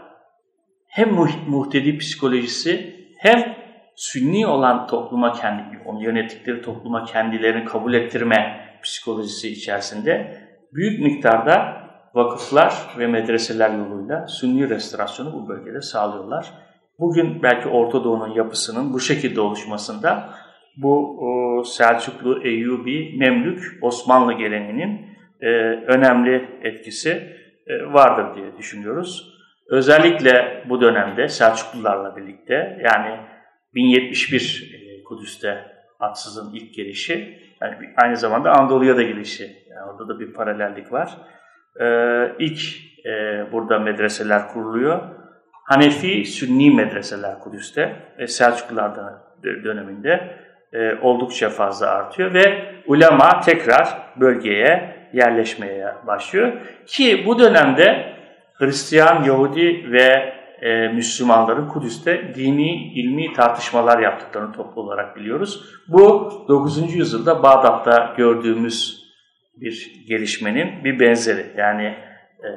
hem 0.87 1.13
muhtedi 1.47 1.97
psikolojisi 1.97 2.95
hem 3.17 3.60
sünni 3.95 4.47
olan 4.47 4.87
topluma 4.87 5.33
kendi, 5.33 5.79
onu 5.85 6.03
yönettikleri 6.03 6.61
topluma 6.61 7.05
kendilerini 7.05 7.65
kabul 7.65 7.93
ettirme 7.93 8.67
psikolojisi 8.83 9.49
içerisinde 9.49 10.37
büyük 10.73 10.99
miktarda 10.99 11.81
vakıflar 12.13 12.73
ve 12.97 13.07
medreseler 13.07 13.77
yoluyla 13.77 14.27
sünni 14.27 14.69
restorasyonu 14.69 15.33
bu 15.33 15.47
bölgede 15.49 15.81
sağlıyorlar. 15.81 16.53
Bugün 16.99 17.43
belki 17.43 17.67
Orta 17.67 18.03
Doğu'nun 18.03 18.33
yapısının 18.33 18.93
bu 18.93 18.99
şekilde 18.99 19.41
oluşmasında 19.41 20.29
bu 20.77 21.63
Selçuklu, 21.65 22.43
Eyyubi, 22.43 23.17
Memlük, 23.19 23.63
Osmanlı 23.81 24.33
geleneğinin 24.33 25.05
e, 25.41 25.47
önemli 25.87 26.59
etkisi 26.63 27.09
e, 27.67 27.93
vardır 27.93 28.35
diye 28.35 28.57
düşünüyoruz. 28.57 29.33
Özellikle 29.69 30.63
bu 30.69 30.81
dönemde 30.81 31.27
Selçuklularla 31.27 32.15
birlikte 32.15 32.79
yani 32.83 33.17
1071 33.75 34.73
e, 34.73 35.03
Kudüs'te 35.03 35.65
Atsız'ın 35.99 36.53
ilk 36.53 36.73
gelişi, 36.73 37.39
yani 37.61 37.75
aynı 37.97 38.17
zamanda 38.17 38.51
Anadolu'ya 38.51 38.97
da 38.97 39.01
gelişi, 39.01 39.43
yani 39.69 39.91
orada 39.91 40.07
da 40.07 40.19
bir 40.19 40.33
paralellik 40.33 40.91
var. 40.91 41.17
E, 41.79 41.85
ilk 42.39 42.61
e, 43.05 43.11
burada 43.51 43.79
medreseler 43.79 44.47
kuruluyor. 44.47 44.99
Hanefi, 45.63 46.25
Sünni 46.25 46.71
medreseler 46.71 47.39
Kudüs'te 47.39 47.95
e, 48.17 48.27
Selçuklular 48.27 48.91
döneminde 49.43 50.37
e, 50.73 50.95
oldukça 51.01 51.49
fazla 51.49 51.89
artıyor 51.89 52.33
ve 52.33 52.73
ulema 52.87 53.39
tekrar 53.39 53.97
bölgeye 54.19 54.95
yerleşmeye 55.13 55.87
başlıyor. 56.07 56.51
Ki 56.85 57.23
bu 57.25 57.39
dönemde 57.39 58.13
Hristiyan, 58.53 59.23
Yahudi 59.23 59.91
ve 59.91 60.33
e, 60.61 60.87
Müslümanların 60.87 61.67
Kudüs'te 61.67 62.35
dini, 62.35 62.93
ilmi 62.93 63.33
tartışmalar 63.33 63.99
yaptıklarını 63.99 64.51
toplu 64.51 64.81
olarak 64.81 65.15
biliyoruz. 65.15 65.65
Bu 65.87 66.31
9. 66.47 66.95
yüzyılda 66.95 67.43
Bağdat'ta 67.43 68.13
gördüğümüz 68.17 69.01
bir 69.61 70.05
gelişmenin 70.07 70.83
bir 70.83 70.99
benzeri. 70.99 71.45
Yani 71.57 71.83
e, 72.43 72.49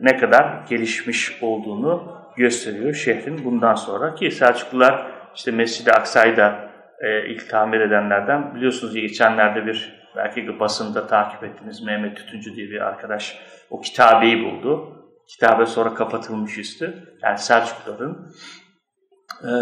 ne 0.00 0.16
kadar 0.16 0.64
gelişmiş 0.68 1.42
olduğunu 1.42 2.22
gösteriyor 2.36 2.94
şehrin 2.94 3.44
bundan 3.44 3.74
sonra. 3.74 4.14
Ki 4.14 4.30
Selçuklular 4.30 5.06
işte 5.34 5.50
Mescid-i 5.50 5.92
Aksa'yı 5.92 6.36
da 6.36 6.70
e, 7.00 7.28
ilk 7.28 7.50
tamir 7.50 7.80
edenlerden 7.80 8.54
biliyorsunuz 8.54 8.94
geçenlerde 8.94 9.66
bir 9.66 10.02
belki 10.16 10.60
basında 10.60 11.06
takip 11.06 11.44
ettiğiniz 11.44 11.82
Mehmet 11.82 12.16
Tütüncü 12.16 12.56
diye 12.56 12.70
bir 12.70 12.80
arkadaş 12.80 13.38
o 13.70 13.80
kitabeyi 13.80 14.44
buldu. 14.44 15.01
Kitabe 15.32 15.66
sonra 15.66 15.94
kapatılmış 15.94 16.58
üstü. 16.58 17.16
Yani 17.22 17.38
Selçukluların 17.38 18.32
e, 19.42 19.52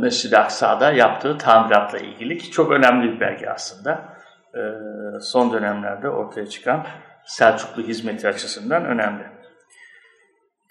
Mescid-i 0.00 0.38
Aksa'da 0.38 0.92
yaptığı 0.92 1.38
tamiratla 1.38 1.98
ilgili 1.98 2.38
ki 2.38 2.50
çok 2.50 2.72
önemli 2.72 3.12
bir 3.12 3.20
belge 3.20 3.48
aslında. 3.48 4.16
E, 4.54 4.60
son 5.20 5.52
dönemlerde 5.52 6.08
ortaya 6.08 6.46
çıkan 6.46 6.86
Selçuklu 7.24 7.82
hizmeti 7.82 8.28
açısından 8.28 8.84
önemli. 8.84 9.22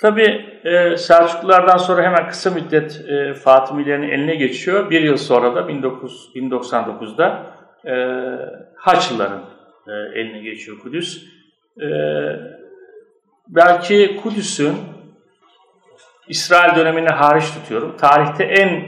Tabi 0.02 0.22
e, 0.64 0.98
Selçuklulardan 0.98 1.78
sonra 1.78 2.04
hemen 2.04 2.28
kısa 2.28 2.50
müddet 2.50 3.02
e, 3.08 3.34
Fatimilerin 3.34 4.10
eline 4.10 4.36
geçiyor. 4.36 4.90
Bir 4.90 5.02
yıl 5.02 5.18
sonra 5.18 5.56
da 5.56 5.64
19, 5.64 6.32
1099'da 6.36 7.46
e, 7.86 7.96
Haçlıların 8.76 9.42
e, 9.88 10.20
eline 10.20 10.40
geçiyor 10.40 10.80
Kudüs. 10.80 11.24
E, 11.82 11.88
belki 13.50 14.20
Kudüs'ün 14.24 14.76
İsrail 16.28 16.76
dönemini 16.76 17.10
hariç 17.10 17.52
tutuyorum. 17.54 17.98
Tarihte 17.98 18.44
en 18.44 18.86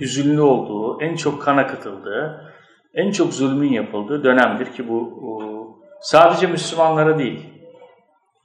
hüzünlü 0.00 0.40
olduğu, 0.40 1.02
en 1.02 1.16
çok 1.16 1.42
kan 1.42 1.56
akıtıldığı, 1.56 2.52
en 2.94 3.10
çok 3.10 3.32
zulmün 3.32 3.72
yapıldığı 3.72 4.24
dönemdir 4.24 4.72
ki 4.72 4.88
bu 4.88 5.22
sadece 6.00 6.46
Müslümanlara 6.46 7.18
değil, 7.18 7.40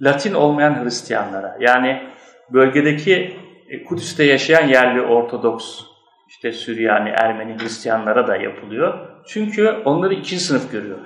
Latin 0.01 0.33
olmayan 0.33 0.83
Hristiyanlara 0.83 1.57
yani 1.59 2.03
bölgedeki 2.49 3.37
e, 3.69 3.83
Kudüs'te 3.83 4.23
yaşayan 4.23 4.67
yerli 4.67 5.01
Ortodoks, 5.01 5.81
işte 6.27 6.51
Süryani, 6.51 7.09
Ermeni 7.09 7.57
Hristiyanlara 7.59 8.27
da 8.27 8.35
yapılıyor. 8.35 9.07
Çünkü 9.27 9.69
onları 9.85 10.13
ikinci 10.13 10.39
sınıf 10.39 10.71
görüyor 10.71 10.97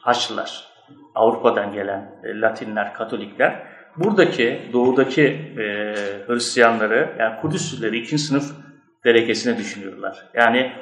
Haçlılar. 0.00 0.69
Avrupa'dan 1.14 1.72
gelen 1.72 2.14
e, 2.24 2.40
Latinler, 2.40 2.94
Katolikler 2.94 3.62
buradaki 3.96 4.60
doğudaki 4.72 5.22
e, 5.58 5.94
Hristiyanları 6.26 7.08
yani 7.18 7.40
Kudüslileri 7.40 7.98
ikinci 7.98 8.22
sınıf 8.22 8.44
derekesine 9.04 9.58
düşünüyorlar. 9.58 10.26
Yani 10.34 10.72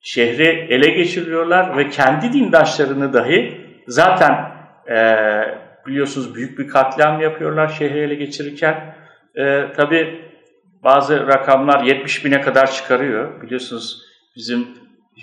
şehri 0.00 0.46
ele 0.46 0.90
geçiriyorlar 0.90 1.76
ve 1.76 1.88
kendi 1.88 2.32
dindaşlarını 2.32 3.12
dahi 3.12 3.60
zaten 3.86 4.52
e, 4.88 4.96
biliyorsunuz 5.86 6.34
büyük 6.34 6.58
bir 6.58 6.68
katliam 6.68 7.20
yapıyorlar 7.20 7.68
şehri 7.68 7.98
ele 7.98 8.14
geçirirken. 8.14 8.94
E, 9.34 9.72
Tabi 9.76 10.20
bazı 10.84 11.26
rakamlar 11.26 11.84
70 11.84 12.24
bine 12.24 12.40
kadar 12.40 12.72
çıkarıyor. 12.72 13.42
Biliyorsunuz 13.42 14.02
bizim 14.36 14.68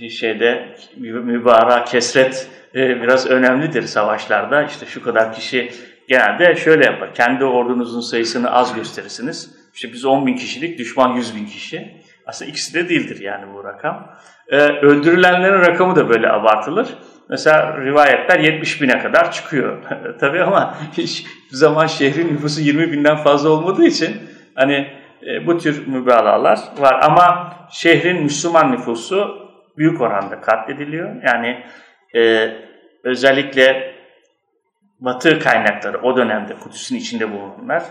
şeyde 0.10 0.76
mübarek 0.98 1.88
kesret 1.88 2.50
e, 2.78 3.02
biraz 3.02 3.28
önemlidir 3.28 3.82
savaşlarda. 3.82 4.64
İşte 4.64 4.86
şu 4.86 5.04
kadar 5.04 5.34
kişi 5.34 5.72
genelde 6.08 6.56
şöyle 6.56 6.86
yapar. 6.86 7.14
Kendi 7.14 7.46
ordunuzun 7.46 8.02
sayısını 8.02 8.52
az 8.52 8.76
gösterirsiniz. 8.76 9.56
İşte 9.74 9.94
biz 9.94 10.06
10 10.06 10.28
bin 10.28 10.36
kişilik, 10.36 10.80
düşman 10.80 11.16
100 11.16 11.36
bin 11.36 11.46
kişi. 11.46 11.92
Aslında 12.26 12.52
ikisi 12.52 12.74
de 12.74 12.90
değildir 12.90 13.22
yani 13.22 13.54
bu 13.54 13.64
rakam. 13.64 14.16
Ee, 14.48 14.58
öldürülenlerin 14.58 15.60
rakamı 15.60 15.96
da 15.96 16.10
böyle 16.10 16.32
abartılır. 16.32 16.88
Mesela 17.30 17.78
rivayetler 17.78 18.40
70 18.40 18.82
bine 18.82 19.00
kadar 19.00 19.32
çıkıyor. 19.32 19.78
Tabii 20.20 20.44
ama 20.44 20.78
hiç 20.98 21.26
zaman 21.52 21.88
şehrin 21.88 22.34
nüfusu 22.34 22.62
20 22.62 22.92
binden 22.92 23.18
fazla 23.18 23.50
olmadığı 23.50 23.86
için 23.86 24.18
hani 24.56 24.88
e, 25.28 25.48
bu 25.48 25.58
tür 25.58 25.88
mübalağalar 25.88 26.60
var. 26.80 27.00
Ama 27.02 27.54
şehrin 27.72 28.24
Müslüman 28.24 28.72
nüfusu 28.72 29.48
büyük 29.78 30.02
oranda 30.02 30.42
katlediliyor. 30.42 31.24
Yani 31.24 31.64
e, 32.16 32.52
özellikle 33.08 33.98
Batı 35.00 35.40
kaynakları 35.40 36.02
o 36.02 36.18
dönemde 36.18 36.54
Kudüs'ün 36.54 36.96
içinde 36.96 37.32
bulunanlar 37.32 37.84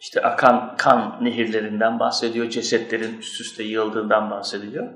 işte 0.00 0.22
akan 0.22 0.74
kan 0.76 1.18
nehirlerinden 1.20 1.98
bahsediyor, 1.98 2.50
cesetlerin 2.50 3.18
üst 3.18 3.40
üste 3.40 3.62
yığıldığından 3.62 4.30
bahsediliyor. 4.30 4.86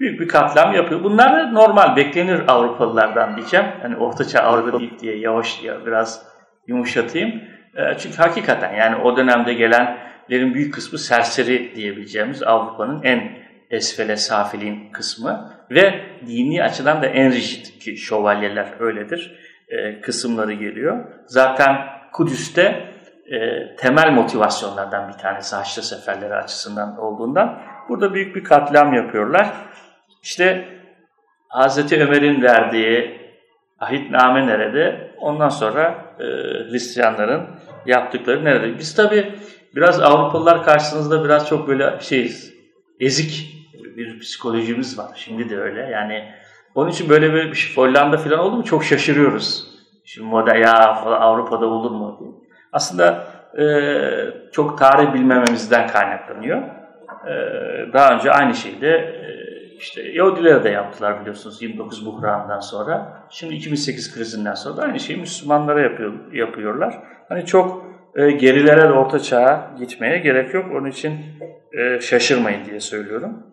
Büyük 0.00 0.20
bir 0.20 0.28
katliam 0.28 0.74
yapıyor. 0.74 1.04
Bunlar 1.04 1.54
normal, 1.54 1.96
beklenir 1.96 2.48
Avrupalılardan 2.48 3.36
diyeceğim. 3.36 3.66
Hani 3.82 3.96
Ortaçağ 3.96 4.40
Avrupa 4.40 4.78
değil 4.78 4.98
diye 4.98 5.18
yavaş 5.18 5.62
ya 5.62 5.86
biraz 5.86 6.26
yumuşatayım. 6.66 7.42
E, 7.76 7.98
çünkü 7.98 8.16
hakikaten 8.16 8.74
yani 8.74 8.96
o 8.96 9.16
dönemde 9.16 9.54
gelenlerin 9.54 10.54
büyük 10.54 10.74
kısmı 10.74 10.98
serseri 10.98 11.74
diyebileceğimiz 11.74 12.42
Avrupa'nın 12.42 13.02
en 13.02 13.38
esfele 13.70 14.16
safilin 14.16 14.92
kısmı 14.92 15.59
ve 15.70 16.00
dini 16.26 16.62
açıdan 16.62 17.02
da 17.02 17.06
en 17.06 17.32
rigid 17.32 17.80
ki 17.80 17.96
şövalyeler 17.96 18.66
öyledir 18.80 19.36
e, 19.68 20.00
kısımları 20.00 20.52
geliyor. 20.52 21.04
Zaten 21.26 21.76
Kudüs'te 22.12 22.94
e, 23.26 23.36
temel 23.76 24.12
motivasyonlardan 24.12 25.08
bir 25.08 25.18
tanesi 25.18 25.56
Haçlı 25.56 25.82
seferleri 25.82 26.34
açısından 26.34 26.98
olduğundan 26.98 27.62
burada 27.88 28.14
büyük 28.14 28.36
bir 28.36 28.44
katliam 28.44 28.92
yapıyorlar. 28.92 29.48
İşte 30.22 30.68
Hz. 31.48 31.92
Ömer'in 31.92 32.42
verdiği 32.42 33.20
ahitname 33.80 34.46
nerede? 34.46 35.10
Ondan 35.18 35.48
sonra 35.48 36.04
e, 36.18 36.24
Hristiyanların 36.70 37.46
yaptıkları 37.86 38.44
nerede? 38.44 38.78
Biz 38.78 38.94
tabi 38.94 39.34
biraz 39.76 40.00
Avrupalılar 40.00 40.64
karşısında 40.64 41.24
biraz 41.24 41.48
çok 41.48 41.68
böyle 41.68 42.00
şeyiz, 42.00 42.54
ezik 43.00 43.59
bir 44.04 44.18
psikolojimiz 44.18 44.98
var. 44.98 45.10
Şimdi 45.14 45.50
de 45.50 45.60
öyle. 45.60 45.80
Yani 45.80 46.24
onun 46.74 46.90
için 46.90 47.08
böyle 47.08 47.34
bir 47.34 47.54
şey 47.54 47.76
Hollanda 47.76 48.16
falan 48.16 48.38
oldu 48.38 48.56
mu 48.56 48.64
çok 48.64 48.84
şaşırıyoruz. 48.84 49.66
Şimdi 50.04 50.28
moda 50.28 50.54
ya 50.54 50.94
falan 50.94 51.20
Avrupa'da 51.20 51.66
olur 51.66 51.90
mu 51.90 52.16
diye. 52.20 52.30
Aslında 52.72 53.26
e, 53.58 53.64
çok 54.52 54.78
tarih 54.78 55.14
bilmememizden 55.14 55.86
kaynaklanıyor. 55.86 56.62
E, 57.26 57.32
daha 57.92 58.14
önce 58.14 58.30
aynı 58.30 58.54
şeyi 58.54 58.80
de 58.80 58.90
e, 58.90 59.30
işte 59.76 60.02
Yahudiler 60.02 60.64
de 60.64 60.68
yaptılar 60.68 61.20
biliyorsunuz 61.20 61.62
29 61.62 62.06
buhrandan 62.06 62.60
sonra. 62.60 63.22
Şimdi 63.30 63.54
2008 63.54 64.14
krizinden 64.14 64.54
sonra 64.54 64.76
da 64.76 64.82
aynı 64.82 65.00
şeyi 65.00 65.18
Müslümanlara 65.18 65.80
yapıyor, 65.80 66.32
yapıyorlar. 66.32 66.94
Hani 67.28 67.46
çok 67.46 67.86
e, 68.14 68.30
gerilere 68.30 68.82
de 68.82 68.92
orta 68.92 69.18
çağa 69.18 69.70
gitmeye 69.78 70.18
gerek 70.18 70.54
yok. 70.54 70.66
Onun 70.72 70.90
için 70.90 71.16
e, 71.72 72.00
şaşırmayın 72.00 72.64
diye 72.64 72.80
söylüyorum. 72.80 73.46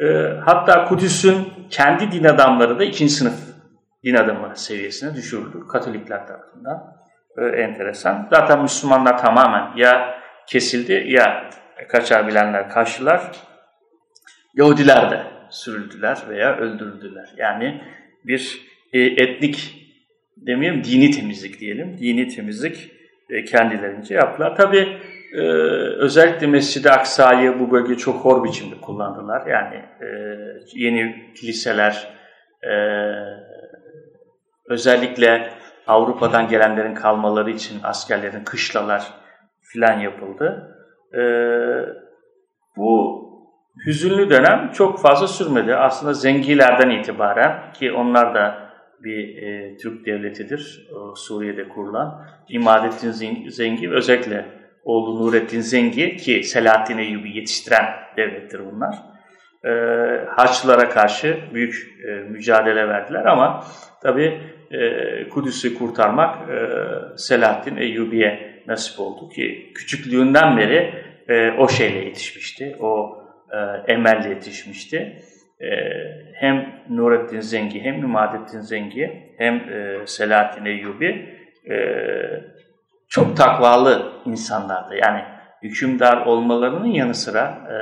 E, 0.00 0.06
hatta 0.44 0.84
Kudüs'ün 0.84 1.52
kendi 1.70 2.12
din 2.12 2.24
adamları 2.24 2.78
da 2.78 2.84
ikinci 2.84 3.12
sınıf 3.12 3.34
din 4.04 4.14
adamı 4.14 4.56
seviyesine 4.56 5.14
düşürüldü 5.14 5.66
Katolikler 5.68 6.26
tarafından. 6.26 6.96
E, 7.38 7.44
enteresan. 7.44 8.28
Zaten 8.30 8.62
Müslümanlar 8.62 9.18
tamamen 9.18 9.76
ya 9.76 10.14
kesildi 10.46 11.04
ya 11.08 11.50
kaçabilenler 11.88 12.70
karşılar. 12.70 13.30
Yahudiler 14.54 15.10
de 15.10 15.22
sürüldüler 15.50 16.18
veya 16.28 16.56
öldürüldüler. 16.56 17.28
Yani 17.36 17.82
bir 18.24 18.60
e, 18.92 19.00
etnik 19.00 19.84
demeyeyim 20.36 20.84
dini 20.84 21.10
temizlik 21.10 21.60
diyelim. 21.60 21.98
Dini 21.98 22.28
temizlik 22.28 22.90
e, 23.30 23.44
kendilerince 23.44 24.14
yaptılar. 24.14 24.56
Tabi 24.56 24.98
e, 25.34 25.40
özellikle 25.98 26.46
Mescid-i 26.46 26.90
Aksa'yı 26.90 27.60
bu 27.60 27.70
bölge 27.70 27.94
çok 27.94 28.24
hor 28.24 28.44
biçimde 28.44 28.80
kullandılar. 28.80 29.46
Yani 29.46 29.76
e, 29.76 30.08
yeni 30.74 31.32
kiliseler 31.34 32.08
e, 32.62 32.74
özellikle 34.68 35.50
Avrupa'dan 35.86 36.48
gelenlerin 36.48 36.94
kalmaları 36.94 37.50
için 37.50 37.80
askerlerin 37.82 38.44
kışlalar 38.44 39.04
filan 39.60 39.98
yapıldı. 39.98 40.76
E, 41.14 41.22
bu 42.76 43.24
hüzünlü 43.86 44.30
dönem 44.30 44.70
çok 44.72 45.00
fazla 45.00 45.26
sürmedi. 45.26 45.74
Aslında 45.74 46.12
Zengilerden 46.12 46.90
itibaren 46.90 47.72
ki 47.72 47.92
onlar 47.92 48.34
da 48.34 48.64
bir 49.00 49.42
e, 49.42 49.76
Türk 49.76 50.06
devletidir 50.06 50.88
o 50.94 51.14
Suriye'de 51.14 51.68
kurulan. 51.68 52.24
İmadettin 52.48 53.10
Zengi 53.48 53.90
özellikle 53.90 54.63
oğlu 54.84 55.26
Nurettin 55.26 55.60
Zengi 55.60 56.16
ki 56.16 56.42
Selahattin 56.42 56.98
Eyyubi 56.98 57.36
yetiştiren 57.36 57.86
devlettir 58.16 58.60
bunlar. 58.72 58.94
E, 59.64 59.70
Haçlılara 60.26 60.88
karşı 60.88 61.38
büyük 61.54 61.74
e, 62.08 62.10
mücadele 62.10 62.88
verdiler 62.88 63.24
ama 63.24 63.64
tabi 64.02 64.40
e, 64.70 65.28
Kudüs'ü 65.28 65.74
kurtarmak 65.74 66.50
e, 66.50 66.56
Selahattin 67.16 67.76
Eyyubi'ye 67.76 68.62
nasip 68.66 69.00
oldu 69.00 69.28
ki 69.28 69.72
küçüklüğünden 69.74 70.56
beri 70.56 70.94
e, 71.28 71.50
o 71.50 71.68
şeyle 71.68 71.98
yetişmişti. 71.98 72.76
O 72.80 73.18
e, 73.52 73.92
emelle 73.92 74.28
yetişmişti. 74.28 75.18
E, 75.60 75.68
hem 76.34 76.82
Nurettin 76.90 77.40
Zengi 77.40 77.80
hem 77.80 78.00
Mümadettin 78.00 78.60
Zengi 78.60 79.34
hem 79.38 79.54
e, 79.54 80.06
Selahattin 80.06 80.64
Eyyubi 80.64 81.28
e, 81.70 81.74
çok 83.14 83.36
takvalı 83.36 84.12
insanlardı. 84.26 84.94
Yani 84.94 85.24
hükümdar 85.62 86.26
olmalarının 86.26 86.86
yanı 86.86 87.14
sıra 87.14 87.58
e, 87.70 87.76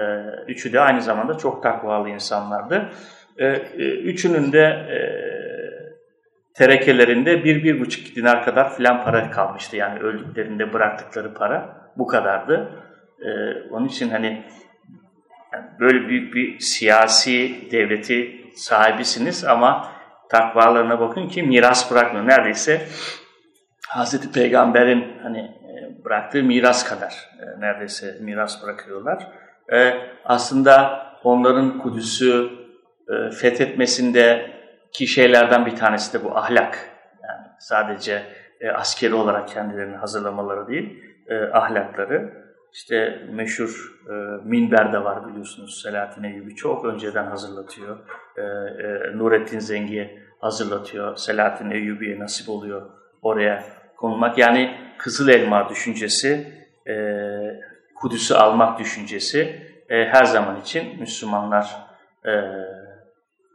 üçü 0.53 0.73
de 0.73 0.81
aynı 0.81 1.03
zamanda 1.03 1.35
çok 1.39 1.63
takvalı 1.63 2.09
insanlardı. 2.09 2.89
E, 3.39 3.47
e, 3.47 4.01
üçünün 4.01 4.53
de 4.53 4.63
e, 4.65 4.99
terekelerinde 6.55 7.45
bir, 7.45 7.65
bir 7.65 7.81
buçuk 7.81 8.17
dinar 8.17 8.45
kadar 8.45 8.77
filan 8.77 9.05
para 9.05 9.31
kalmıştı. 9.31 9.77
Yani 9.77 9.99
öldüklerinde 9.99 10.73
bıraktıkları 10.73 11.35
para 11.35 11.77
bu 11.97 12.07
kadardı. 12.07 12.73
E, 13.21 13.31
onun 13.71 13.87
için 13.87 14.11
hani 14.11 14.45
böyle 15.81 16.09
büyük 16.09 16.35
bir 16.35 16.59
siyasi 16.59 17.55
devleti 17.71 18.41
sahibisiniz 18.57 19.45
ama 19.45 19.89
takvalarına 20.31 21.01
bakın 21.01 21.29
ki 21.29 21.43
miras 21.43 21.91
bırakmıyor. 21.91 22.27
Neredeyse 22.27 22.87
Hazreti 23.93 24.33
Peygamber'in 24.33 25.19
hani 25.23 25.39
e, 25.39 26.05
bıraktığı 26.05 26.43
miras 26.43 26.89
kadar 26.89 27.31
e, 27.41 27.61
neredeyse 27.61 28.17
miras 28.21 28.63
bırakıyorlar. 28.63 29.29
E, 29.73 29.95
aslında 30.25 31.03
onların 31.25 31.79
Kudüs'ü 31.79 32.51
fethetmesindeki 33.41 35.07
şeylerden 35.07 35.67
bir 35.67 35.77
tanesi 35.77 36.19
de 36.19 36.25
bu 36.25 36.37
ahlak. 36.39 36.79
Yani 37.23 37.47
sadece 37.59 38.23
askeri 38.75 39.15
olarak 39.15 39.49
kendilerini 39.49 39.97
hazırlamaları 39.97 40.69
değil, 40.69 41.03
ahlakları. 41.53 42.43
İşte 42.73 43.19
meşhur 43.31 44.01
e, 44.09 44.13
minber 44.45 44.93
de 44.93 45.05
var 45.05 45.29
biliyorsunuz 45.29 45.83
Selahattin 45.83 46.23
Eyyubi 46.23 46.55
çok 46.55 46.85
önceden 46.85 47.25
hazırlatıyor. 47.25 47.99
E, 48.37 48.43
e, 48.43 49.19
Nurettin 49.19 49.59
Zengi'ye 49.59 50.23
hazırlatıyor. 50.41 51.17
Selahattin 51.17 51.71
Eyyubi'ye 51.71 52.19
nasip 52.19 52.49
oluyor 52.49 52.83
oraya 53.23 53.65
konulmak. 54.03 54.39
Yani 54.39 54.75
Kızıl 54.99 55.29
Elma 55.29 55.69
düşüncesi, 55.69 56.53
e, 56.89 56.95
Kudüs'ü 57.95 58.35
almak 58.35 58.79
düşüncesi 58.79 59.41
e, 59.89 60.05
her 60.05 60.25
zaman 60.25 60.61
için 60.61 61.01
Müslümanlar 61.01 61.77
e, 62.25 62.33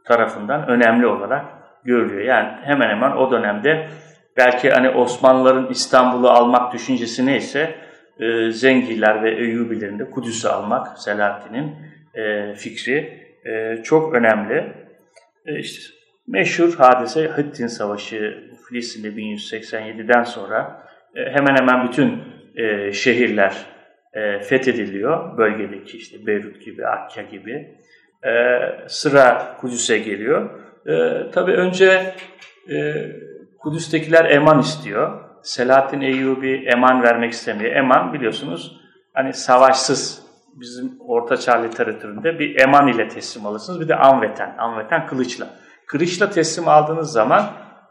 tarafından 0.04 0.68
önemli 0.68 1.06
olarak 1.06 1.44
görülüyor. 1.84 2.22
Yani 2.22 2.48
hemen 2.64 2.88
hemen 2.88 3.10
o 3.10 3.30
dönemde 3.30 3.88
belki 4.36 4.70
hani 4.70 4.90
Osmanlıların 4.90 5.66
İstanbul'u 5.70 6.28
almak 6.28 6.72
düşüncesi 6.72 7.26
neyse 7.26 7.74
e, 8.20 8.50
Zengiler 8.50 9.22
ve 9.22 9.30
Eyyubilerin 9.30 9.98
de 9.98 10.10
Kudüs'ü 10.10 10.48
almak 10.48 10.98
Selahaddin'in 10.98 11.76
e, 12.14 12.54
fikri 12.54 13.22
e, 13.44 13.82
çok 13.82 14.14
önemli. 14.14 14.72
E, 15.46 15.58
işte 15.58 15.94
meşhur 16.26 16.74
hadise 16.74 17.30
Hittin 17.38 17.66
Savaşı 17.66 18.47
Filistin'de 18.68 19.08
1187'den 19.08 20.22
sonra 20.22 20.88
e, 21.14 21.30
hemen 21.30 21.56
hemen 21.56 21.88
bütün 21.88 22.22
e, 22.56 22.92
şehirler 22.92 23.56
e, 24.12 24.40
fethediliyor. 24.40 25.38
Bölgedeki 25.38 25.96
işte 25.96 26.26
Beyrut 26.26 26.64
gibi, 26.64 26.86
Akka 26.86 27.22
gibi. 27.22 27.78
Sıra 28.86 29.56
Kudüs'e 29.60 29.98
geliyor. 29.98 30.50
Tabii 31.32 31.52
önce 31.52 32.14
Kudüs'tekiler 33.58 34.24
eman 34.24 34.58
istiyor. 34.60 35.20
Selahattin 35.42 36.00
Eyyubi 36.00 36.64
eman 36.66 37.02
vermek 37.02 37.32
istemiyor. 37.32 37.76
Eman 37.76 38.12
biliyorsunuz 38.12 38.80
hani 39.14 39.32
savaşsız 39.32 40.22
bizim 40.54 40.92
Orta 41.00 41.36
Çağ 41.36 41.62
literatüründe 41.62 42.38
bir 42.38 42.60
eman 42.60 42.88
ile 42.88 43.08
teslim 43.08 43.46
alırsınız. 43.46 43.80
Bir 43.80 43.88
de 43.88 43.96
anveten, 43.96 44.54
anveten 44.58 45.06
kılıçla. 45.06 45.46
Kılıçla 45.86 46.30
teslim 46.30 46.68
aldığınız 46.68 47.12
zaman 47.12 47.44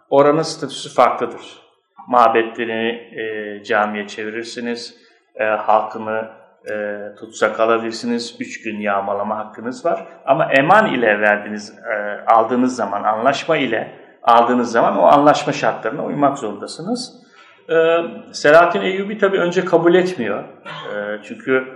oranın 0.10 0.41
statüsü 0.41 0.93
farklıdır. 0.93 1.68
Mabetlerini 2.08 2.89
e, 3.22 3.64
camiye 3.64 4.08
çevirirsiniz, 4.08 4.97
e, 5.36 5.43
halkını 5.43 6.30
e, 6.70 6.97
tutsak 7.20 7.60
alabilirsiniz, 7.60 8.36
üç 8.39 8.64
gün 8.64 8.80
yağmalama 8.80 9.38
hakkınız 9.38 9.86
var. 9.86 10.05
Ama 10.26 10.51
eman 10.51 10.93
ile 10.93 11.22
verdiğiniz, 11.22 11.80
e, 11.80 12.24
aldığınız 12.28 12.76
zaman, 12.76 13.03
anlaşma 13.03 13.58
ile 13.58 13.91
aldığınız 14.24 14.72
zaman 14.72 14.97
o 14.97 15.03
anlaşma 15.03 15.53
şartlarına 15.53 16.05
uymak 16.05 16.38
zorundasınız. 16.38 17.28
Ee, 17.70 17.97
Selahattin 18.32 18.82
Eyyubi 18.82 19.18
tabii 19.18 19.39
önce 19.39 19.66
kabul 19.66 19.95
etmiyor. 19.95 20.43
Ee, 20.43 21.20
çünkü 21.24 21.68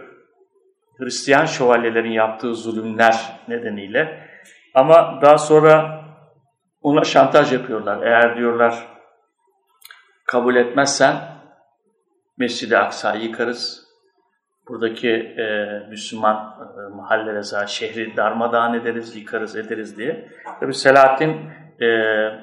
Hristiyan 0.97 1.45
şövalyelerin 1.45 2.11
yaptığı 2.11 2.55
zulümler 2.55 3.39
nedeniyle. 3.47 4.27
Ama 4.73 5.19
daha 5.21 5.37
sonra 5.37 6.00
ona 6.81 7.03
şantaj 7.03 7.53
yapıyorlar. 7.53 8.03
Eğer 8.03 8.37
diyorlar 8.37 8.87
kabul 10.27 10.55
etmezsen 10.55 11.15
Mescid-i 12.37 12.77
Aksa'yı 12.77 13.23
yıkarız. 13.23 13.91
Buradaki 14.67 15.09
e, 15.09 15.79
Müslüman 15.89 16.35
e, 16.35 16.95
mahallelere 16.95 17.43
zaten 17.43 17.65
şehri 17.65 18.17
darmadağın 18.17 18.73
ederiz, 18.73 19.15
yıkarız, 19.15 19.55
ederiz 19.55 19.97
diye. 19.97 20.29
Tabi 20.59 20.73
Selahattin 20.73 21.37
e, 21.79 21.85
e, 21.85 22.41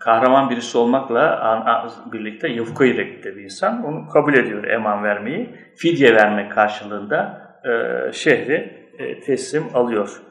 kahraman 0.00 0.50
birisi 0.50 0.78
olmakla 0.78 2.04
birlikte 2.12 2.48
yufka 2.48 2.84
yürekli 2.84 3.36
bir 3.36 3.42
insan. 3.42 3.84
Onu 3.84 4.08
kabul 4.08 4.34
ediyor 4.34 4.64
eman 4.64 5.04
vermeyi. 5.04 5.54
Fidye 5.76 6.14
vermek 6.14 6.52
karşılığında 6.52 7.48
e, 7.64 8.12
şehri 8.12 8.88
e, 8.98 9.20
teslim 9.20 9.64
alıyor. 9.74 10.22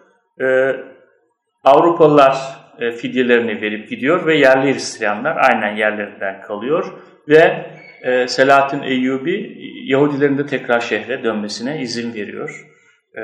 E, 0.41 0.75
Avrupalılar 1.63 2.66
e, 2.79 2.91
fidyelerini 2.91 3.61
verip 3.61 3.89
gidiyor 3.89 4.25
ve 4.25 4.37
yerli 4.37 4.73
Hristiyanlar 4.73 5.37
aynen 5.37 5.75
yerlerinden 5.75 6.41
kalıyor. 6.41 6.93
Ve 7.27 7.65
e, 8.01 8.27
Selahattin 8.27 8.81
Eyyubi 8.81 9.57
Yahudilerin 9.83 10.37
de 10.37 10.45
tekrar 10.45 10.79
şehre 10.79 11.23
dönmesine 11.23 11.81
izin 11.81 12.13
veriyor. 12.13 12.67
E, 13.17 13.21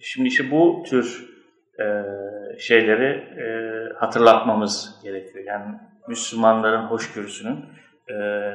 şimdi 0.00 0.28
işte 0.28 0.50
bu 0.50 0.84
tür 0.90 1.36
şeyleri 2.58 3.24
hatırlatmamız 3.96 5.00
gerekiyor. 5.04 5.44
Yani 5.44 5.64
Müslümanların 6.08 6.82
hoşgörüsünün 6.82 7.64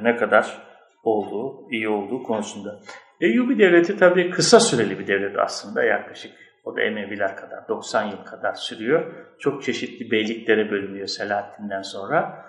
ne 0.01 0.15
kadar 0.15 0.57
olduğu, 1.03 1.71
iyi 1.71 1.89
olduğu 1.89 2.23
konusunda. 2.23 2.79
Eyyubi 3.21 3.59
devleti 3.59 3.97
tabii 3.97 4.29
kısa 4.29 4.59
süreli 4.59 4.99
bir 4.99 5.07
devlet 5.07 5.39
aslında 5.39 5.83
yaklaşık 5.83 6.31
o 6.63 6.75
da 6.75 6.81
Emeviler 6.81 7.35
kadar 7.35 7.67
90 7.67 8.03
yıl 8.03 8.25
kadar 8.25 8.53
sürüyor. 8.53 9.13
Çok 9.39 9.63
çeşitli 9.63 10.11
beyliklere 10.11 10.71
bölünüyor 10.71 11.07
Selahaddin'den 11.07 11.81
sonra. 11.81 12.45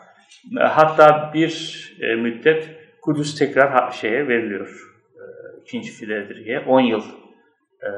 Hatta 0.61 1.31
bir 1.35 1.97
e, 2.01 2.15
müddet 2.15 2.71
Kudüs 3.03 3.39
tekrar 3.39 3.91
şeye 3.91 4.29
veriliyor. 4.29 4.69
E, 5.15 5.23
ikinci 5.63 5.91
Filadelifiye 5.91 6.61
10 6.61 6.81
yıl 6.81 7.03
e, 7.83 7.91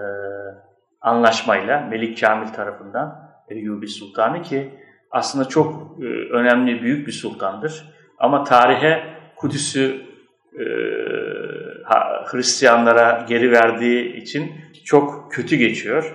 anlaşmayla 1.00 1.80
Melik 1.80 2.20
Kamil 2.20 2.48
tarafından 2.48 3.34
Eyyubi 3.48 3.88
Sultanı 3.88 4.42
ki 4.42 4.70
aslında 5.10 5.48
çok 5.48 5.98
önemli 6.30 6.82
büyük 6.82 7.06
bir 7.06 7.12
sultandır. 7.12 7.84
Ama 8.18 8.44
tarihe 8.44 9.04
Kudüs'ü 9.36 10.00
Hristiyanlara 12.26 13.24
geri 13.28 13.53
verdiği 13.53 14.16
için 14.16 14.53
çok 14.85 15.32
kötü 15.32 15.57
geçiyor. 15.57 16.14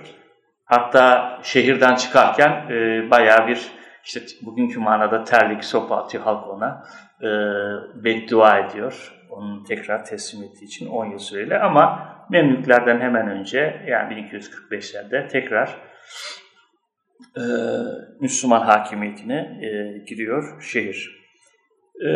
Hatta 0.64 1.38
şehirden 1.42 1.94
çıkarken 1.94 2.50
e, 2.70 3.10
bayağı 3.10 3.48
bir 3.48 3.70
işte 4.04 4.20
bugünkü 4.42 4.80
manada 4.80 5.24
terlik, 5.24 5.64
sopa 5.64 5.96
atıyor 5.96 6.24
halk 6.24 6.48
ona. 6.48 6.84
E, 7.22 7.28
beddua 8.04 8.58
ediyor. 8.58 9.12
Onun 9.30 9.64
tekrar 9.64 10.04
teslim 10.04 10.42
ettiği 10.42 10.64
için 10.64 10.88
10 10.88 11.06
yıl 11.06 11.18
süreyle 11.18 11.58
ama 11.58 12.10
Memlüklerden 12.30 13.00
hemen 13.00 13.28
önce 13.28 13.82
yani 13.86 14.14
1245'lerde 14.14 15.28
tekrar 15.28 15.76
e, 17.36 17.42
Müslüman 18.20 18.60
hakimiyetine 18.60 19.58
e, 19.62 19.98
giriyor 19.98 20.62
şehir. 20.62 21.20
E, 22.06 22.08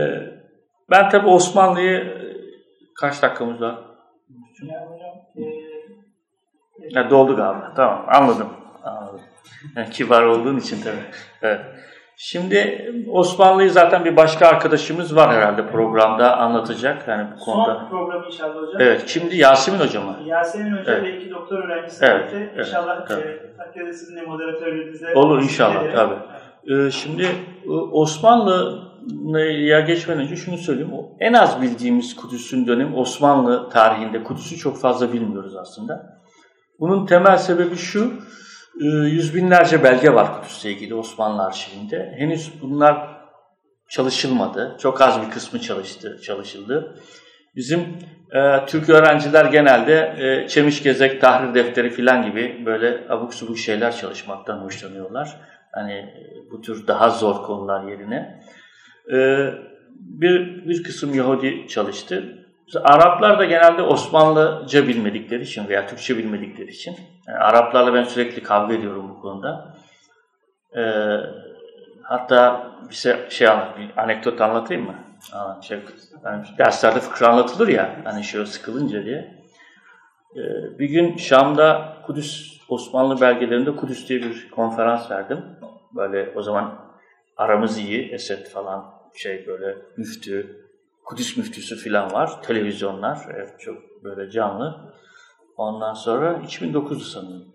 ben 0.90 1.08
tabi 1.08 1.26
Osmanlı'yı 1.26 2.33
kaç 2.94 3.22
dakikamız 3.22 3.60
var? 3.60 3.78
Yani 4.62 4.86
hocam, 4.86 5.08
e, 5.36 6.88
ya 6.90 7.10
doldu 7.10 7.36
galiba. 7.36 7.72
Tamam 7.76 8.06
anladım. 8.08 8.48
anladım. 8.84 9.20
Yani 9.76 9.90
kibar 9.90 10.22
olduğun 10.22 10.56
için 10.56 10.82
tabii. 10.82 11.04
Evet. 11.42 11.60
Şimdi 12.16 12.90
Osmanlı'yı 13.10 13.70
zaten 13.70 14.04
bir 14.04 14.16
başka 14.16 14.46
arkadaşımız 14.46 15.16
var 15.16 15.30
herhalde 15.30 15.66
programda 15.66 16.36
anlatacak 16.36 17.08
yani 17.08 17.28
bu 17.36 17.44
konuda. 17.44 17.74
Son 17.74 17.88
program 17.88 18.24
inşallah 18.24 18.54
hocam. 18.54 18.80
Evet. 18.80 19.04
Şimdi 19.06 19.36
Yasemin 19.36 19.78
hocam 19.78 20.04
mı? 20.04 20.16
Yasemin 20.24 20.76
Hoca 20.78 20.92
Evet. 20.92 21.04
ve 21.04 21.16
iki 21.18 21.30
doktor 21.30 21.58
öğrencisi 21.64 22.04
Evet, 22.04 22.20
birlikte 22.32 22.52
evet, 22.54 22.66
inşallah 22.66 23.06
tabii. 23.06 23.88
e, 23.88 23.92
sizin 23.92 24.16
de 24.16 24.22
moderatörlüğünüzde 24.22 25.14
Olur 25.14 25.42
inşallah 25.42 25.94
tabii. 25.94 26.14
Ee, 26.72 26.90
şimdi 26.90 27.22
e, 27.66 27.70
Osmanlı'ya 29.04 29.80
geçmeden 29.80 30.22
önce 30.22 30.36
şunu 30.36 30.58
söyleyeyim. 30.58 30.92
O 30.92 31.16
En 31.20 31.32
az 31.32 31.62
bildiğimiz 31.62 32.16
Kudüs'ün 32.16 32.66
dönemi 32.66 32.96
Osmanlı 32.96 33.70
tarihinde. 33.70 34.24
Kudüs'ü 34.24 34.56
çok 34.56 34.80
fazla 34.80 35.12
bilmiyoruz 35.12 35.56
aslında. 35.56 36.20
Bunun 36.80 37.06
temel 37.06 37.36
sebebi 37.36 37.76
şu. 37.76 38.12
e, 38.80 38.86
Yüz 38.86 39.34
binlerce 39.34 39.84
belge 39.84 40.14
var 40.14 40.36
Kudüs'le 40.36 40.64
ilgili 40.64 40.94
Osmanlı 40.94 41.42
arşivinde. 41.42 42.14
Henüz 42.18 42.52
bunlar 42.62 43.08
çalışılmadı. 43.88 44.76
Çok 44.80 45.00
az 45.00 45.22
bir 45.22 45.30
kısmı 45.30 45.60
çalıştı, 45.60 46.20
çalışıldı. 46.22 46.96
Bizim 47.56 47.80
e, 48.32 48.66
Türk 48.66 48.88
öğrenciler 48.88 49.44
genelde 49.44 50.14
e, 50.18 50.48
çemiş 50.48 50.82
gezek, 50.82 51.20
tahrir 51.20 51.54
defteri 51.54 51.90
filan 51.90 52.26
gibi 52.26 52.62
böyle 52.66 53.04
abuk 53.08 53.34
subuk 53.34 53.58
şeyler 53.58 53.96
çalışmaktan 53.96 54.58
hoşlanıyorlar. 54.58 55.36
Hani 55.72 55.92
e, 55.92 56.50
bu 56.52 56.60
tür 56.60 56.86
daha 56.86 57.10
zor 57.10 57.42
konular 57.42 57.88
yerine. 57.88 58.40
E, 59.12 59.50
bir, 59.98 60.68
bir 60.68 60.82
kısım 60.82 61.14
Yahudi 61.14 61.68
çalıştı. 61.68 62.38
Araplar 62.82 63.38
da 63.38 63.44
genelde 63.44 63.82
Osmanlıca 63.82 64.88
bilmedikleri 64.88 65.42
için 65.42 65.68
veya 65.68 65.86
Türkçe 65.86 66.18
bilmedikleri 66.18 66.70
için. 66.70 66.96
Yani 67.28 67.38
Araplarla 67.38 67.94
ben 67.94 68.04
sürekli 68.04 68.42
kavga 68.42 68.74
ediyorum 68.74 69.08
bu 69.08 69.20
konuda. 69.20 69.76
E, 70.76 70.82
hatta 72.02 72.70
bir 72.90 72.94
şey, 72.94 73.14
şey 73.28 73.48
bir 73.48 74.02
anekdot 74.02 74.40
anlatayım 74.40 74.84
mı? 74.84 74.94
Aa, 75.32 75.62
şey, 75.62 75.78
yani 76.24 76.44
derslerde 76.58 77.00
fıkra 77.00 77.28
anlatılır 77.28 77.68
ya, 77.68 77.96
hani 78.04 78.24
şöyle 78.24 78.46
sıkılınca 78.46 79.04
diye. 79.04 79.44
Ee, 80.36 80.78
bir 80.78 80.88
gün 80.88 81.16
Şam'da 81.16 81.96
Kudüs, 82.06 82.60
Osmanlı 82.68 83.20
belgelerinde 83.20 83.76
Kudüs 83.76 84.08
diye 84.08 84.22
bir 84.22 84.50
konferans 84.50 85.10
verdim. 85.10 85.44
Böyle 85.96 86.32
o 86.36 86.42
zaman 86.42 86.74
aramız 87.36 87.78
iyi, 87.78 88.12
Esed 88.12 88.46
falan 88.46 88.94
şey 89.14 89.46
böyle 89.46 89.76
müftü, 89.96 90.64
Kudüs 91.04 91.36
müftüsü 91.36 91.76
falan 91.76 92.12
var, 92.12 92.42
televizyonlar, 92.42 93.18
evet, 93.34 93.60
çok 93.60 94.04
böyle 94.04 94.30
canlı. 94.30 94.94
Ondan 95.56 95.94
sonra 95.94 96.32
2009'du 96.32 97.00
sanırım. 97.00 97.54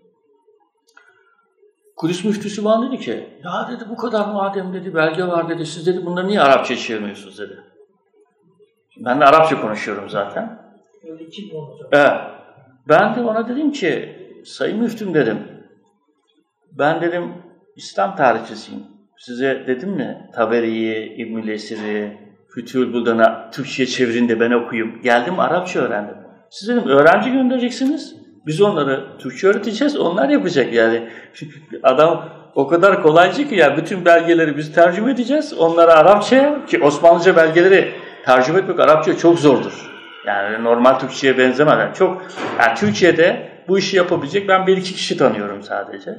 Kudüs 1.96 2.24
müftüsü 2.24 2.64
bana 2.64 2.88
dedi 2.88 3.00
ki, 3.00 3.40
ya 3.44 3.68
dedi 3.72 3.84
bu 3.90 3.96
kadar 3.96 4.26
madem 4.26 4.74
dedi 4.74 4.94
belge 4.94 5.24
var 5.24 5.48
dedi, 5.48 5.66
siz 5.66 5.86
dedi 5.86 6.06
bunları 6.06 6.28
niye 6.28 6.40
Arapça 6.40 6.76
çevirmiyorsunuz 6.76 7.38
dedi. 7.38 7.60
Ben 8.96 9.20
de 9.20 9.24
Arapça 9.24 9.60
konuşuyorum 9.60 10.10
zaten. 10.10 10.62
Gün 11.02 11.16
hocam. 11.16 11.88
Evet. 11.92 12.20
Ben 12.88 13.16
de 13.16 13.20
ona 13.20 13.48
dedim 13.48 13.72
ki, 13.72 14.16
sayın 14.44 14.78
müftüm 14.78 15.14
dedim, 15.14 15.66
ben 16.72 17.00
dedim 17.00 17.34
İslam 17.76 18.16
tarihçisiyim. 18.16 18.99
Size 19.20 19.64
dedim 19.66 19.90
mi 19.90 20.30
Taberi'yi, 20.34 21.14
İbn-i 21.16 21.50
Esir'i, 21.50 22.18
Fütühül 22.54 22.92
Buldan'a 22.92 23.50
Türkçe'ye 23.50 23.86
çevirin 23.86 24.28
de 24.28 24.40
ben 24.40 24.50
okuyayım. 24.50 25.02
Geldim 25.02 25.40
Arapça 25.40 25.80
öğrendim. 25.80 26.14
Siz 26.50 26.68
dedim 26.68 26.88
öğrenci 26.88 27.32
göndereceksiniz. 27.32 28.16
Biz 28.46 28.60
onları 28.60 29.18
Türkçe 29.18 29.46
öğreteceğiz, 29.46 29.96
onlar 29.96 30.28
yapacak 30.28 30.72
yani. 30.72 31.08
Adam 31.82 32.28
o 32.54 32.68
kadar 32.68 33.02
kolaycı 33.02 33.48
ki 33.48 33.54
ya 33.54 33.76
bütün 33.76 34.04
belgeleri 34.04 34.56
biz 34.56 34.72
tercüme 34.72 35.10
edeceğiz. 35.10 35.54
Onlara 35.58 35.92
Arapçaya 35.92 36.66
ki 36.66 36.82
Osmanlıca 36.82 37.36
belgeleri 37.36 37.92
tercüme 38.24 38.58
etmek 38.58 38.80
Arapça 38.80 39.16
çok 39.16 39.38
zordur. 39.38 39.90
Yani 40.26 40.64
normal 40.64 40.98
Türkçe'ye 40.98 41.38
benzemez. 41.38 41.78
Yani 41.78 41.94
çok 41.94 42.22
yani 42.60 42.74
Türkiye'de 42.76 43.48
bu 43.68 43.78
işi 43.78 43.96
yapabilecek 43.96 44.48
ben 44.48 44.66
bir 44.66 44.76
iki 44.76 44.94
kişi 44.94 45.16
tanıyorum 45.16 45.62
sadece. 45.62 46.10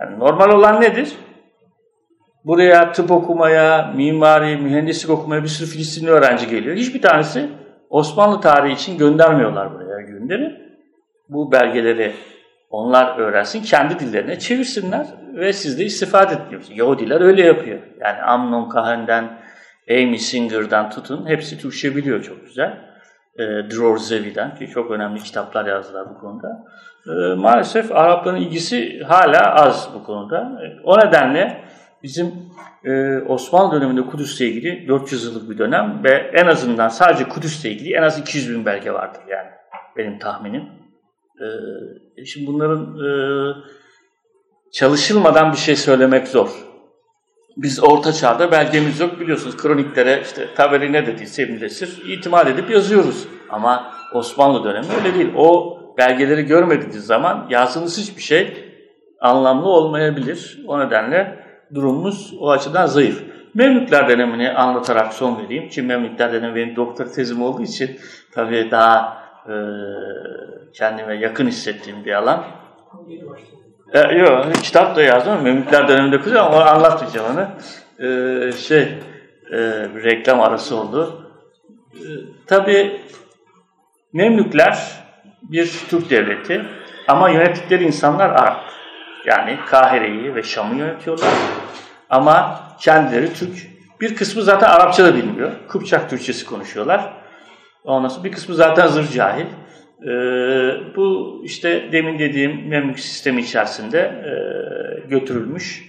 Yani 0.00 0.18
normal 0.18 0.50
olan 0.50 0.80
nedir? 0.80 1.12
Buraya 2.46 2.92
tıp 2.92 3.10
okumaya, 3.10 3.92
mimari, 3.96 4.56
mühendislik 4.56 5.10
okumaya 5.10 5.42
bir 5.42 5.48
sürü 5.48 5.68
Filistinli 5.68 6.10
öğrenci 6.10 6.48
geliyor. 6.48 6.76
Hiçbir 6.76 7.02
tanesi 7.02 7.48
Osmanlı 7.90 8.40
tarihi 8.40 8.74
için 8.74 8.98
göndermiyorlar 8.98 9.74
buraya 9.74 10.00
gönderi. 10.00 10.56
Bu 11.28 11.52
belgeleri 11.52 12.12
onlar 12.70 13.18
öğrensin, 13.18 13.62
kendi 13.62 13.98
dillerine 13.98 14.38
çevirsinler 14.38 15.06
ve 15.34 15.52
siz 15.52 15.78
de 15.78 15.84
istifade 15.84 16.34
ediyorsunuz. 16.34 16.78
Yahudiler 16.78 17.20
öyle 17.20 17.42
yapıyor. 17.42 17.78
Yani 18.00 18.22
Amnon 18.22 18.68
Kahen'den, 18.68 19.38
Amy 19.90 20.18
Singer'dan 20.18 20.90
tutun, 20.90 21.28
hepsi 21.28 21.58
Türkçe 21.58 21.96
biliyor 21.96 22.22
çok 22.22 22.46
güzel. 22.46 22.78
E, 23.38 23.42
Dror 23.44 23.98
Zevi'den 23.98 24.54
ki 24.54 24.68
çok 24.68 24.90
önemli 24.90 25.22
kitaplar 25.22 25.66
yazdılar 25.66 26.06
bu 26.14 26.18
konuda. 26.20 26.64
E, 27.06 27.34
maalesef 27.34 27.92
Arapların 27.92 28.36
ilgisi 28.36 29.00
hala 29.00 29.54
az 29.54 29.90
bu 29.94 30.04
konuda. 30.04 30.38
E, 30.38 30.80
o 30.84 30.98
nedenle 30.98 31.65
bizim 32.06 32.34
e, 32.84 33.18
Osmanlı 33.28 33.80
döneminde 33.80 34.06
Kudüs'le 34.06 34.40
ilgili 34.40 34.88
400 34.88 35.24
yıllık 35.24 35.50
bir 35.50 35.58
dönem 35.58 36.00
ve 36.04 36.30
en 36.34 36.46
azından 36.46 36.88
sadece 36.88 37.28
Kudüs'le 37.28 37.64
ilgili 37.64 37.94
en 37.94 38.02
az 38.02 38.18
200 38.18 38.50
bin 38.50 38.66
belge 38.66 38.92
vardır 38.92 39.20
yani 39.28 39.48
benim 39.96 40.18
tahminim. 40.18 40.62
E, 42.16 42.24
şimdi 42.24 42.46
bunların 42.46 42.82
e, 42.82 43.10
çalışılmadan 44.72 45.52
bir 45.52 45.56
şey 45.56 45.76
söylemek 45.76 46.28
zor. 46.28 46.50
Biz 47.56 47.84
orta 47.84 48.12
çağda 48.12 48.52
belgemiz 48.52 49.00
yok 49.00 49.20
biliyorsunuz 49.20 49.56
kroniklere 49.56 50.22
işte 50.22 50.54
taberi 50.54 50.92
ne 50.92 51.06
dediyse 51.06 51.42
İbn 51.42 51.64
Esir 51.64 52.02
itimat 52.08 52.46
edip 52.46 52.70
yazıyoruz. 52.70 53.28
Ama 53.50 53.92
Osmanlı 54.12 54.64
dönemi 54.64 54.86
öyle 54.98 55.14
değil. 55.14 55.32
O 55.36 55.78
belgeleri 55.98 56.42
görmediğiniz 56.42 57.06
zaman 57.06 57.46
yazdığınız 57.50 57.98
hiçbir 57.98 58.22
şey 58.22 58.72
anlamlı 59.20 59.68
olmayabilir. 59.68 60.64
O 60.66 60.80
nedenle 60.80 61.45
durumumuz 61.74 62.34
o 62.40 62.50
açıdan 62.50 62.86
zayıf. 62.86 63.22
Memlükler 63.54 64.08
dönemini 64.08 64.52
anlatarak 64.52 65.12
son 65.12 65.38
vereyim. 65.38 65.68
Çünkü 65.70 65.86
Memlükler 65.86 66.32
dönemi 66.32 66.54
benim 66.54 66.76
doktor 66.76 67.06
tezim 67.06 67.42
olduğu 67.42 67.62
için 67.62 67.98
tabii 68.32 68.68
daha 68.70 69.22
e, 69.48 69.54
kendime 70.74 71.14
yakın 71.14 71.46
hissettiğim 71.46 72.04
bir 72.04 72.12
alan. 72.12 72.44
E, 73.92 74.00
yok, 74.00 74.54
kitap 74.62 74.96
da 74.96 75.02
yazdım. 75.02 75.42
Memlükler 75.42 75.88
döneminde 75.88 76.20
kızım 76.20 76.38
ama 76.38 76.64
anlatmayacağım 76.64 77.26
onu. 77.36 77.46
E, 78.08 78.52
şey, 78.52 78.82
e, 79.52 79.86
bir 79.94 80.04
reklam 80.04 80.40
arası 80.40 80.76
oldu. 80.76 81.30
E, 81.94 82.08
tabii 82.46 83.00
Memlükler 84.12 84.78
bir 85.42 85.72
Türk 85.90 86.10
devleti 86.10 86.62
ama 87.08 87.30
yönettikleri 87.30 87.84
insanlar 87.84 88.30
Arap. 88.30 88.75
Yani 89.26 89.58
Kahire'yi 89.66 90.34
ve 90.34 90.42
Şam'ı 90.42 90.74
yönetiyorlar. 90.74 91.28
Ama 92.10 92.60
kendileri 92.80 93.34
Türk 93.34 93.76
Bir 94.00 94.16
kısmı 94.16 94.42
zaten 94.42 94.68
Arapça 94.68 95.04
da 95.04 95.14
bilmiyor. 95.14 95.52
Kıpçak 95.68 96.10
Türkçesi 96.10 96.46
konuşuyorlar. 96.46 97.12
Ondan 97.84 98.08
sonra 98.08 98.24
bir 98.24 98.32
kısmı 98.32 98.54
zaten 98.54 98.86
zır 98.86 99.10
cahil. 99.10 99.46
Ee, 100.02 100.96
bu 100.96 101.40
işte 101.44 101.92
demin 101.92 102.18
dediğim 102.18 102.68
Memlük 102.68 102.98
sistemi 102.98 103.40
içerisinde 103.40 103.98
e, 103.98 104.32
götürülmüş, 105.08 105.82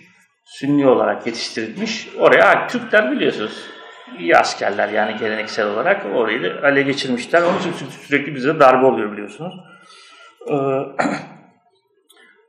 sünni 0.46 0.88
olarak 0.88 1.28
yetiştirilmiş. 1.28 2.08
Oraya 2.20 2.68
Türkler 2.68 3.12
biliyorsunuz 3.12 3.64
iyi 4.20 4.38
askerler 4.38 4.90
yani 4.90 5.18
geleneksel 5.20 5.68
olarak 5.68 6.06
orayı 6.16 6.56
ele 6.64 6.82
geçirmişler. 6.82 7.42
Onun 7.42 7.60
için 7.60 7.74
sürekli 7.90 8.36
bize 8.36 8.60
darbe 8.60 8.86
oluyor 8.86 9.12
biliyorsunuz. 9.12 9.54
Ee, 10.50 10.54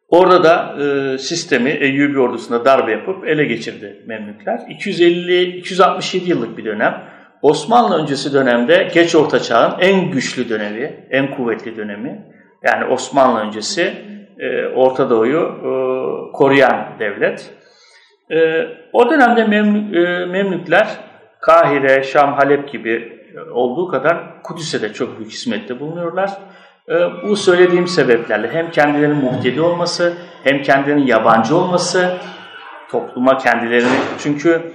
orada 0.09 0.45
da 0.45 0.77
e, 0.83 1.19
sistemi 1.19 1.71
Eyyubi 1.71 2.21
ordusunda 2.21 2.65
darbe 2.65 2.93
yapıp 2.93 3.29
ele 3.29 3.45
geçirdi 3.45 4.03
Memlükler. 4.07 4.59
250-267 4.59 6.25
yıllık 6.25 6.59
bir 6.59 6.65
dönem. 6.65 7.03
Osmanlı 7.43 8.03
öncesi 8.03 8.33
dönemde 8.33 8.89
geç 8.95 9.15
orta 9.15 9.39
çağın 9.41 9.81
en 9.81 10.11
güçlü 10.11 10.49
dönemi, 10.49 11.07
en 11.11 11.31
kuvvetli 11.31 11.77
dönemi. 11.77 12.27
Yani 12.65 12.85
Osmanlı 12.85 13.41
öncesi 13.41 13.95
e, 14.39 14.67
Orta 14.67 15.11
Doğu'yu 15.11 15.41
e, 15.41 15.71
koruyan 16.33 16.87
devlet. 16.99 17.51
E, 18.31 18.67
o 18.93 19.11
dönemde 19.11 19.45
Memlük, 19.45 19.97
e, 19.97 20.27
Memlükler 20.27 20.89
Kahire, 21.41 22.03
Şam, 22.03 22.33
Halep 22.33 22.69
gibi 22.73 23.19
olduğu 23.53 23.89
kadar 23.89 24.43
Kudüs'e 24.43 24.83
de 24.83 24.93
çok 24.93 25.19
büyük 25.19 25.33
hizmette 25.33 25.81
bulunuyorlar. 25.81 26.31
Ee, 26.91 27.28
bu 27.28 27.36
söylediğim 27.36 27.86
sebeplerle 27.86 28.53
hem 28.53 28.70
kendilerinin 28.70 29.16
muhtedi 29.16 29.61
olması, 29.61 30.12
hem 30.45 30.62
kendilerinin 30.62 31.07
yabancı 31.07 31.57
olması, 31.57 32.16
topluma 32.91 33.39
kendilerini... 33.39 33.89
Çünkü 34.18 34.72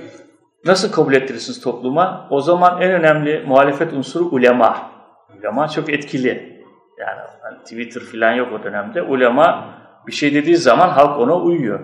nasıl 0.65 0.91
kabul 0.91 1.13
ettirirsiniz 1.13 1.61
topluma? 1.61 2.27
O 2.29 2.41
zaman 2.41 2.81
en 2.81 2.91
önemli 2.91 3.43
muhalefet 3.47 3.93
unsuru 3.93 4.25
ulema. 4.25 4.91
Ulema 5.39 5.67
çok 5.67 5.89
etkili. 5.89 6.63
Yani 6.99 7.19
Twitter 7.63 8.01
falan 8.01 8.33
yok 8.33 8.47
o 8.59 8.63
dönemde. 8.63 9.01
Ulema 9.01 9.65
bir 10.07 10.11
şey 10.11 10.33
dediği 10.33 10.57
zaman 10.57 10.89
halk 10.89 11.19
ona 11.19 11.35
uyuyor. 11.35 11.79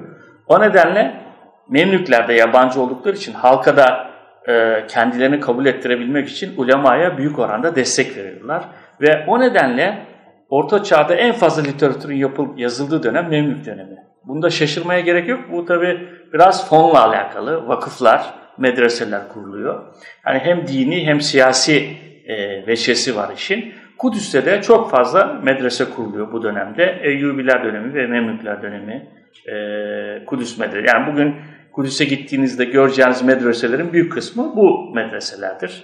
O 0.48 0.62
nedenle 0.62 1.30
Memlükler 1.70 2.28
de 2.28 2.34
yabancı 2.34 2.82
oldukları 2.82 3.16
için 3.16 3.34
halka 3.34 3.78
da 3.78 4.10
e, 4.48 4.86
kendilerini 4.88 5.40
kabul 5.40 5.66
ettirebilmek 5.66 6.30
için 6.30 6.54
ulemaya 6.58 7.18
büyük 7.18 7.40
oranda 7.40 7.76
destek 7.76 8.18
veriyorlar. 8.18 8.64
Ve 9.02 9.26
o 9.28 9.40
nedenle 9.40 10.06
Orta 10.50 10.84
Çağ'da 10.84 11.16
en 11.16 11.34
fazla 11.34 11.64
literatürün 11.64 12.16
yapılıp 12.16 12.60
yazıldığı 12.60 13.04
dönem 13.04 13.30
Memlük 13.30 13.66
dönemi. 13.66 13.98
Bunda 14.24 14.50
şaşırmaya 14.50 15.00
gerek 15.00 15.28
yok. 15.28 15.40
Bu 15.52 15.66
tabi 15.66 16.08
biraz 16.34 16.70
fonla 16.70 17.08
alakalı. 17.08 17.68
Vakıflar, 17.68 18.34
medreseler 18.58 19.28
kuruluyor. 19.30 19.84
Yani 20.26 20.40
hem 20.40 20.68
dini 20.68 21.06
hem 21.06 21.22
siyasi 21.22 21.98
e, 22.28 22.68
veçesi 22.68 23.16
var 23.16 23.34
işin. 23.36 23.74
Kudüs'te 23.98 24.46
de 24.46 24.62
çok 24.62 24.92
fazla 24.92 25.40
medrese 25.44 25.86
kuruluyor 25.86 26.32
bu 26.32 26.44
dönemde. 26.44 27.00
Eyyubiler 27.04 27.64
dönemi 27.64 27.94
ve 27.94 28.08
Memlükler 28.08 28.62
dönemi. 28.62 29.10
E, 29.48 30.26
Kudüs 30.26 30.58
medrese. 30.58 30.88
Yani 30.88 31.12
bugün 31.12 31.36
Kudüs'e 31.72 32.06
gittiğinizde 32.06 32.66
göreceğiniz 32.66 33.22
medreselerin 33.22 33.94
büyük 33.94 34.12
kısmı 34.12 34.56
bu 34.56 34.92
medreselerdir. 34.96 35.84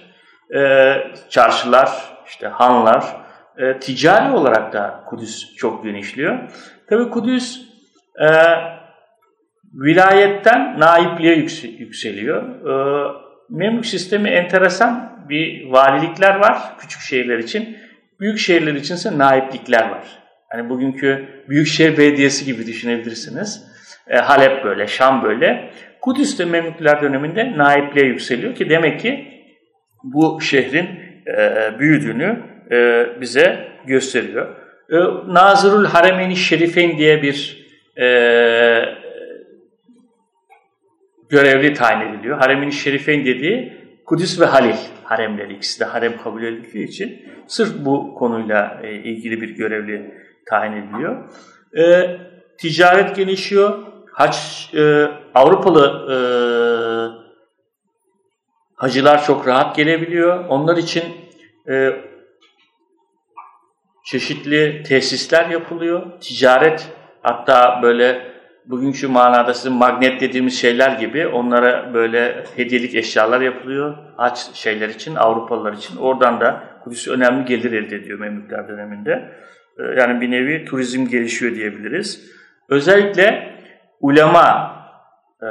E, 0.54 0.92
çarşılar, 1.28 1.90
işte 2.26 2.46
hanlar, 2.48 3.25
e, 3.58 3.78
ticari 3.78 4.32
olarak 4.32 4.72
da 4.72 5.04
Kudüs 5.06 5.54
çok 5.56 5.84
genişliyor. 5.84 6.38
Tabi 6.90 7.10
Kudüs 7.10 7.60
e, 8.20 8.28
vilayetten 9.74 10.80
naipliğe 10.80 11.36
yükseliyor. 11.78 12.42
E, 12.42 13.26
Memlük 13.50 13.86
sistemi 13.86 14.28
enteresan 14.28 15.24
bir 15.28 15.70
valilikler 15.70 16.34
var 16.34 16.58
küçük 16.78 17.00
şehirler 17.00 17.38
için. 17.38 17.76
Büyük 18.20 18.38
şehirler 18.38 18.74
içinse 18.74 19.18
naiplikler 19.18 19.90
var. 19.90 20.04
Hani 20.52 20.68
bugünkü 20.68 21.28
Büyükşehir 21.48 21.98
Belediyesi 21.98 22.44
gibi 22.44 22.66
düşünebilirsiniz. 22.66 23.66
E, 24.08 24.16
Halep 24.16 24.64
böyle, 24.64 24.86
Şam 24.86 25.22
böyle. 25.22 25.70
Kudüs 26.00 26.38
de 26.38 26.44
Memlükler 26.44 27.02
döneminde 27.02 27.58
naipliğe 27.58 28.06
yükseliyor 28.06 28.54
ki 28.54 28.70
demek 28.70 29.00
ki 29.00 29.28
bu 30.04 30.40
şehrin 30.40 30.86
e, 31.38 31.70
büyüdüğünü 31.78 32.55
e, 32.70 33.06
bize 33.20 33.68
gösteriyor. 33.86 34.46
E, 34.90 34.96
Nazırul 35.26 35.84
Haremeyn-i 35.84 36.36
Şerifeyn 36.36 36.98
diye 36.98 37.22
bir 37.22 37.66
e, 37.96 38.06
görevli 41.28 41.74
tayin 41.74 42.08
ediliyor. 42.08 42.38
Haremeyn-i 42.38 42.72
Şerifeyn 42.72 43.24
dediği 43.24 43.76
Kudüs 44.04 44.40
ve 44.40 44.44
Halil 44.44 44.76
haremleri. 45.04 45.54
ikisi 45.54 45.80
de 45.80 45.84
harem 45.84 46.16
kabul 46.16 46.42
edildiği 46.42 46.88
için 46.88 47.22
sırf 47.46 47.84
bu 47.84 48.14
konuyla 48.14 48.80
e, 48.82 48.92
ilgili 48.92 49.40
bir 49.40 49.48
görevli 49.48 50.14
tayin 50.50 50.72
ediliyor. 50.72 51.16
E, 51.78 52.16
ticaret 52.58 53.16
gelişiyor 53.16 53.78
haç 54.12 54.70
e, 54.74 55.10
Avrupalı 55.34 56.12
e, 56.12 56.16
hacılar 58.74 59.24
çok 59.24 59.46
rahat 59.46 59.76
gelebiliyor. 59.76 60.44
Onlar 60.48 60.76
için 60.76 61.04
e, 61.68 61.92
çeşitli 64.06 64.82
tesisler 64.82 65.46
yapılıyor. 65.46 66.02
Ticaret 66.20 66.92
hatta 67.22 67.80
böyle 67.82 68.22
bugünkü 68.66 69.08
manada 69.08 69.54
sizin 69.54 69.72
magnet 69.72 70.20
dediğimiz 70.20 70.60
şeyler 70.60 70.98
gibi 70.98 71.26
onlara 71.26 71.94
böyle 71.94 72.44
hediyelik 72.56 72.94
eşyalar 72.94 73.40
yapılıyor. 73.40 73.96
Haç 74.16 74.38
şeyler 74.38 74.88
için, 74.88 75.14
Avrupalılar 75.14 75.72
için. 75.72 75.96
Oradan 75.96 76.40
da 76.40 76.62
Kudüs 76.84 77.08
önemli 77.08 77.44
gelir 77.44 77.72
elde 77.72 77.96
ediyor 77.96 78.18
Memlükler 78.18 78.68
döneminde. 78.68 79.32
E, 79.78 79.82
yani 80.00 80.20
bir 80.20 80.30
nevi 80.30 80.64
turizm 80.64 81.06
gelişiyor 81.06 81.54
diyebiliriz. 81.54 82.30
Özellikle 82.68 83.52
ulema 84.00 84.76
e, 85.42 85.48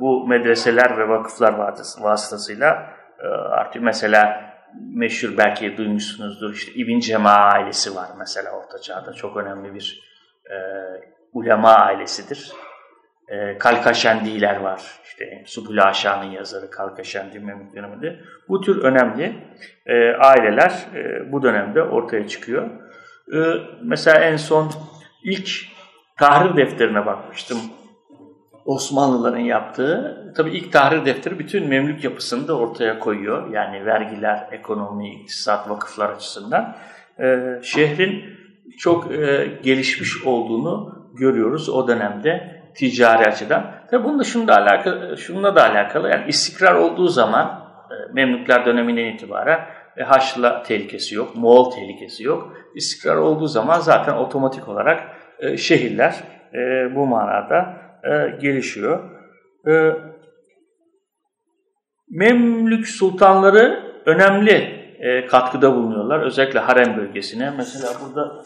bu 0.00 0.26
medreseler 0.28 0.98
ve 0.98 1.08
vakıflar 1.08 1.54
vasıtasıyla 2.00 2.86
e, 3.22 3.26
artık 3.28 3.82
mesela 3.82 4.47
meşhur 4.94 5.36
belki 5.38 5.76
duymuşsunuzdur 5.76 6.54
işte 6.54 6.72
İbn 6.72 7.00
Cema 7.00 7.30
ailesi 7.30 7.94
var 7.94 8.08
mesela 8.18 8.50
Orta 8.50 8.78
Çağ'da 8.78 9.12
çok 9.12 9.36
önemli 9.36 9.74
bir 9.74 10.02
e, 10.50 10.56
ulema 11.32 11.74
ailesidir. 11.74 12.52
E, 13.28 13.58
Kalkaşendiler 13.58 14.56
var 14.56 14.82
işte 15.04 15.42
Subul 15.46 15.78
Aşa'nın 15.78 16.30
yazarı 16.30 16.70
Kalkaşendi 16.70 17.38
Memlük 17.40 17.76
döneminde. 17.76 18.20
Bu 18.48 18.60
tür 18.60 18.82
önemli 18.82 19.36
e, 19.86 20.12
aileler 20.12 20.86
e, 20.94 21.32
bu 21.32 21.42
dönemde 21.42 21.82
ortaya 21.82 22.28
çıkıyor. 22.28 22.70
E, 23.34 23.38
mesela 23.82 24.20
en 24.20 24.36
son 24.36 24.70
ilk 25.24 25.50
tahrir 26.18 26.56
defterine 26.56 27.06
bakmıştım. 27.06 27.58
Osmanlıların 28.68 29.38
yaptığı. 29.38 30.32
Tabii 30.36 30.50
ilk 30.50 30.72
tahrir 30.72 31.04
defteri 31.04 31.38
bütün 31.38 31.68
Memlük 31.68 32.04
yapısını 32.04 32.48
da 32.48 32.58
ortaya 32.58 32.98
koyuyor. 32.98 33.50
Yani 33.50 33.86
vergiler, 33.86 34.48
ekonomi, 34.52 35.14
iktisat, 35.14 35.70
vakıflar 35.70 36.10
açısından. 36.10 36.76
Ee, 37.20 37.60
şehrin 37.62 38.24
çok 38.78 39.12
e, 39.12 39.48
gelişmiş 39.62 40.24
olduğunu 40.24 41.04
görüyoruz 41.18 41.68
o 41.68 41.88
dönemde 41.88 42.62
ticari 42.74 43.26
açıdan. 43.26 43.64
Tabii 43.90 44.04
bunun 44.04 44.18
da 44.18 44.24
şununla 44.24 44.56
alakalı, 44.56 45.18
şununla 45.18 45.56
da 45.56 45.70
alakalı. 45.70 46.08
Yani 46.08 46.24
istikrar 46.28 46.74
olduğu 46.74 47.08
zaman 47.08 47.60
e, 47.90 48.12
Memlükler 48.12 48.66
döneminden 48.66 49.04
itibaren 49.04 49.60
e, 49.96 50.02
Haçlı 50.02 50.62
tehlikesi 50.66 51.14
yok, 51.14 51.36
Moğol 51.36 51.70
tehlikesi 51.70 52.24
yok. 52.24 52.52
İstikrar 52.74 53.16
olduğu 53.16 53.46
zaman 53.46 53.80
zaten 53.80 54.12
otomatik 54.12 54.68
olarak 54.68 55.02
e, 55.38 55.56
şehirler 55.56 56.14
e, 56.54 56.58
bu 56.94 57.06
manada 57.06 57.87
e, 58.08 58.36
gelişiyor. 58.40 59.10
Memlük 62.10 62.88
sultanları 62.88 63.92
önemli 64.06 64.78
katkıda 65.30 65.74
bulunuyorlar. 65.74 66.20
Özellikle 66.20 66.58
harem 66.58 66.96
bölgesine. 66.96 67.52
Mesela 67.56 67.88
burada 68.04 68.42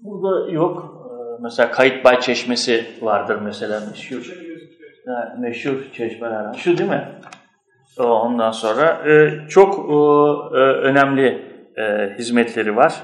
burada 0.00 0.50
yok. 0.50 1.02
Mesela 1.42 1.70
Kayıtbay 1.70 2.20
Çeşmesi 2.20 2.84
vardır 3.00 3.38
mesela 3.42 3.80
meşhur. 3.90 4.32
meşhur 5.38 5.92
çeşmeler. 5.92 6.54
Şu 6.54 6.78
değil 6.78 6.90
mi? 6.90 7.08
Ondan 7.98 8.50
sonra 8.50 9.02
çok 9.48 9.90
önemli 10.82 11.42
hizmetleri 12.18 12.76
var 12.76 12.94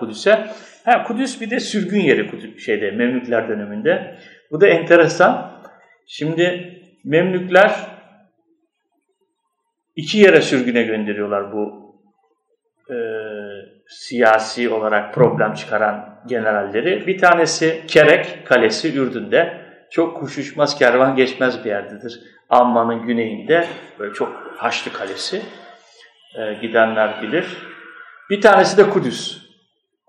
Kudüs'e. 0.00 0.46
Ha, 0.84 1.04
Kudüs 1.04 1.40
bir 1.40 1.50
de 1.50 1.60
sürgün 1.60 2.00
yeri 2.00 2.30
Kudüs, 2.30 2.64
şeyde 2.64 2.90
Memlükler 2.90 3.48
döneminde. 3.48 4.16
Bu 4.54 4.60
da 4.60 4.66
enteresan. 4.66 5.60
Şimdi 6.06 6.74
Memlükler 7.04 7.74
iki 9.96 10.18
yere 10.18 10.40
sürgüne 10.40 10.82
gönderiyorlar 10.82 11.52
bu 11.52 11.94
e, 12.90 12.96
siyasi 13.88 14.70
olarak 14.70 15.14
problem 15.14 15.54
çıkaran 15.54 16.22
generalleri. 16.26 17.06
Bir 17.06 17.18
tanesi 17.18 17.84
Kerek 17.88 18.46
Kalesi 18.46 18.98
Ürdün'de. 18.98 19.64
çok 19.90 20.16
kuşuşmaz 20.16 20.78
kervan 20.78 21.16
geçmez 21.16 21.64
bir 21.64 21.70
yerdedir. 21.70 22.20
Amman'ın 22.48 23.06
güneyinde 23.06 23.66
böyle 23.98 24.14
çok 24.14 24.54
Haçlı 24.56 24.92
Kalesi. 24.92 25.42
E, 26.38 26.54
gidenler 26.54 27.22
bilir. 27.22 27.46
Bir 28.30 28.40
tanesi 28.40 28.76
de 28.76 28.90
Kudüs. 28.90 29.43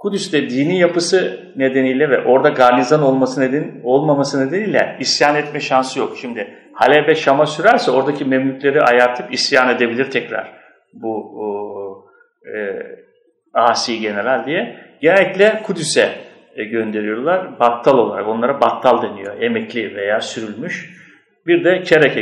Kudüs'te 0.06 0.50
dini 0.50 0.80
yapısı 0.80 1.40
nedeniyle 1.56 2.10
ve 2.10 2.24
orada 2.24 2.50
garnizan 2.50 3.04
olması 3.04 3.42
neden, 3.42 3.82
olmaması 3.84 4.48
nedeniyle 4.48 4.98
isyan 5.00 5.36
etme 5.36 5.60
şansı 5.60 6.00
yok. 6.00 6.18
Şimdi 6.22 6.48
Halep'e 6.74 7.16
Şam'a 7.16 7.46
sürerse 7.46 7.92
oradaki 7.92 8.26
Memlükleri 8.26 8.82
ayartıp 8.82 9.34
isyan 9.34 9.70
edebilir 9.70 10.12
tekrar 10.12 10.52
bu 10.94 11.16
o, 11.16 11.46
e, 12.56 12.82
asi 13.54 14.00
general 14.00 14.46
diye. 14.46 14.76
Genellikle 15.02 15.62
Kudüs'e 15.64 16.10
e, 16.56 16.64
gönderiyorlar. 16.64 17.60
Battal 17.60 17.98
olarak. 17.98 18.28
Onlara 18.28 18.62
battal 18.62 19.02
deniyor. 19.02 19.42
Emekli 19.42 19.96
veya 19.96 20.22
sürülmüş. 20.22 20.90
Bir 21.48 21.64
de 21.64 21.82
Kerek'e 21.82 22.22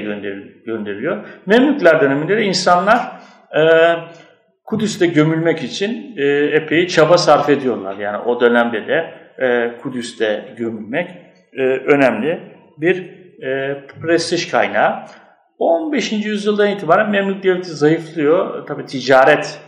gönderiliyor. 0.66 1.26
Memlükler 1.46 2.02
döneminde 2.02 2.38
de 2.38 2.44
insanlar 2.44 3.12
e, 3.56 3.62
Kudüs'te 4.64 5.06
gömülmek 5.06 5.64
için 5.64 6.18
e, 6.18 6.26
epey 6.28 6.88
çaba 6.88 7.18
sarf 7.18 7.50
ediyorlar. 7.50 7.98
Yani 7.98 8.18
o 8.18 8.42
dönemde 8.42 8.88
de 8.88 9.14
e, 9.46 9.78
Kudüs'te 9.82 10.54
gömülmek 10.58 11.10
e, 11.54 11.62
önemli 11.64 12.40
bir 12.78 12.98
e, 13.44 13.80
prestij 14.02 14.52
kaynağı. 14.52 15.06
15. 15.60 16.12
yüzyıldan 16.12 16.70
itibaren 16.70 17.10
Memlük 17.10 17.44
Devleti 17.44 17.70
zayıflıyor. 17.70 18.68
Tabi 18.68 18.86
ticaret 18.86 19.60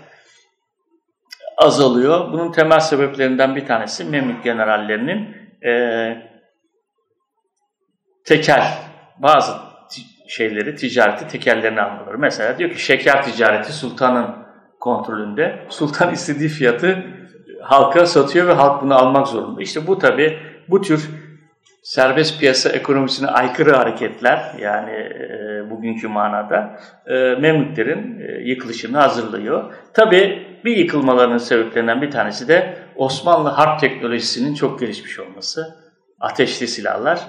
azalıyor. 1.57 2.31
Bunun 2.31 2.51
temel 2.51 2.79
sebeplerinden 2.79 3.55
bir 3.55 3.65
tanesi 3.65 4.03
Memlük 4.03 4.43
generallerinin 4.43 5.37
e, 5.65 5.71
tekel, 8.25 8.67
bazı 9.17 9.51
şeyleri, 10.27 10.75
ticareti 10.75 11.27
tekellerine 11.27 11.81
almaları. 11.81 12.19
Mesela 12.19 12.57
diyor 12.57 12.69
ki 12.69 12.81
şeker 12.81 13.23
ticareti 13.23 13.73
sultanın 13.73 14.44
kontrolünde. 14.85 15.59
Sultan 15.69 16.13
istediği 16.13 16.49
fiyatı 16.49 17.03
halka 17.61 18.05
satıyor 18.05 18.47
ve 18.47 18.53
halk 18.53 18.81
bunu 18.81 18.95
almak 18.95 19.27
zorunda. 19.27 19.61
İşte 19.61 19.87
bu 19.87 19.97
tabi 19.99 20.39
bu 20.69 20.81
tür 20.81 21.09
serbest 21.83 22.39
piyasa 22.39 22.69
ekonomisine 22.69 23.27
aykırı 23.27 23.75
hareketler 23.75 24.55
yani 24.59 24.91
e, 24.91 25.69
bugünkü 25.71 26.07
manada 26.07 26.79
e, 27.07 27.13
Memlüklerin 27.13 28.19
e, 28.19 28.49
yıkılışını 28.49 28.97
hazırlıyor. 28.97 29.73
Tabi 29.93 30.47
bir 30.65 30.77
yıkılmalarının 30.77 31.37
sebeplerinden 31.37 32.01
bir 32.01 32.11
tanesi 32.11 32.47
de 32.47 32.77
Osmanlı 32.95 33.49
harp 33.49 33.79
teknolojisinin 33.79 34.53
çok 34.53 34.79
gelişmiş 34.79 35.19
olması. 35.19 35.75
Ateşli 36.19 36.67
silahlar. 36.67 37.19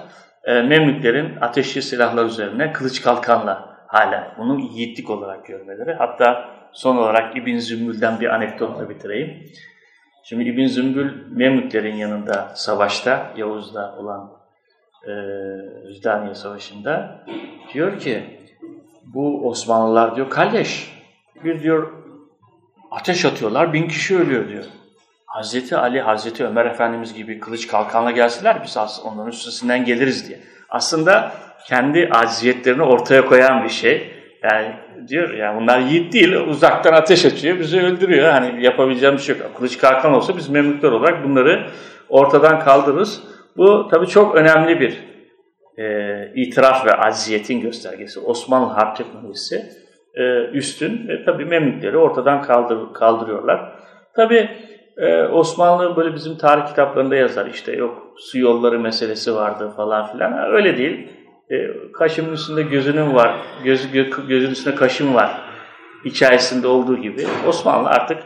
E, 0.43 0.61
Memlüklerin 0.61 1.35
ateşli 1.41 1.81
silahlar 1.81 2.25
üzerine 2.25 2.73
kılıç 2.73 3.01
kalkanla 3.01 3.77
hala 3.87 4.35
bunu 4.37 4.59
yiğitlik 4.59 5.09
olarak 5.09 5.45
görmeleri. 5.45 5.93
Hatta 5.93 6.56
son 6.73 6.97
olarak 6.97 7.37
İbn 7.37 7.57
Zümbül'den 7.57 8.19
bir 8.19 8.35
anekdotla 8.35 8.89
bitireyim. 8.89 9.43
Şimdi 10.23 10.43
İbn 10.43 10.65
Zümbül 10.65 11.11
Memlüklerin 11.31 11.95
yanında 11.95 12.51
savaşta, 12.55 13.33
Yavuz'da 13.37 13.95
olan 13.97 14.31
e, 15.03 15.11
Züdaniye 15.93 16.35
Savaşı'nda 16.35 17.25
diyor 17.73 17.99
ki 17.99 18.23
bu 19.05 19.47
Osmanlılar 19.49 20.15
diyor 20.15 20.29
kalleş 20.29 20.93
bir 21.43 21.59
diyor 21.59 21.93
ateş 22.91 23.25
atıyorlar 23.25 23.73
bin 23.73 23.87
kişi 23.87 24.17
ölüyor 24.17 24.49
diyor. 24.49 24.63
Hazreti 25.25 25.77
Ali, 25.77 26.01
Hazreti 26.01 26.45
Ömer 26.45 26.65
Efendimiz 26.65 27.13
gibi 27.13 27.39
kılıç 27.39 27.67
kalkanla 27.67 28.11
gelseler 28.11 28.63
biz 28.63 28.77
onların 29.03 29.31
üstesinden 29.31 29.85
geliriz 29.85 30.27
diye. 30.29 30.39
Aslında 30.69 31.31
kendi 31.67 32.09
aciziyetlerini 32.11 32.83
ortaya 32.83 33.25
koyan 33.25 33.63
bir 33.63 33.69
şey. 33.69 34.13
Yani 34.43 34.75
diyor 35.07 35.33
ya 35.33 35.55
bunlar 35.61 35.79
yiğit 35.79 36.13
değil, 36.13 36.35
uzaktan 36.35 36.93
ateş 36.93 37.25
açıyor, 37.25 37.59
bizi 37.59 37.81
öldürüyor. 37.81 38.29
Hani 38.29 38.65
yapabileceğim 38.65 39.15
bir 39.15 39.21
şey 39.21 39.37
yok. 39.37 39.55
Kılıç 39.57 39.77
kalkan 39.77 40.13
olsa 40.13 40.37
biz 40.37 40.49
Memlükler 40.49 40.91
olarak 40.91 41.23
bunları 41.23 41.67
ortadan 42.09 42.59
kaldırırız. 42.59 43.23
Bu 43.57 43.87
tabii 43.91 44.07
çok 44.07 44.35
önemli 44.35 44.79
bir 44.79 44.97
e, 45.77 46.31
itiraf 46.35 46.85
ve 46.85 46.91
aziyetin 46.91 47.61
göstergesi. 47.61 48.19
Osmanlı 48.19 48.73
harp 48.73 48.97
teknolojisi 48.97 49.65
e, 50.15 50.43
üstün 50.45 51.07
ve 51.07 51.25
tabii 51.25 51.45
Memlükleri 51.45 51.97
ortadan 51.97 52.41
kaldır, 52.41 52.93
kaldırıyorlar. 52.93 53.73
Tabii 54.15 54.49
e, 54.97 55.23
Osmanlı 55.23 55.95
böyle 55.95 56.15
bizim 56.15 56.37
tarih 56.37 56.65
kitaplarında 56.65 57.15
yazar 57.15 57.45
işte 57.45 57.71
yok 57.71 58.13
su 58.17 58.39
yolları 58.39 58.79
meselesi 58.79 59.35
vardı 59.35 59.73
falan 59.75 60.11
filan. 60.11 60.53
Öyle 60.53 60.77
değil. 60.77 61.07
E, 61.51 61.55
kaşımın 61.93 62.33
üstünde 62.33 62.61
gözünün 62.61 63.13
var, 63.13 63.35
göz, 63.63 63.91
gözün 64.27 64.51
üstünde 64.51 64.75
kaşım 64.75 65.15
var 65.15 65.41
hikayesinde 66.05 66.67
olduğu 66.67 66.97
gibi 66.97 67.27
Osmanlı 67.47 67.89
artık 67.89 68.17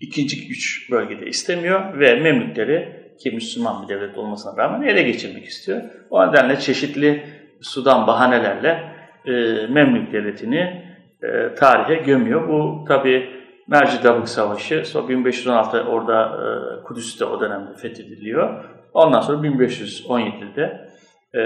ikinci 0.00 0.48
güç 0.48 0.90
bölgede 0.90 1.26
istemiyor 1.26 1.98
ve 1.98 2.14
Memlükleri 2.14 3.00
ki 3.18 3.30
Müslüman 3.30 3.82
bir 3.82 3.94
devlet 3.94 4.18
olmasına 4.18 4.56
rağmen 4.56 4.82
ele 4.82 5.02
geçirmek 5.02 5.44
istiyor. 5.44 5.82
O 6.10 6.28
nedenle 6.28 6.58
çeşitli 6.58 7.22
sudan 7.60 8.06
bahanelerle 8.06 8.82
e, 9.26 9.32
Memlük 9.66 10.12
devletini 10.12 10.84
e, 11.22 11.54
tarihe 11.54 11.94
gömüyor. 11.94 12.48
Bu 12.48 12.84
tabi 12.88 13.40
Merci 13.66 13.98
Savaşı, 14.24 14.84
sonra 14.84 15.08
1516 15.08 15.82
orada 15.82 16.24
e, 16.24 16.82
Kudüs'te 16.82 17.24
o 17.24 17.40
dönemde 17.40 17.74
fethediliyor. 17.74 18.64
Ondan 18.94 19.20
sonra 19.20 19.46
1517'de 19.46 20.89
e, 21.34 21.38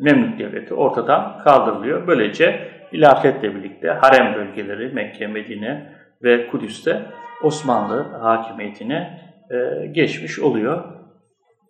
Memlük 0.00 0.38
Devleti 0.38 0.74
ortadan 0.74 1.38
kaldırılıyor. 1.44 2.06
Böylece 2.06 2.70
hilafetle 2.92 3.54
birlikte 3.54 3.88
harem 3.88 4.34
bölgeleri 4.34 4.94
Mekke, 4.94 5.26
Medine 5.26 5.92
ve 6.22 6.46
Kudüs'te 6.46 7.02
Osmanlı 7.42 8.02
hakimiyetine 8.02 9.20
e, 9.50 9.86
geçmiş 9.86 10.38
oluyor. 10.38 10.84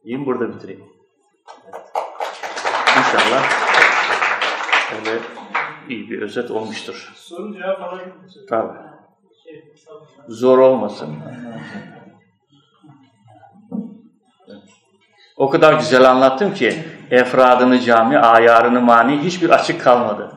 Diyeyim 0.04 0.26
burada 0.26 0.54
bitireyim. 0.54 0.84
İnşallah 2.98 3.44
öyle 4.98 5.18
iyi 5.88 6.10
bir 6.10 6.22
özet 6.22 6.50
olmuştur. 6.50 7.12
Sorun 7.14 7.52
cevap 7.52 7.82
alabilir 7.82 8.12
Tabii. 8.48 8.78
Zor 10.28 10.58
olmasın. 10.58 11.16
O 15.36 15.50
kadar 15.50 15.72
güzel 15.72 16.10
anlattım 16.10 16.54
ki 16.54 16.72
efradını 17.11 17.80
cami, 17.80 18.18
ayarını 18.18 18.80
mani 18.80 19.18
hiçbir 19.18 19.50
açık 19.50 19.80
kalmadı. 19.80 20.32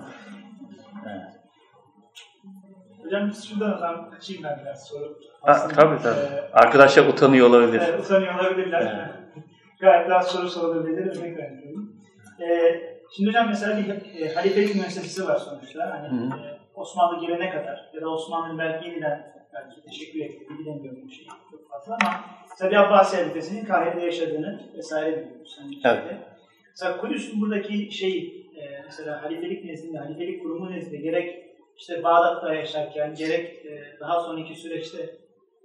Hocam 3.03 3.30
biz 3.30 3.49
şuradan 3.49 4.09
kaçayım 4.09 4.43
ben 4.43 4.59
biraz 4.61 4.88
soru. 4.88 5.20
Ha, 5.41 5.67
tabii 5.76 6.01
tabii. 6.03 6.20
E, 6.20 6.51
Arkadaşlar 6.53 7.05
utanıyor 7.07 7.49
olabilir. 7.49 7.82
Evet, 7.89 8.05
utanıyor 8.05 8.39
olabilirler. 8.39 8.82
Evet. 8.82 9.45
Gayet 9.80 10.09
daha 10.09 10.24
soru 10.24 10.49
sorulabilir. 10.49 11.17
Örnek 11.17 11.38
veriyorum. 11.38 11.95
E, 12.41 12.47
şimdi 13.15 13.30
hocam 13.30 13.47
mesela 13.47 13.78
bir 13.78 14.22
e, 14.22 14.34
halifelik 14.34 14.76
müessesesi 14.76 15.28
var 15.28 15.36
sonuçta. 15.36 15.89
Hani, 15.89 16.26
e, 16.28 16.59
Osmanlı 16.76 17.22
gelene 17.22 17.49
kadar 17.49 17.89
ya 17.93 18.01
da 18.01 18.09
Osmanlı'nın 18.09 18.59
belki 18.59 18.89
yeniden 18.89 19.34
belki 19.53 19.82
teşekkür 19.82 20.20
ettiğini 20.20 20.59
bilemiyorum 20.59 21.07
bir 21.07 21.13
şey 21.13 21.28
çok 21.51 21.70
fazla 21.70 21.97
ama 22.01 22.22
tabi 22.59 22.78
Abbasi 22.78 23.17
halifesinin 23.17 23.65
Kahire'de 23.65 24.05
yaşadığını 24.05 24.61
vesaire 24.78 25.11
biliyoruz. 25.11 25.57
Hani 25.59 25.76
evet. 25.86 26.17
Mesela 26.82 27.01
Kudüs'ün 27.01 27.41
buradaki 27.41 27.91
şey 27.91 28.17
e, 28.57 28.82
mesela 28.86 29.23
halifelik 29.23 29.65
nezdinde, 29.65 29.97
halifelik 29.97 30.43
kurumu 30.43 30.71
nezdinde 30.71 30.97
gerek 30.97 31.36
işte 31.77 32.03
Bağdat'ta 32.03 32.53
yaşarken 32.53 33.15
gerek 33.15 33.65
e, 33.65 33.99
daha 33.99 34.19
sonraki 34.19 34.55
süreçte 34.55 34.97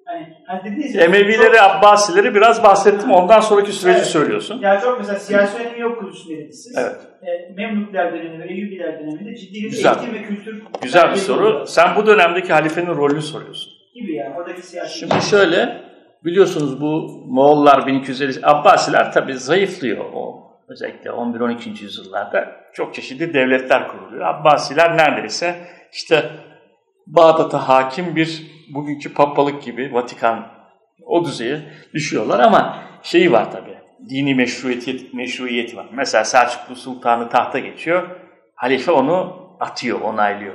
hani, 0.04 0.28
hani 0.46 0.64
dediniz 0.64 0.94
ya, 0.94 1.04
Emevileri, 1.04 1.56
çok, 1.56 1.62
Abbasileri 1.62 2.34
biraz 2.34 2.62
bahsettim. 2.62 3.10
Ondan 3.10 3.40
sonraki 3.40 3.72
süreci 3.72 3.98
evet. 3.98 4.06
söylüyorsun. 4.06 4.60
Yani 4.62 4.80
çok 4.80 4.98
mesela 4.98 5.18
siyasi 5.18 5.58
önemi 5.62 5.80
yok 5.80 6.00
Kudüs'ün 6.00 6.36
dediniz 6.36 6.62
siz. 6.62 6.78
Evet. 6.78 6.96
E, 7.22 7.52
Memlükler 7.52 8.12
dönemi 8.12 8.38
ve 8.38 8.52
Eyyubiler 8.52 9.00
döneminde 9.00 9.36
ciddi 9.36 9.54
bir 9.54 9.70
Güzel. 9.70 9.96
eğitim 9.98 10.14
ve 10.14 10.22
kültür... 10.22 10.62
Güzel 10.82 11.10
bir 11.10 11.16
soru. 11.16 11.46
Oluyor. 11.46 11.66
Sen 11.66 11.96
bu 11.96 12.06
dönemdeki 12.06 12.52
halifenin 12.52 12.96
rolünü 12.96 13.22
soruyorsun. 13.22 13.72
Gibi 13.94 14.14
yani 14.14 14.36
oradaki 14.36 14.62
siyasi... 14.62 14.98
Şimdi 14.98 15.14
şöyle, 15.30 15.80
biliyorsunuz 16.24 16.80
bu 16.80 17.08
Moğollar 17.26 17.86
1250... 17.86 18.46
Abbasiler 18.46 19.12
tabii 19.12 19.34
zayıflıyor 19.34 20.04
o 20.14 20.43
özellikle 20.68 21.10
11-12. 21.10 21.82
yüzyıllarda 21.82 22.56
çok 22.72 22.94
çeşitli 22.94 23.34
devletler 23.34 23.88
kuruluyor. 23.88 24.26
Abbasiler 24.26 24.96
neredeyse 24.96 25.54
işte 25.92 26.30
Bağdat'a 27.06 27.68
hakim 27.68 28.16
bir 28.16 28.42
bugünkü 28.74 29.14
papalık 29.14 29.62
gibi 29.62 29.94
Vatikan 29.94 30.46
o 31.06 31.24
düzeye 31.24 31.60
düşüyorlar 31.94 32.40
ama 32.40 32.82
şeyi 33.02 33.32
var 33.32 33.52
tabi 33.52 33.74
dini 34.10 34.34
meşruiyeti, 34.34 35.16
meşruiyeti 35.16 35.76
var. 35.76 35.86
Mesela 35.92 36.24
Selçuklu 36.24 36.76
Sultanı 36.76 37.28
tahta 37.28 37.58
geçiyor, 37.58 38.08
halife 38.54 38.90
onu 38.90 39.44
atıyor, 39.60 40.00
onaylıyor. 40.00 40.54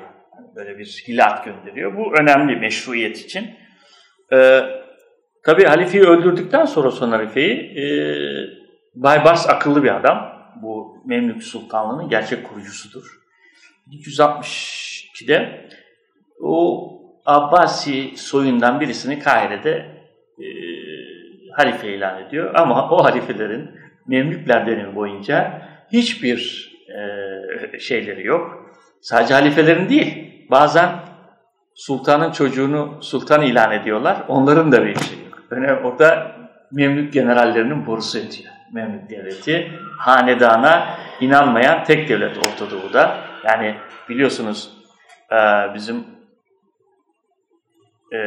böyle 0.56 0.78
bir 0.78 1.04
hilat 1.08 1.46
gönderiyor. 1.46 1.98
Bu 1.98 2.20
önemli 2.20 2.56
meşruiyet 2.56 3.18
için. 3.18 3.50
Ee, 4.34 4.62
tabi 5.46 5.64
halifeyi 5.64 6.04
öldürdükten 6.04 6.66
sonra 6.66 6.92
son 6.92 7.12
halifeyi 7.12 7.54
e, 7.54 7.84
Baybars 9.00 9.50
akıllı 9.50 9.84
bir 9.84 9.96
adam. 9.96 10.40
bu 10.62 10.98
Memlük 11.06 11.44
Sultanlığı'nın 11.44 12.10
gerçek 12.10 12.50
kurucusudur. 12.50 13.20
1262'de 13.92 15.68
o 16.42 16.90
Abbasi 17.26 18.18
soyundan 18.18 18.80
birisini 18.80 19.20
Kahire'de 19.20 19.86
e, 20.40 20.46
halife 21.58 21.96
ilan 21.96 22.24
ediyor. 22.24 22.56
Ama 22.56 22.90
o 22.90 23.04
halifelerin 23.04 23.72
Memlükler 24.08 24.68
dönemi 24.68 24.96
boyunca 24.96 25.62
hiçbir 25.92 26.72
e, 27.74 27.80
şeyleri 27.80 28.28
yok. 28.28 28.72
Sadece 29.02 29.34
halifelerin 29.34 29.90
değil, 29.90 30.34
bazen 30.52 30.90
sultanın 31.76 32.32
çocuğunu 32.32 32.98
sultan 33.02 33.42
ilan 33.42 33.72
ediyorlar. 33.72 34.24
Onların 34.28 34.72
da 34.72 34.86
bir 34.86 34.96
şey 34.96 35.18
yok. 35.26 35.44
Yani 35.52 35.72
orada 35.72 36.40
Memlük 36.72 37.14
generallerinin 37.14 37.86
borusu 37.86 38.20
ötüyor. 38.20 38.59
Memlük 38.74 39.10
devleti 39.10 39.72
hanedana 39.98 40.98
inanmayan 41.22 41.84
tek 41.84 42.10
devlet 42.10 42.38
Orta 42.38 42.72
Doğu'da. 42.72 43.18
Yani 43.44 43.76
biliyorsunuz 44.10 44.74
e, 45.32 45.38
bizim 45.74 46.06
e, 48.14 48.18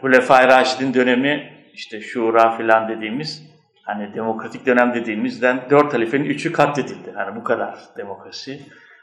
Hulefai 0.00 0.48
Raşid'in 0.48 0.94
dönemi 0.94 1.52
işte 1.74 2.00
şura 2.00 2.56
filan 2.56 2.88
dediğimiz 2.88 3.50
hani 3.82 4.14
demokratik 4.14 4.66
dönem 4.66 4.94
dediğimizden 4.94 5.60
dört 5.70 5.94
halifenin 5.94 6.24
üçü 6.24 6.52
katledildi. 6.52 7.12
Hani 7.14 7.36
bu 7.36 7.44
kadar 7.44 7.74
demokrasi. 7.96 8.60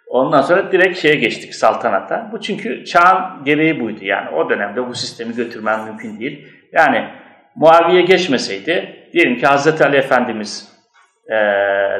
Ondan 0.07 0.41
sonra 0.41 0.71
direkt 0.71 0.99
şeye 0.99 1.15
geçtik 1.15 1.55
saltanata. 1.55 2.29
Bu 2.31 2.41
çünkü 2.41 2.85
çağın 2.85 3.43
gereği 3.43 3.79
buydu. 3.79 3.99
Yani 4.01 4.29
o 4.29 4.49
dönemde 4.49 4.87
bu 4.87 4.95
sistemi 4.95 5.35
götürmen 5.35 5.83
mümkün 5.83 6.19
değil. 6.19 6.47
Yani 6.71 7.07
Muaviye 7.55 8.01
geçmeseydi, 8.01 8.95
diyelim 9.13 9.37
ki 9.37 9.45
Hazreti 9.47 9.85
Ali 9.85 9.95
Efendimiz 9.95 10.76
e, 11.29 11.35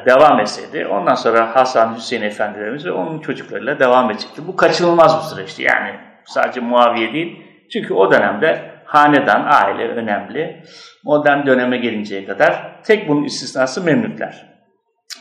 devam 0.06 0.40
etseydi, 0.40 0.88
ondan 0.88 1.16
sonra 1.16 1.56
Hasan 1.56 1.96
Hüseyin 1.96 2.22
Efendilerimiz 2.22 2.86
ve 2.86 2.92
onun 2.92 3.20
çocuklarıyla 3.20 3.80
devam 3.80 4.12
edecekti. 4.12 4.48
Bu 4.48 4.56
kaçınılmaz 4.56 5.18
bir 5.18 5.36
süreçti. 5.36 5.64
Yani 5.64 5.96
sadece 6.26 6.60
Muaviye 6.60 7.14
değil. 7.14 7.44
Çünkü 7.74 7.94
o 7.94 8.12
dönemde 8.12 8.72
hanedan, 8.86 9.46
aile 9.50 9.88
önemli. 9.88 10.64
Modern 11.04 11.46
döneme 11.46 11.78
gelinceye 11.78 12.26
kadar 12.26 12.84
tek 12.84 13.10
bunun 13.10 13.24
istisnası 13.24 13.84
Memlükler. 13.84 14.46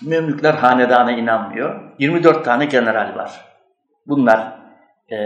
Memlükler 0.02 0.54
hanedana 0.54 1.12
inanmıyor. 1.12 1.80
24 1.98 2.44
tane 2.44 2.64
general 2.64 3.16
var. 3.16 3.30
Bunlar 4.06 4.52
e, 5.12 5.16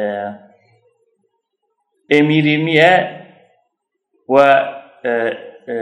Emirimiye 2.11 3.20
ve 4.28 4.64
e, 5.05 5.11
e, 5.68 5.74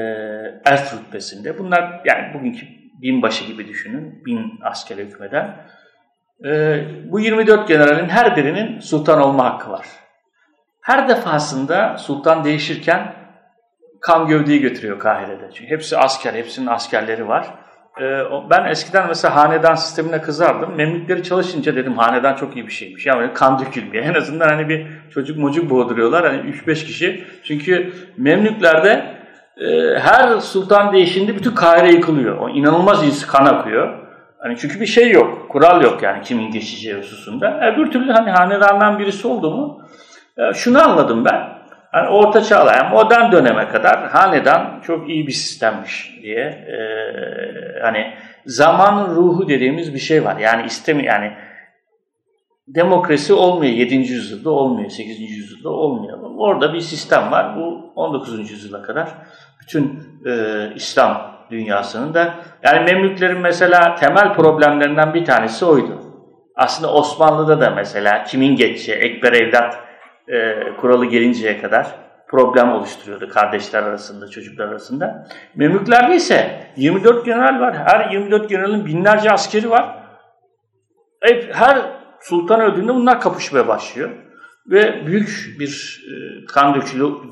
Ers 0.64 0.94
rütbesinde. 0.94 1.58
Bunlar 1.58 2.00
yani 2.04 2.34
bugünkü 2.34 2.77
binbaşı 3.02 3.44
gibi 3.44 3.68
düşünün. 3.68 4.24
Bin 4.26 4.60
asker 4.62 4.96
hükmeden. 4.96 5.66
E, 6.44 6.80
bu 7.04 7.20
24 7.20 7.68
generalin 7.68 8.08
her 8.08 8.36
birinin 8.36 8.80
sultan 8.80 9.20
olma 9.20 9.44
hakkı 9.44 9.70
var. 9.70 9.86
Her 10.80 11.08
defasında 11.08 11.98
sultan 11.98 12.44
değişirken 12.44 13.14
kan 14.00 14.26
gövdeyi 14.26 14.60
götürüyor 14.60 14.98
Kahire'de. 14.98 15.50
Çünkü 15.54 15.70
hepsi 15.70 15.98
asker, 15.98 16.34
hepsinin 16.34 16.66
askerleri 16.66 17.28
var. 17.28 17.54
Ee, 18.00 18.22
ben 18.50 18.64
eskiden 18.64 19.08
mesela 19.08 19.36
hanedan 19.36 19.74
sistemine 19.74 20.20
kızardım. 20.20 20.74
Memlükleri 20.76 21.22
çalışınca 21.22 21.76
dedim 21.76 21.98
hanedan 21.98 22.34
çok 22.34 22.56
iyi 22.56 22.66
bir 22.66 22.72
şeymiş. 22.72 23.06
Yani 23.06 23.32
kan 23.32 23.58
dökülmüyor. 23.58 24.04
En 24.08 24.14
azından 24.14 24.48
hani 24.48 24.68
bir 24.68 24.86
çocuk 25.10 25.38
mucuk 25.38 25.70
boğduruyorlar. 25.70 26.26
Hani 26.26 26.50
3-5 26.50 26.74
kişi. 26.74 27.24
Çünkü 27.44 27.92
Memlüklerde 28.16 29.17
her 30.00 30.40
sultan 30.40 30.92
değişinde 30.92 31.36
bütün 31.36 31.54
Kahire 31.54 31.92
yıkılıyor. 31.92 32.38
O 32.38 32.48
inanılmaz 32.48 33.02
iyisi 33.02 33.26
kan 33.26 33.46
akıyor. 33.46 33.98
Hani 34.38 34.56
çünkü 34.58 34.80
bir 34.80 34.86
şey 34.86 35.10
yok. 35.10 35.48
Kural 35.48 35.82
yok 35.82 36.02
yani 36.02 36.22
kimin 36.22 36.50
geçeceği 36.50 36.94
hususunda. 36.94 37.60
Öbür 37.72 37.90
türlü 37.90 38.12
hani 38.12 38.30
hanedandan 38.30 38.98
birisi 38.98 39.28
oldu 39.28 39.50
mu 39.50 39.82
e, 40.38 40.54
şunu 40.54 40.82
anladım 40.82 41.24
ben. 41.24 41.58
Yani 41.94 42.08
orta 42.08 42.42
çağla, 42.42 42.72
yani 42.72 42.90
modern 42.90 43.32
döneme 43.32 43.68
kadar 43.68 44.08
hanedan 44.08 44.80
çok 44.82 45.08
iyi 45.08 45.26
bir 45.26 45.32
sistemmiş 45.32 46.18
diye. 46.22 46.44
E, 46.44 46.76
hani 47.82 48.14
zaman 48.46 49.16
ruhu 49.16 49.48
dediğimiz 49.48 49.94
bir 49.94 49.98
şey 49.98 50.24
var. 50.24 50.36
Yani 50.36 50.66
istemi 50.66 51.04
yani 51.04 51.32
demokrasi 52.66 53.32
olmuyor 53.32 53.72
7. 53.72 53.94
yüzyılda 53.94 54.50
olmuyor, 54.50 54.90
8. 54.90 55.20
yüzyılda 55.20 55.70
olmuyor. 55.70 56.18
Orada 56.38 56.74
bir 56.74 56.80
sistem 56.80 57.30
var. 57.30 57.56
Bu 57.56 57.92
19. 57.96 58.50
yüzyıla 58.50 58.82
kadar 58.82 59.08
bütün 59.68 60.02
e, 60.26 60.72
İslam 60.74 61.38
dünyasının 61.50 62.14
da 62.14 62.34
yani 62.62 62.92
Memlüklerin 62.92 63.38
mesela 63.40 63.94
temel 63.94 64.34
problemlerinden 64.34 65.14
bir 65.14 65.24
tanesi 65.24 65.64
oydu. 65.64 66.02
Aslında 66.56 66.92
Osmanlı'da 66.92 67.60
da 67.60 67.70
mesela 67.70 68.24
kimin 68.24 68.56
geçeceği, 68.56 68.98
ekber 68.98 69.32
evlat 69.32 69.78
e, 70.28 70.56
kuralı 70.80 71.06
gelinceye 71.06 71.60
kadar 71.60 71.86
problem 72.28 72.72
oluşturuyordu 72.72 73.28
kardeşler 73.28 73.82
arasında, 73.82 74.28
çocuklar 74.28 74.68
arasında. 74.68 75.28
Memlüklerde 75.54 76.16
ise 76.16 76.66
24 76.76 77.24
general 77.24 77.60
var. 77.60 77.76
Her 77.84 78.10
24 78.10 78.48
generalin 78.48 78.86
binlerce 78.86 79.30
askeri 79.30 79.70
var. 79.70 79.98
Hep, 81.20 81.54
her 81.54 81.82
sultan 82.20 82.60
öldüğünde 82.60 82.94
bunlar 82.94 83.20
kapışmaya 83.20 83.68
başlıyor. 83.68 84.10
Ve 84.66 85.06
büyük 85.06 85.56
bir 85.58 86.04
e, 86.08 86.44
kan 86.44 86.74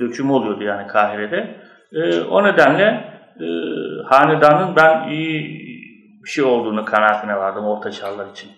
dökümü 0.01 0.32
oluyordu 0.32 0.64
yani 0.64 0.87
Kahire'de. 0.87 1.65
E, 1.93 2.20
o 2.20 2.45
nedenle 2.45 2.84
e, 3.41 3.47
hanedanın 4.05 4.76
ben 4.76 5.09
iyi 5.09 5.66
bir 6.24 6.30
şey 6.30 6.45
olduğunu 6.45 6.84
kanaatine 6.84 7.37
vardım 7.37 7.64
Orta 7.64 7.91
Çağlar 7.91 8.30
için. 8.30 8.51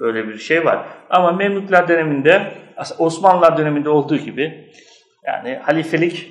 Öyle 0.00 0.28
bir 0.28 0.38
şey 0.38 0.64
var. 0.64 0.86
Ama 1.10 1.32
Memlükler 1.32 1.88
döneminde 1.88 2.52
Osmanlılar 2.98 3.58
döneminde 3.58 3.88
olduğu 3.88 4.16
gibi 4.16 4.70
yani 5.26 5.56
halifelik 5.56 6.28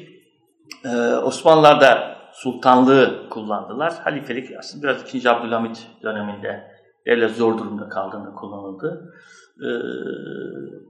e, 0.85 0.89
Osmanlılar 1.15 2.17
sultanlığı 2.33 3.29
kullandılar. 3.29 3.93
Halifelik 4.03 4.49
aslında 4.59 4.83
biraz 4.83 5.15
2. 5.15 5.29
Abdülhamit 5.29 5.87
döneminde 6.03 6.63
devlet 7.05 7.31
zor 7.31 7.57
durumda 7.57 7.89
kaldığında 7.89 8.31
kullanıldı. 8.31 9.13
E, 9.59 9.69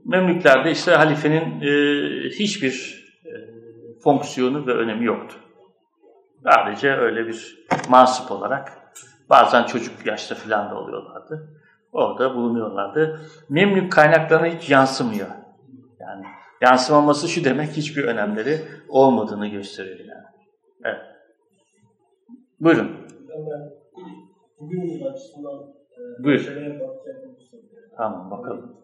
Memlüklerde 0.05 0.71
ise 0.71 0.95
halifenin 0.95 1.61
e, 1.61 1.71
hiçbir 2.29 3.02
fonksiyonu 4.03 4.67
ve 4.67 4.73
önemi 4.73 5.05
yoktu. 5.05 5.35
Sadece 6.43 6.91
öyle 6.91 7.27
bir 7.27 7.67
mansıp 7.89 8.31
olarak 8.31 8.93
bazen 9.29 9.63
çocuk 9.63 10.05
yaşta 10.05 10.35
filan 10.35 10.71
da 10.71 10.75
oluyorlardı. 10.75 11.49
Orada 11.91 12.35
bulunuyorlardı. 12.35 13.19
Memlük 13.49 13.91
kaynaklarına 13.91 14.47
hiç 14.47 14.69
yansımıyor. 14.69 15.27
Yani 15.99 16.25
yansımaması 16.61 17.27
şu 17.27 17.43
demek 17.43 17.69
hiçbir 17.69 18.03
önemleri 18.03 18.59
olmadığını 18.89 19.47
gösteriyor 19.47 19.99
yani. 19.99 20.25
Evet. 20.83 21.01
Buyurun. 22.59 22.91
Bugün 24.59 25.05
açısından 25.05 25.53
e, 26.19 26.23
Buyur. 26.23 26.47
Tamam 27.97 28.31
bakalım. 28.31 28.82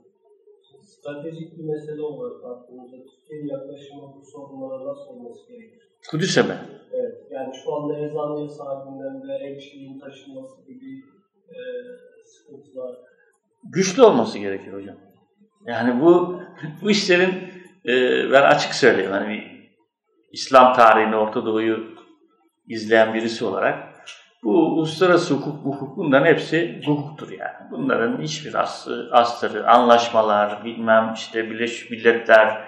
Stratejik 0.99 1.57
bir 1.57 1.63
mesele 1.63 2.01
olarak 2.01 2.43
baktığımızda 2.43 2.97
Türkiye'nin 2.97 3.47
yaklaşımı 3.47 4.01
bu 4.15 4.26
sorunlara 4.26 4.85
nasıl 4.85 5.09
olması 5.09 5.47
gerekir? 5.47 5.89
Kudüs'e 6.11 6.41
mi? 6.41 6.57
Evet. 6.93 7.15
Yani 7.31 7.55
şu 7.63 7.76
anda 7.76 7.97
ezan 7.97 8.47
sahibinden 8.47 9.27
ve 9.27 9.34
elçiliğin 9.34 9.99
taşınması 9.99 10.61
gibi 10.67 11.03
e, 11.49 11.57
sıkıntılar. 12.26 12.95
Güçlü 13.63 14.03
olması 14.03 14.39
gerekir 14.39 14.73
hocam. 14.73 14.95
Yani 15.65 16.01
bu 16.01 16.41
bu 16.81 16.91
işlerin 16.91 17.34
e, 17.85 17.93
ben 18.31 18.41
açık 18.41 18.73
söyleyeyim 18.73 19.11
hani 19.11 19.43
İslam 20.31 20.73
tarihini 20.73 21.15
Orta 21.15 21.45
Doğu'yu 21.45 21.95
izleyen 22.67 23.13
birisi 23.13 23.45
olarak 23.45 23.89
bu 24.44 24.52
uluslararası 24.52 25.34
hukuk, 25.34 25.66
hukuk 25.66 25.98
bunların 25.98 26.26
hepsi 26.26 26.82
hukuktur 26.86 27.32
yani. 27.32 27.72
Bunların 27.72 28.22
hiçbir 28.22 28.53
aslı, 28.53 29.10
astarı, 29.11 29.70
anlaşmalar, 29.70 30.66
bilmem 30.66 31.14
işte 31.16 31.49
Birleşmiş 31.49 31.91
Milletler, 31.91 32.61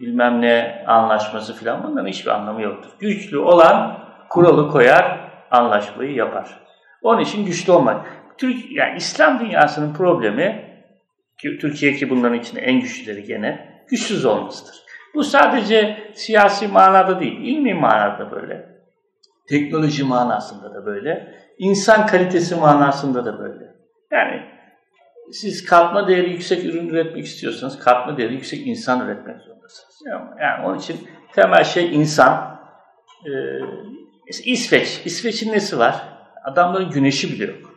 bilmem 0.00 0.40
ne 0.40 0.84
anlaşması 0.86 1.54
filan 1.54 1.84
bunların 1.84 2.08
hiçbir 2.08 2.30
anlamı 2.30 2.62
yoktur. 2.62 2.90
Güçlü 2.98 3.38
olan 3.38 3.98
kuralı 4.28 4.70
koyar, 4.70 5.30
anlaşmayı 5.50 6.12
yapar. 6.12 6.60
Onun 7.02 7.20
için 7.20 7.46
güçlü 7.46 7.72
olmak. 7.72 8.06
Türk, 8.38 8.72
yani 8.72 8.96
İslam 8.96 9.40
dünyasının 9.40 9.94
problemi 9.94 10.76
ki 11.38 11.58
Türkiye 11.58 11.92
ki 11.92 12.10
bunların 12.10 12.38
içinde 12.38 12.60
en 12.60 12.80
güçlüleri 12.80 13.24
gene 13.24 13.82
güçsüz 13.88 14.24
olmasıdır. 14.24 14.74
Bu 15.14 15.24
sadece 15.24 16.10
siyasi 16.14 16.68
manada 16.68 17.20
değil, 17.20 17.38
ilmi 17.40 17.74
manada 17.74 18.30
böyle. 18.30 18.75
Teknoloji 19.48 20.04
manasında 20.04 20.74
da 20.74 20.86
böyle. 20.86 21.34
insan 21.58 22.06
kalitesi 22.06 22.56
manasında 22.56 23.24
da 23.24 23.38
böyle. 23.38 23.64
Yani 24.10 24.42
siz 25.32 25.64
katma 25.64 26.08
değeri 26.08 26.30
yüksek 26.30 26.64
ürün 26.64 26.88
üretmek 26.88 27.24
istiyorsanız 27.24 27.78
katma 27.78 28.16
değeri 28.16 28.34
yüksek 28.34 28.66
insan 28.66 29.06
üretmek 29.06 29.40
zorundasınız. 29.40 30.02
Yani 30.40 30.66
onun 30.66 30.78
için 30.78 31.08
temel 31.32 31.64
şey 31.64 31.96
insan. 31.96 32.56
Ee, 33.26 33.30
İsveç. 34.44 35.02
İsveç'in 35.04 35.52
nesi 35.52 35.78
var? 35.78 36.02
Adamların 36.44 36.90
güneşi 36.90 37.32
bile 37.32 37.52
yok. 37.52 37.74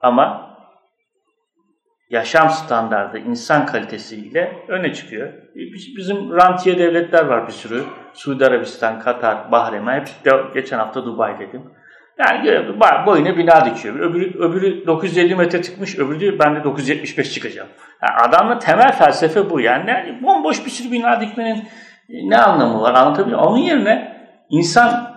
Ama 0.00 0.49
yaşam 2.10 2.50
standardı, 2.50 3.18
insan 3.18 3.66
kalitesiyle 3.66 4.52
öne 4.68 4.94
çıkıyor. 4.94 5.32
Bizim 5.96 6.32
rantiye 6.32 6.78
devletler 6.78 7.24
var 7.24 7.46
bir 7.46 7.52
sürü. 7.52 7.84
Suudi 8.12 8.46
Arabistan, 8.46 9.00
Katar, 9.00 9.52
Bahreyn. 9.52 9.86
Hep 9.86 10.08
geçen 10.54 10.78
hafta 10.78 11.04
Dubai 11.04 11.38
dedim. 11.38 11.62
Yani 12.18 12.68
boyuna 13.06 13.36
bina 13.36 13.64
dikiyor. 13.64 13.94
Öbürü, 13.94 14.38
öbürü 14.38 14.86
950 14.86 15.36
metre 15.36 15.62
çıkmış, 15.62 15.98
öbürü 15.98 16.20
diyor 16.20 16.38
ben 16.38 16.56
de 16.56 16.64
975 16.64 17.34
çıkacağım. 17.34 17.68
Yani 18.02 18.28
adamın 18.28 18.58
temel 18.58 18.92
felsefe 18.92 19.50
bu. 19.50 19.60
Yani, 19.60 19.90
yani 19.90 20.22
bomboş 20.22 20.64
bir 20.66 20.70
sürü 20.70 20.92
bina 20.92 21.20
dikmenin 21.20 21.64
ne 22.08 22.38
anlamı 22.38 22.80
var 22.80 22.94
anlatabiliyor 22.94 23.38
Onun 23.38 23.58
yerine 23.58 24.26
insan 24.50 25.16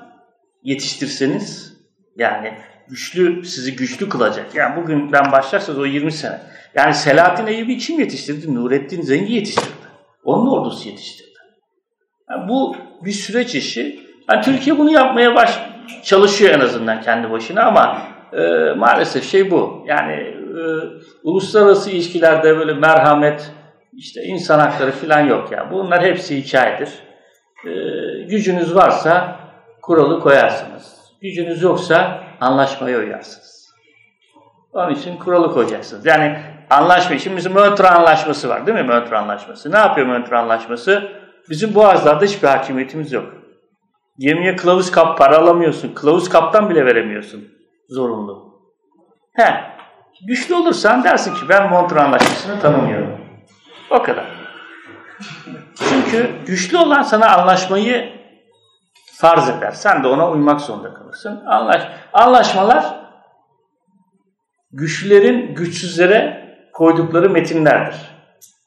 yetiştirseniz 0.64 1.78
yani 2.18 2.54
güçlü 2.90 3.46
sizi 3.46 3.76
güçlü 3.76 4.10
kılacak. 4.10 4.56
Yani 4.56 4.76
bugünden 4.76 5.32
başlarsanız 5.32 5.80
o 5.80 5.86
20 5.86 6.12
sene. 6.12 6.40
Yani 6.76 6.94
Selahattin 6.94 7.48
Eyyubi 7.48 7.78
kim 7.78 8.00
yetiştirdi? 8.00 8.56
Nurettin 8.56 9.02
Zengi 9.02 9.34
yetiştirdi. 9.34 9.88
Onun 10.24 10.52
ordusu 10.52 10.90
yetiştirdi. 10.90 11.38
Yani 12.30 12.50
bu 12.50 12.76
bir 13.06 13.12
süreç 13.12 13.56
işi. 13.56 14.00
Yani 14.30 14.42
Türkiye 14.42 14.78
bunu 14.78 14.92
yapmaya 14.92 15.36
baş 15.36 15.60
çalışıyor 16.04 16.52
en 16.52 16.60
azından 16.60 17.02
kendi 17.02 17.32
başına 17.32 17.64
ama 17.64 18.02
e, 18.34 18.74
maalesef 18.74 19.32
şey 19.32 19.52
bu. 19.52 19.86
Yani 19.88 20.14
e, 20.14 20.62
uluslararası 21.24 21.92
ilişkilerde 21.92 22.58
böyle 22.58 22.74
merhamet, 22.74 23.52
işte 23.94 24.24
insan 24.24 24.60
hakları 24.60 24.92
falan 24.92 25.20
yok 25.20 25.52
ya. 25.52 25.72
Bunlar 25.72 26.04
hepsi 26.04 26.44
hikayedir. 26.44 26.90
E, 27.66 27.72
gücünüz 28.24 28.76
varsa 28.76 29.40
kuralı 29.82 30.20
koyarsınız. 30.20 30.94
Gücünüz 31.22 31.62
yoksa 31.62 32.23
anlaşmaya 32.44 33.00
uyarsınız. 33.00 33.74
Onun 34.74 34.96
için 34.96 35.18
kuralı 35.18 35.54
koyacaksınız. 35.54 36.06
Yani 36.06 36.40
anlaşma, 36.70 37.18
şimdi 37.18 37.38
bizim 37.38 37.54
Montreux 37.54 37.92
Anlaşması 37.92 38.50
var 38.50 38.68
değil 38.68 38.78
mi 38.78 38.84
Montreux 38.84 39.14
Anlaşması? 39.14 39.72
Ne 39.72 39.78
yapıyor 39.78 40.08
Montreux 40.08 40.34
Anlaşması? 40.40 41.12
Bizim 41.50 41.76
boğazlarda 41.76 42.26
hiçbir 42.26 42.48
hakimiyetimiz 42.48 43.12
yok. 43.12 43.26
Gemiye 44.20 44.56
kılavuz 44.56 44.92
kap 44.92 45.18
para 45.18 45.38
alamıyorsun. 45.38 45.94
Kılavuz 45.94 46.30
kaptan 46.30 46.70
bile 46.70 46.86
veremiyorsun. 46.86 47.48
Zorunlu. 47.90 48.54
He. 49.34 49.64
Güçlü 50.28 50.56
olursan 50.56 51.04
dersin 51.04 51.36
ki 51.36 51.42
ben 51.50 51.70
Montreux 51.70 52.02
Anlaşması'nı 52.02 52.60
tanımıyorum. 52.60 53.18
O 53.90 54.04
kadar. 54.04 54.26
Çünkü 55.90 56.32
güçlü 56.46 56.78
olan 56.78 57.02
sana 57.02 57.38
anlaşmayı 57.38 58.23
farz 59.24 59.50
eder. 59.50 59.72
Sen 59.72 60.04
de 60.04 60.08
ona 60.08 60.30
uymak 60.32 60.62
zorunda 60.62 60.94
kalırsın. 60.94 61.44
Anlaş 61.46 61.88
Anlaşmalar 62.14 62.96
güçlülerin 64.72 65.56
güçsüzlere 65.56 66.50
koydukları 66.74 67.30
metinlerdir. 67.30 67.96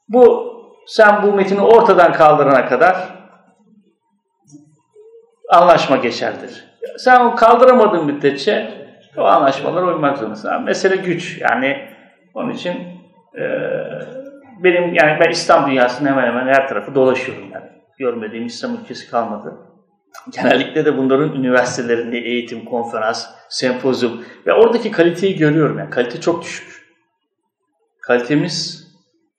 Bu 0.08 0.52
sen 0.86 1.22
bu 1.22 1.32
metini 1.32 1.60
ortadan 1.60 2.12
kaldırana 2.12 2.68
kadar 2.68 2.96
anlaşma 5.52 5.96
geçerlidir. 5.96 6.64
Sen 6.98 7.20
onu 7.20 7.34
kaldıramadığın 7.34 8.06
müddetçe 8.06 8.70
o 9.16 9.24
anlaşmalara 9.24 9.86
uymak 9.86 10.18
zorundasın. 10.18 10.62
Mesele 10.62 10.96
güç. 10.96 11.40
Yani 11.40 11.88
onun 12.34 12.50
için 12.50 12.72
e, 13.38 13.42
benim 14.64 14.94
yani 14.94 15.20
ben 15.20 15.30
İslam 15.30 15.66
dünyasının 15.66 16.08
hemen 16.08 16.26
hemen 16.26 16.46
her 16.46 16.68
tarafı 16.68 16.94
dolaşıyorum 16.94 17.50
yani. 17.52 17.66
Görmediğim 17.98 18.46
İslam 18.46 18.74
ülkesi 18.74 19.10
kalmadı. 19.10 19.65
Genellikle 20.30 20.84
de 20.84 20.98
bunların 20.98 21.32
üniversitelerinde 21.32 22.18
eğitim, 22.18 22.64
konferans, 22.64 23.26
sempozyum 23.48 24.24
ve 24.46 24.52
oradaki 24.52 24.90
kaliteyi 24.90 25.36
görüyorum. 25.36 25.78
Yani 25.78 25.90
kalite 25.90 26.20
çok 26.20 26.42
düşük. 26.42 26.86
Kalitemiz 28.00 28.86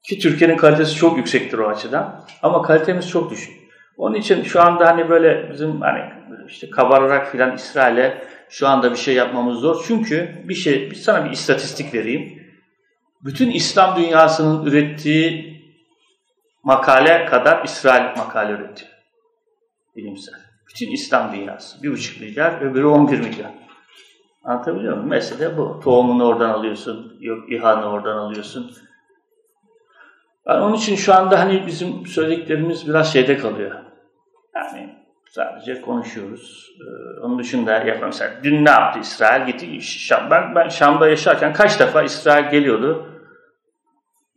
ki 0.03 0.19
Türkiye'nin 0.19 0.57
kalitesi 0.57 0.95
çok 0.95 1.17
yüksektir 1.17 1.57
o 1.57 1.67
açıdan 1.67 2.25
ama 2.41 2.61
kalitemiz 2.61 3.09
çok 3.09 3.31
düşük. 3.31 3.53
Onun 3.97 4.15
için 4.15 4.43
şu 4.43 4.61
anda 4.61 4.87
hani 4.87 5.09
böyle 5.09 5.49
bizim 5.51 5.81
hani 5.81 5.99
işte 6.47 6.69
kabararak 6.69 7.31
filan 7.31 7.55
İsrail'e 7.55 8.27
şu 8.49 8.67
anda 8.67 8.91
bir 8.91 8.97
şey 8.97 9.15
yapmamız 9.15 9.59
zor. 9.59 9.83
Çünkü 9.87 10.43
bir 10.43 10.55
şey, 10.55 10.91
sana 10.95 11.25
bir 11.25 11.29
istatistik 11.29 11.93
vereyim. 11.93 12.43
Bütün 13.25 13.51
İslam 13.51 13.95
dünyasının 13.95 14.65
ürettiği 14.65 15.61
makale 16.63 17.25
kadar 17.25 17.63
İsrail 17.65 18.17
makale 18.17 18.51
üretiyor. 18.51 18.91
Bilimsel. 19.95 20.46
Bütün 20.81 20.91
İslam 20.91 21.33
dünyası. 21.33 21.83
Bir 21.83 21.91
buçuk 21.91 22.21
milyar, 22.21 22.61
öbürü 22.61 22.85
on 22.85 23.11
bir 23.11 23.19
milyar. 23.19 23.51
Anlatabiliyor 24.43 24.93
muyum? 24.93 25.09
Mesele 25.09 25.57
bu. 25.57 25.79
Tohumunu 25.83 26.25
oradan 26.25 26.49
alıyorsun, 26.49 27.17
yok 27.19 27.51
İHA'nı 27.51 27.85
oradan 27.85 28.17
alıyorsun. 28.17 28.71
Yani 30.47 30.63
onun 30.63 30.73
için 30.73 30.95
şu 30.95 31.13
anda 31.13 31.39
hani 31.39 31.67
bizim 31.67 32.05
söylediklerimiz 32.05 32.87
biraz 32.87 33.13
şeyde 33.13 33.37
kalıyor. 33.37 33.75
Yani 34.55 34.95
sadece 35.29 35.81
konuşuyoruz. 35.81 36.71
Ee, 36.81 37.19
onun 37.19 37.39
dışında 37.39 37.71
yapmam. 37.71 38.09
Mesela 38.09 38.33
dün 38.43 38.65
ne 38.65 38.69
yaptı 38.69 38.99
İsrail? 38.99 39.45
Gitti 39.45 39.81
Şam. 39.81 40.29
Ben, 40.31 40.55
ben 40.55 40.69
Şam'da 40.69 41.09
yaşarken 41.09 41.53
kaç 41.53 41.79
defa 41.79 42.03
İsrail 42.03 42.51
geliyordu. 42.51 43.09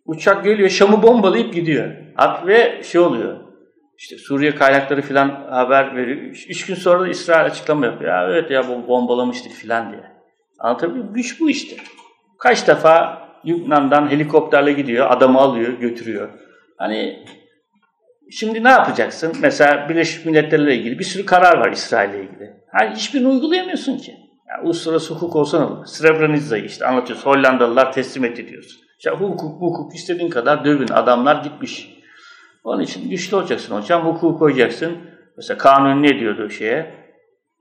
Uçak 0.05 0.45
geliyor, 0.45 0.69
Şam'ı 0.69 1.03
bombalayıp 1.03 1.55
gidiyor. 1.55 1.91
Ve 2.47 2.83
şey 2.85 3.01
oluyor. 3.01 3.40
İşte 4.01 4.19
Suriye 4.19 4.55
kaynakları 4.55 5.03
filan 5.03 5.29
haber 5.51 5.97
veriyor. 5.97 6.17
Üç 6.49 6.67
gün 6.67 6.75
sonra 6.75 7.01
da 7.01 7.09
İsrail 7.09 7.47
açıklama 7.47 7.87
yapıyor. 7.87 8.11
Ya 8.11 8.29
evet 8.31 8.51
ya 8.51 8.69
bombalamıştık 8.89 9.53
filan 9.53 9.93
diye. 9.93 10.03
Anlatabiliyor 10.59 11.05
muyum? 11.05 11.15
Güç 11.15 11.41
bu 11.41 11.51
işte. 11.51 11.77
Kaç 12.39 12.69
defa 12.69 13.23
Lübnan'dan 13.47 14.11
helikopterle 14.11 14.73
gidiyor, 14.73 15.11
adamı 15.11 15.39
alıyor, 15.39 15.73
götürüyor. 15.73 16.29
Hani 16.79 17.25
şimdi 18.31 18.65
ne 18.65 18.69
yapacaksın? 18.69 19.33
Mesela 19.41 19.89
Birleşmiş 19.89 20.27
Milletler'le 20.27 20.69
ilgili 20.69 20.99
bir 20.99 21.05
sürü 21.05 21.27
karar 21.27 21.59
var 21.59 21.73
İsrail'le 21.73 22.25
ilgili. 22.25 22.51
Hani 22.73 22.97
hiçbirini 22.97 23.29
uygulayamıyorsun 23.29 23.99
ki. 23.99 24.17
Yani 24.49 24.67
uluslararası 24.67 25.15
hukuk 25.15 25.37
olsa 25.37 25.59
ne 25.59 25.65
olur? 25.65 25.87
Srebrenica'yı 25.87 26.65
işte 26.65 26.87
anlatıyoruz. 26.87 27.27
Hollandalılar 27.27 27.93
teslim 27.93 28.25
etti 28.25 28.49
diyorsun. 28.49 28.81
İşte 28.99 29.11
hukuk, 29.11 29.61
hukuk 29.61 29.95
istediğin 29.95 30.31
kadar 30.31 30.65
dövün. 30.65 30.89
Adamlar 30.89 31.45
gitmiş. 31.45 32.00
Onun 32.65 32.83
için 32.83 33.11
güçlü 33.11 33.37
olacaksın 33.37 33.77
hocam. 33.77 34.05
Hukuku 34.05 34.39
koyacaksın. 34.39 34.99
Mesela 35.37 35.59
kanun 35.59 36.03
ne 36.03 36.19
diyordu 36.19 36.51
şeye? 36.51 37.01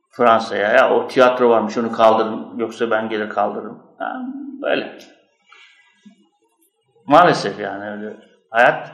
Fransa'ya. 0.10 0.70
Ya 0.70 0.94
o 0.94 1.08
tiyatro 1.08 1.50
varmış 1.50 1.78
onu 1.78 1.92
kaldırın. 1.92 2.58
Yoksa 2.58 2.92
ben 2.92 3.10
gelir 3.10 3.30
kaldırırım. 3.30 3.82
Yani 4.02 4.26
böyle. 4.62 4.98
Maalesef 7.06 7.60
yani 7.60 7.90
öyle. 7.90 8.18
Hayat 8.50 8.92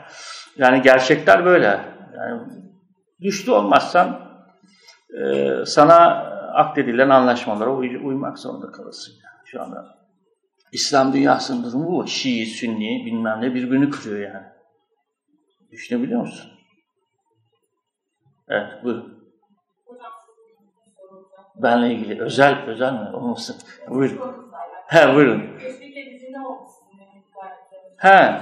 yani 0.56 0.82
gerçekler 0.82 1.44
böyle. 1.44 1.80
Yani 2.16 2.42
güçlü 3.20 3.52
olmazsan 3.52 4.20
e, 5.22 5.52
sana 5.66 5.96
akdedilen 6.54 7.10
anlaşmalara 7.10 7.70
uy 7.70 7.96
uymak 7.96 8.38
zorunda 8.38 8.72
kalırsın. 8.72 9.12
Yani 9.12 9.42
şu 9.44 9.62
anda 9.62 9.84
İslam 10.72 11.12
dünyasının 11.12 11.64
durumu 11.64 11.86
bu. 11.86 12.06
Şii, 12.06 12.46
Sünni 12.46 13.06
bilmem 13.06 13.40
ne 13.40 13.54
birbirini 13.54 13.90
kırıyor 13.90 14.34
yani. 14.34 14.46
Düşünebiliyor 15.70 16.20
musun? 16.20 16.50
Evet, 18.48 18.84
buyur. 18.84 19.02
Benle 21.56 21.94
ilgili 21.94 22.22
özel 22.22 22.66
özel 22.66 22.92
mi 22.92 23.16
olmasın? 23.16 23.56
Buyurun. 23.88 24.52
He 24.86 25.14
buyurun. 25.14 25.42
He, 27.96 28.40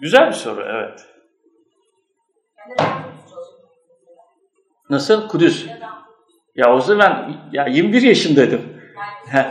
güzel 0.00 0.26
bir 0.28 0.32
soru, 0.32 0.62
evet. 0.62 1.06
Nasıl? 4.90 5.28
Kudüs. 5.28 5.66
Ya 6.54 6.74
o 6.74 6.80
zaman 6.80 7.36
ya 7.52 7.66
21 7.66 8.02
yaşındaydım. 8.02 8.62
He. 9.26 9.46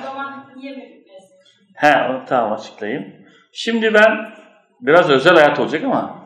He, 1.76 2.26
tamam 2.28 2.54
açıklayayım. 2.54 3.16
Şimdi 3.52 3.94
ben 3.94 4.34
biraz 4.82 5.10
özel 5.10 5.34
hayat 5.34 5.60
olacak 5.60 5.84
ama 5.84 6.19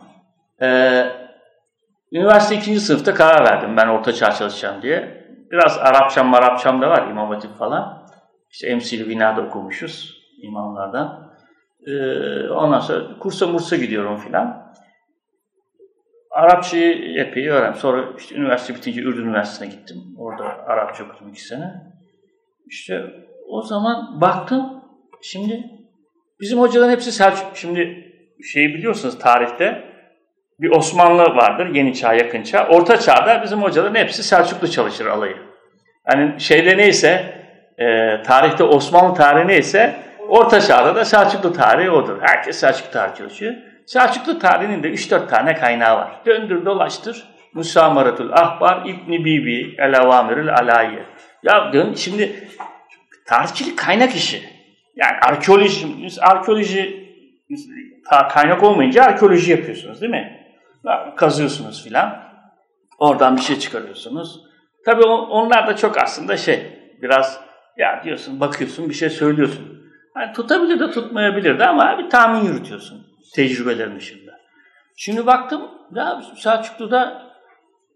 e, 0.63 0.69
üniversite 2.11 2.55
ikinci 2.55 2.79
sınıfta 2.79 3.13
karar 3.13 3.45
verdim 3.45 3.77
ben 3.77 3.87
orta 3.87 4.13
çağ 4.13 4.31
çalışacağım 4.31 4.81
diye. 4.81 5.23
Biraz 5.51 5.77
Arapçam 5.77 6.27
Marapçam 6.27 6.81
da 6.81 6.89
var 6.89 7.07
İmam 7.07 7.29
Hatip 7.29 7.55
falan. 7.55 8.07
İşte 8.51 8.67
emsili 8.67 9.09
binada 9.09 9.41
okumuşuz 9.41 10.23
imamlardan. 10.41 11.33
Ee, 11.87 12.49
ondan 12.49 12.79
sonra 12.79 13.19
kursa 13.19 13.47
mursa 13.47 13.75
gidiyorum 13.75 14.17
filan. 14.17 14.73
Arapçayı 16.31 17.19
epey 17.19 17.49
öğrendim. 17.49 17.79
Sonra 17.79 18.05
işte 18.17 18.35
üniversite 18.35 18.75
bitince 18.75 19.01
Ürdün 19.01 19.25
Üniversitesi'ne 19.25 19.75
gittim. 19.75 19.97
Orada 20.17 20.43
Arapça 20.43 21.03
okudum 21.03 21.29
iki 21.29 21.41
sene. 21.41 21.73
İşte 22.67 23.03
o 23.47 23.61
zaman 23.61 24.21
baktım 24.21 24.83
şimdi 25.21 25.63
bizim 26.39 26.59
hocaların 26.59 26.91
hepsi 26.91 27.11
Selçuk. 27.11 27.57
Şimdi 27.57 28.11
şeyi 28.53 28.73
biliyorsunuz 28.73 29.19
tarihte 29.19 29.92
bir 30.59 30.69
Osmanlı 30.69 31.23
vardır. 31.23 31.75
Yeni 31.75 31.93
çağ, 31.93 32.13
yakın 32.13 32.43
çağ. 32.43 32.67
Orta 32.67 32.99
çağda 32.99 33.41
bizim 33.43 33.61
hocaların 33.61 33.95
hepsi 33.95 34.23
Selçuklu 34.23 34.71
çalışır 34.71 35.05
alayı. 35.05 35.35
Yani 36.11 36.41
şeyde 36.41 36.77
neyse 36.77 37.33
e, 37.77 38.21
tarihte 38.23 38.63
Osmanlı 38.63 39.13
tarihi 39.13 39.47
neyse 39.47 39.95
Orta 40.27 40.61
Çağ'da 40.61 40.95
da 40.95 41.05
Selçuklu 41.05 41.53
tarihi 41.53 41.91
odur. 41.91 42.17
Herkes 42.21 42.59
Selçuklu 42.59 42.91
tarihi 42.91 43.17
çalışıyor. 43.17 43.53
Selçuklu 43.85 44.39
tarihinin 44.39 44.83
de 44.83 44.87
3-4 44.87 45.27
tane 45.27 45.55
kaynağı 45.55 45.97
var. 45.97 46.11
Döndür 46.25 46.65
dolaştır. 46.65 47.23
Musamaratul 47.53 48.31
Ahbar 48.31 48.85
İbni 48.85 49.25
Bibi 49.25 49.75
El 49.77 49.99
Avamirül 49.99 50.53
Alayi. 50.53 50.99
Ya 51.43 51.73
dön 51.73 51.93
şimdi 51.93 52.47
tarihçilik 53.27 53.77
kaynak 53.77 54.15
işi. 54.15 54.43
Yani 54.95 55.17
arkeoloji, 55.21 55.87
arkeoloji 56.21 57.03
kaynak 58.29 58.63
olmayınca 58.63 59.03
arkeoloji 59.03 59.51
yapıyorsunuz 59.51 60.01
değil 60.01 60.11
mi? 60.11 60.42
Kazıyorsunuz 61.15 61.83
filan. 61.83 62.23
Oradan 62.99 63.37
bir 63.37 63.41
şey 63.41 63.59
çıkarıyorsunuz. 63.59 64.41
Tabii 64.85 65.03
onlar 65.05 65.67
da 65.67 65.75
çok 65.75 65.97
aslında 65.97 66.37
şey, 66.37 66.79
biraz 67.01 67.39
ya 67.77 68.01
diyorsun, 68.03 68.39
bakıyorsun, 68.39 68.89
bir 68.89 68.93
şey 68.93 69.09
söylüyorsun. 69.09 69.83
Yani 70.15 70.33
tutabilir 70.33 70.79
de 70.79 70.91
tutmayabilir 70.91 71.59
de 71.59 71.67
ama 71.67 71.97
bir 71.97 72.09
tahmin 72.09 72.43
yürütüyorsun 72.43 73.07
tecrübelerin 73.35 73.95
dışında. 73.95 74.31
Şimdi 74.95 75.25
baktım, 75.25 75.61
ya 75.95 76.21
Selçuklu'da 76.35 77.21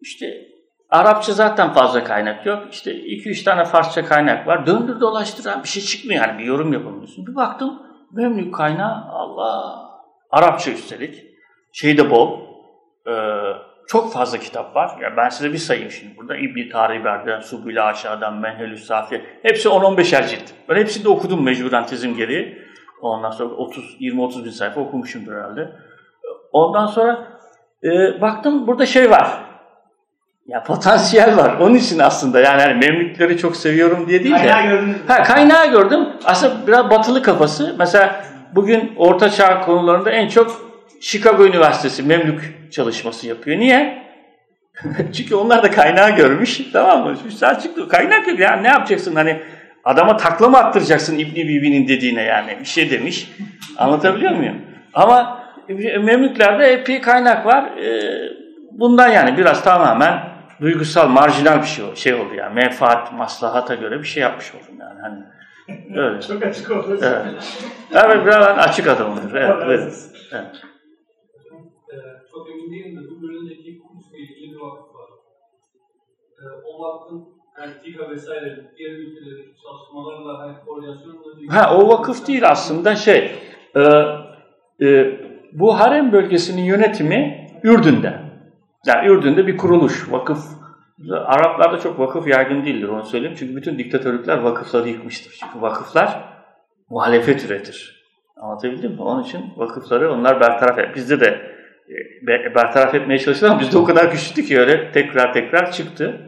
işte 0.01 0.47
Arapça 0.89 1.33
zaten 1.33 1.73
fazla 1.73 2.03
kaynak 2.03 2.45
yok. 2.45 2.63
İşte 2.71 2.91
2-3 2.91 3.43
tane 3.43 3.65
Farsça 3.65 4.05
kaynak 4.05 4.47
var. 4.47 4.65
Döndür 4.65 4.99
dolaştır 4.99 5.63
bir 5.63 5.67
şey 5.67 5.83
çıkmıyor 5.83 6.27
yani 6.27 6.39
bir 6.39 6.43
yorum 6.43 6.73
yapamıyorsun. 6.73 7.27
Bir 7.27 7.35
baktım 7.35 7.81
Memlük 8.11 8.55
kaynağı 8.55 9.05
Allah 9.09 9.89
Arapça 10.31 10.71
üstelik. 10.71 11.25
Şey 11.73 11.97
de 11.97 12.11
bol. 12.11 12.46
E, 13.07 13.13
çok 13.87 14.13
fazla 14.13 14.37
kitap 14.37 14.75
var. 14.75 14.91
Ya 15.01 15.17
ben 15.17 15.29
size 15.29 15.53
bir 15.53 15.57
sayayım 15.57 15.91
şimdi 15.91 16.17
burada. 16.17 16.37
İbn-i 16.37 16.69
Tariber'den, 16.69 17.39
Subül 17.39 17.87
Aşağı'dan, 17.89 18.33
Menhelü 18.33 18.77
Safiye. 18.77 19.21
Hepsi 19.43 19.69
10-15'er 19.69 20.27
cilt. 20.27 20.43
Ben 20.69 20.75
hepsini 20.75 21.03
de 21.03 21.09
okudum 21.09 21.43
mecburen 21.43 21.85
tezim 21.85 22.17
gereği. 22.17 22.57
Ondan 23.01 23.31
sonra 23.31 23.49
30 23.49 23.97
20-30 24.01 24.45
bin 24.45 24.49
sayfa 24.49 24.81
okumuşumdur 24.81 25.31
herhalde. 25.31 25.71
Ondan 26.51 26.85
sonra 26.85 27.27
e, 27.83 28.21
baktım 28.21 28.67
burada 28.67 28.85
şey 28.85 29.11
var. 29.11 29.27
Ya 30.47 30.63
potansiyel 30.63 31.37
var. 31.37 31.57
Onun 31.59 31.75
için 31.75 31.99
aslında 31.99 32.39
yani, 32.39 32.61
yani 32.61 32.73
Memlükleri 32.85 33.37
çok 33.37 33.55
seviyorum 33.55 34.07
diye 34.07 34.23
değil 34.23 34.35
de. 34.35 34.37
Kaynağı 34.37 34.69
gördünüz 34.69 34.97
Ha, 35.07 35.23
kaynağı 35.23 35.71
gördüm. 35.71 36.07
Aslında 36.25 36.67
biraz 36.67 36.89
batılı 36.89 37.21
kafası. 37.21 37.75
Mesela 37.79 38.25
bugün 38.55 38.93
Orta 38.97 39.29
Çağ 39.29 39.61
konularında 39.61 40.11
en 40.11 40.27
çok 40.27 40.66
Chicago 41.01 41.45
Üniversitesi 41.45 42.03
Memlük 42.03 42.71
çalışması 42.71 43.27
yapıyor. 43.27 43.59
Niye? 43.59 44.07
Çünkü 45.17 45.35
onlar 45.35 45.63
da 45.63 45.71
kaynağı 45.71 46.15
görmüş. 46.15 46.61
Tamam 46.73 47.03
mı? 47.03 47.17
Selçuklu 47.31 47.87
kaynak 47.87 48.27
yok. 48.27 48.39
Yani 48.39 48.63
ne 48.63 48.67
yapacaksın? 48.67 49.15
Hani 49.15 49.41
adama 49.83 50.17
takla 50.17 50.49
mı 50.49 50.57
attıracaksın 50.57 51.17
İbni 51.19 51.47
Bibi'nin 51.47 51.87
dediğine 51.87 52.21
yani? 52.21 52.57
Bir 52.59 52.65
şey 52.65 52.91
demiş. 52.91 53.31
Anlatabiliyor 53.77 54.31
muyum? 54.31 54.61
Ama 54.93 55.47
Memlüklerde 56.01 56.65
epey 56.65 57.01
kaynak 57.01 57.45
var. 57.45 57.77
Ee, 57.77 58.29
bundan 58.71 59.07
yani 59.07 59.37
biraz 59.37 59.63
tamamen 59.63 60.19
duygusal, 60.61 61.07
marjinal 61.07 61.61
bir 61.61 61.67
şey, 61.67 61.95
şey 61.95 62.13
oldu 62.13 62.35
yani. 62.35 62.53
Menfaat, 62.53 63.13
maslahata 63.13 63.75
göre 63.75 63.99
bir 63.99 64.07
şey 64.07 64.23
yapmış 64.23 64.51
oldum 64.55 64.79
yani. 64.79 64.99
Hani 65.01 65.23
öyle. 65.99 66.21
Çok 66.21 66.43
açık 66.43 66.71
oldu. 66.71 66.99
Evet. 67.01 67.25
Evet, 67.93 68.25
biraz 68.25 68.57
açık 68.57 68.87
adamımdır. 68.87 69.35
Evet, 69.35 69.55
evet. 69.65 69.93
evet. 70.31 70.66
Vakfın 76.79 77.37
Antika 77.63 78.09
vesaire 78.09 78.71
diğer 78.77 78.91
ülkelerin 78.91 79.55
çalışmalarla 79.63 80.39
hani 80.39 80.55
koordinasyonla 80.65 81.53
Ha 81.53 81.77
o 81.77 81.87
vakıf 81.87 82.27
değil 82.27 82.49
aslında 82.49 82.95
şey 82.95 83.31
e, 83.75 83.81
e, 84.81 85.19
bu 85.53 85.79
harem 85.79 86.11
bölgesinin 86.11 86.61
yönetimi 86.61 87.47
Ürdün'de. 87.63 88.21
Yani 88.85 89.07
Ürdün'de 89.07 89.47
bir 89.47 89.57
kuruluş, 89.57 90.11
vakıf. 90.11 90.39
Araplarda 91.11 91.77
çok 91.77 91.99
vakıf 91.99 92.27
yaygın 92.27 92.65
değildir 92.65 92.87
onu 92.87 93.03
söyleyeyim. 93.03 93.35
Çünkü 93.39 93.55
bütün 93.55 93.77
diktatörlükler 93.77 94.37
vakıfları 94.37 94.89
yıkmıştır. 94.89 95.37
Çünkü 95.39 95.61
vakıflar 95.61 96.23
muhalefet 96.89 97.45
üretir. 97.45 98.03
Anlatabildim 98.37 98.91
mi? 98.91 99.01
Onun 99.01 99.23
için 99.23 99.41
vakıfları 99.57 100.13
onlar 100.13 100.39
bertaraf 100.39 100.79
et. 100.79 100.95
Bizde 100.95 101.19
de 101.19 101.41
e, 102.27 102.55
bertaraf 102.55 102.95
etmeye 102.95 103.19
çalıştılar 103.19 103.51
ama 103.51 103.59
bizde 103.59 103.77
o 103.77 103.83
kadar 103.83 104.11
güçlü 104.11 104.43
ki 104.43 104.59
öyle 104.59 104.91
tekrar 104.91 105.33
tekrar 105.33 105.71
çıktı. 105.71 106.26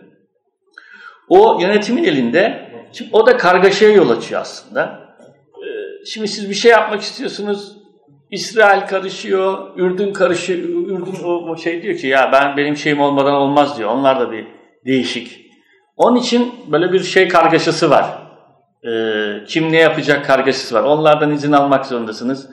O 1.30 1.62
yönetimin 1.62 2.04
elinde, 2.04 2.70
şimdi 2.92 3.10
o 3.14 3.26
da 3.26 3.38
kargaşaya 3.38 3.92
yol 3.92 4.10
açıyor 4.10 4.42
aslında. 4.42 5.00
E, 5.56 5.68
şimdi 6.06 6.28
siz 6.28 6.50
bir 6.50 6.56
şey 6.56 6.72
yapmak 6.72 7.02
istiyorsunuz, 7.02 7.80
İsrail 8.32 8.88
karışıyor, 8.88 9.78
Ürdün 9.78 10.14
karışıyor. 10.14 10.60
Ürdün 10.60 11.24
o 11.24 11.58
şey 11.58 11.84
diyor 11.84 11.98
ki 11.98 12.08
ya 12.08 12.30
ben 12.34 12.58
benim 12.58 12.78
şeyim 12.78 13.00
olmadan 13.00 13.34
olmaz 13.34 13.78
diyor. 13.78 13.90
Onlar 13.90 14.20
da 14.20 14.32
bir 14.32 14.48
değişik. 14.86 15.46
Onun 15.98 16.16
için 16.16 16.54
böyle 16.72 16.94
bir 16.94 17.00
şey 17.00 17.28
kargaşası 17.28 17.90
var. 17.90 18.06
Ee, 18.88 19.44
kim 19.48 19.72
ne 19.72 19.78
yapacak 19.78 20.26
kargaşası 20.26 20.76
var. 20.76 20.84
Onlardan 20.84 21.32
izin 21.32 21.52
almak 21.52 21.86
zorundasınız. 21.86 22.50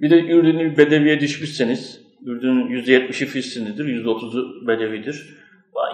Bir 0.00 0.10
de 0.10 0.20
Ürdün'ü 0.20 0.76
bedeviye 0.76 1.20
düşmüşseniz, 1.20 2.00
Ürdün'ün 2.26 2.66
%70'i 2.66 3.26
Filistinlidir, 3.26 3.84
%30'u 3.84 4.68
bedevidir. 4.68 5.36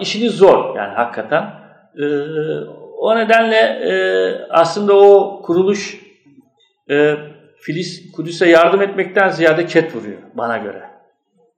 İşiniz 0.01 0.33
zor 0.33 0.75
yani 0.75 0.93
hakikaten. 0.93 1.66
Ee, 1.97 2.05
o 2.97 3.17
nedenle 3.17 3.57
e, 3.57 3.93
aslında 4.49 4.99
o 4.99 5.41
kuruluş 5.41 6.01
e, 6.89 7.15
Filiz 7.61 8.11
Kudüs'e 8.11 8.49
yardım 8.49 8.81
etmekten 8.81 9.29
ziyade 9.29 9.65
ket 9.65 9.95
vuruyor 9.95 10.17
bana 10.33 10.57
göre. 10.57 10.83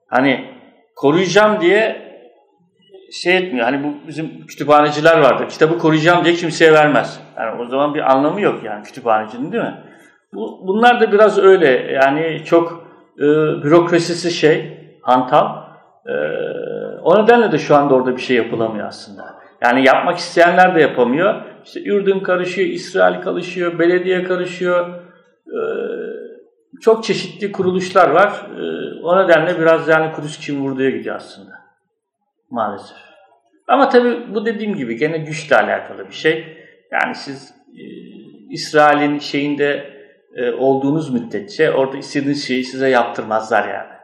Hani 0.08 0.46
koruyacağım 0.96 1.62
diye 1.62 2.10
şey 3.12 3.38
etmiyor. 3.38 3.66
Hani 3.66 3.84
bu 3.84 4.08
bizim 4.08 4.46
kütüphaneciler 4.48 5.20
vardı. 5.20 5.48
Kitabı 5.50 5.78
koruyacağım 5.78 6.26
diye 6.26 6.36
kimseye 6.36 6.74
vermez. 6.74 7.20
Yani 7.38 7.62
o 7.62 7.66
zaman 7.66 7.94
bir 7.94 8.12
anlamı 8.12 8.42
yok 8.42 8.64
yani 8.64 8.84
kütüphanecinin 8.84 9.52
değil 9.52 9.64
mi? 9.64 9.84
Bu, 10.34 10.68
bunlar 10.68 11.00
da 11.00 11.12
biraz 11.12 11.38
öyle. 11.38 11.92
Yani 11.92 12.42
çok 12.46 12.84
e, 13.18 13.24
bürokrasisi 13.64 14.32
şey, 14.32 14.78
hantal. 15.02 15.46
E, 16.06 16.14
o 17.04 17.24
nedenle 17.24 17.52
de 17.52 17.58
şu 17.58 17.76
anda 17.76 17.96
orada 17.96 18.16
bir 18.16 18.22
şey 18.22 18.38
yapılamıyor 18.38 18.88
aslında. 18.88 19.39
Yani 19.62 19.86
yapmak 19.86 20.18
isteyenler 20.18 20.76
de 20.76 20.82
yapamıyor. 20.82 21.42
İşte 21.66 21.84
Ürdün 21.84 22.20
karışıyor, 22.20 22.68
İsrail 22.68 23.22
karışıyor, 23.22 23.80
belediye 23.80 24.24
karışıyor, 24.24 24.90
ee, 25.48 26.80
çok 26.82 27.04
çeşitli 27.04 27.52
kuruluşlar 27.52 28.10
var. 28.10 28.48
Ee, 28.58 29.04
o 29.04 29.24
nedenle 29.24 29.60
biraz 29.60 29.88
yani 29.88 30.12
Kudüs 30.12 30.40
kim 30.40 30.62
vurduya 30.62 30.90
gidiyor 30.90 31.16
aslında. 31.16 31.52
Maalesef. 32.50 32.98
Ama 33.68 33.90
tabii 33.90 34.34
bu 34.34 34.46
dediğim 34.46 34.76
gibi 34.76 34.98
gene 34.98 35.18
güçle 35.18 35.56
alakalı 35.56 36.08
bir 36.08 36.14
şey. 36.14 36.58
Yani 36.92 37.16
siz 37.16 37.54
e, 37.78 37.84
İsrail'in 38.50 39.20
şeyinde 39.20 39.94
e, 40.36 40.52
olduğunuz 40.52 41.14
müddetçe 41.14 41.72
orada 41.72 41.98
istediğiniz 41.98 42.48
şeyi 42.48 42.64
size 42.64 42.90
yaptırmazlar 42.90 43.68
yani. 43.68 43.99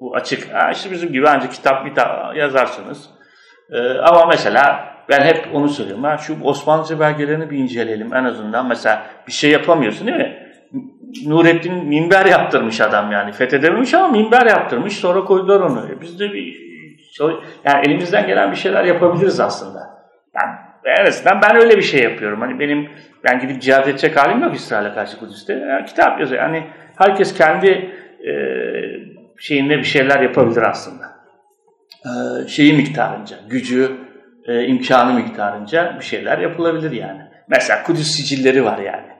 Bu 0.00 0.16
açık. 0.16 0.54
Ha, 0.54 0.70
işte 0.70 0.90
bizim 0.90 1.12
gibi 1.12 1.28
ancak 1.28 1.52
kitap 1.52 1.86
bir 1.86 1.92
yazarsınız. 2.36 3.10
E, 3.70 3.98
ama 3.98 4.26
mesela 4.26 4.94
ben 5.08 5.20
hep 5.20 5.48
onu 5.52 5.68
söylüyorum. 5.68 6.04
Ha, 6.04 6.18
şu 6.18 6.42
Osmanlıca 6.42 7.00
belgelerini 7.00 7.50
bir 7.50 7.58
inceleyelim 7.58 8.14
en 8.14 8.24
azından. 8.24 8.68
Mesela 8.68 9.06
bir 9.26 9.32
şey 9.32 9.50
yapamıyorsun 9.50 10.06
değil 10.06 10.18
mi? 10.18 10.48
Nurettin 11.26 11.84
minber 11.86 12.26
yaptırmış 12.26 12.80
adam 12.80 13.12
yani. 13.12 13.32
Fethedememiş 13.32 13.94
ama 13.94 14.08
minber 14.08 14.46
yaptırmış. 14.46 14.96
Sonra 14.96 15.24
koydular 15.24 15.60
onu. 15.60 15.88
E 15.92 16.00
biz 16.00 16.20
de 16.20 16.32
bir 16.32 16.68
yani 17.64 17.86
elimizden 17.86 18.26
gelen 18.26 18.50
bir 18.50 18.56
şeyler 18.56 18.84
yapabiliriz 18.84 19.40
aslında. 19.40 19.78
Yani 20.34 20.54
en 20.84 21.06
azından 21.06 21.42
ben 21.42 21.56
öyle 21.56 21.76
bir 21.76 21.82
şey 21.82 22.02
yapıyorum. 22.02 22.40
Hani 22.40 22.60
benim 22.60 22.88
ben 23.24 23.40
gidip 23.40 23.62
cihad 23.62 23.86
edecek 23.86 24.16
halim 24.16 24.42
yok 24.42 24.54
İsrail'e 24.54 24.94
karşı 24.94 25.18
Kudüs'te. 25.18 25.52
Yani 25.52 25.84
kitap 25.84 26.20
yazıyor. 26.20 26.42
Yani 26.42 26.66
herkes 26.96 27.34
kendi 27.34 27.68
e, 28.26 28.32
şeyinde 29.38 29.78
bir 29.78 29.84
şeyler 29.84 30.20
yapabilir 30.20 30.62
aslında. 30.62 31.04
E, 32.04 32.48
şeyi 32.48 32.72
miktarınca, 32.72 33.36
gücü, 33.48 33.96
e, 34.46 34.64
imkanı 34.66 35.14
miktarınca 35.14 35.96
bir 36.00 36.04
şeyler 36.04 36.38
yapılabilir 36.38 36.90
yani. 36.90 37.20
Mesela 37.48 37.82
Kudüs 37.82 38.06
sicilleri 38.06 38.64
var 38.64 38.78
yani 38.78 39.18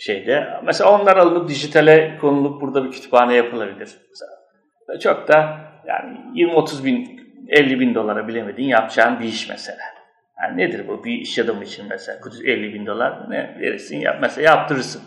şeyde. 0.00 0.48
Mesela 0.64 1.00
onlar 1.00 1.16
alınıp 1.16 1.48
dijitale 1.48 2.18
konulup 2.20 2.60
burada 2.60 2.84
bir 2.84 2.90
kütüphane 2.90 3.34
yapılabilir. 3.34 3.96
Mesela. 4.08 4.30
Çok 5.00 5.28
da 5.28 5.56
yani 5.86 6.18
20-30 6.34 6.84
bin, 6.84 7.20
50 7.48 7.80
bin 7.80 7.94
dolara 7.94 8.28
bilemediğin 8.28 8.68
yapacağın 8.68 9.20
bir 9.20 9.24
iş 9.24 9.48
mesela. 9.48 9.78
Yani 10.42 10.56
nedir 10.56 10.88
bu 10.88 11.04
bir 11.04 11.12
iş 11.12 11.38
adamı 11.38 11.64
için 11.64 11.86
mesela? 11.90 12.20
Kudüs 12.20 12.40
50 12.40 12.74
bin 12.74 12.86
dolar 12.86 13.30
ne 13.30 13.56
verirsin 13.60 14.00
yap 14.00 14.18
mesela 14.20 14.50
yaptırırsın. 14.50 15.02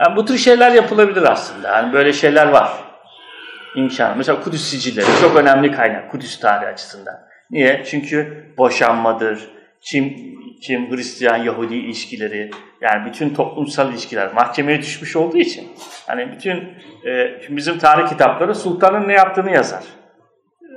Yani 0.00 0.16
bu 0.16 0.24
tür 0.24 0.38
şeyler 0.38 0.72
yapılabilir 0.72 1.22
aslında. 1.22 1.68
Yani 1.68 1.92
böyle 1.92 2.12
şeyler 2.12 2.48
var. 2.48 2.70
İmkanı. 3.76 4.16
Mesela 4.16 4.40
Kudüs 4.40 4.70
sicilleri 4.70 5.06
çok 5.20 5.36
önemli 5.36 5.72
kaynak 5.72 6.10
Kudüs 6.10 6.40
tarihi 6.40 6.68
açısından. 6.68 7.14
Niye? 7.50 7.82
Çünkü 7.84 8.44
boşanmadır, 8.58 9.48
kim 9.80 10.16
kim 10.62 10.90
Hristiyan 10.90 11.36
Yahudi 11.36 11.74
ilişkileri 11.74 12.50
yani 12.80 13.06
bütün 13.06 13.34
toplumsal 13.34 13.90
ilişkiler 13.90 14.32
mahkemeye 14.32 14.78
düşmüş 14.78 15.16
olduğu 15.16 15.36
için 15.36 15.68
hani 16.06 16.32
bütün 16.32 16.56
e, 17.06 17.40
bizim 17.50 17.78
tarih 17.78 18.08
kitapları 18.08 18.54
sultanın 18.54 19.08
ne 19.08 19.12
yaptığını 19.12 19.50
yazar. 19.50 19.84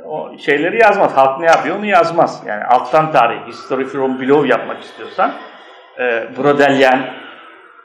O 0.05 0.37
şeyleri 0.37 0.81
yazmaz. 0.81 1.17
Halk 1.17 1.39
ne 1.39 1.45
yapıyor 1.45 1.77
onu 1.77 1.85
yazmaz. 1.85 2.43
Yani 2.47 2.63
alttan 2.63 3.11
tarih, 3.11 3.47
history 3.47 3.85
from 3.85 4.21
below 4.21 4.47
yapmak 4.47 4.81
istiyorsan 4.81 5.33
e, 5.99 6.03
Brodelian 6.37 7.05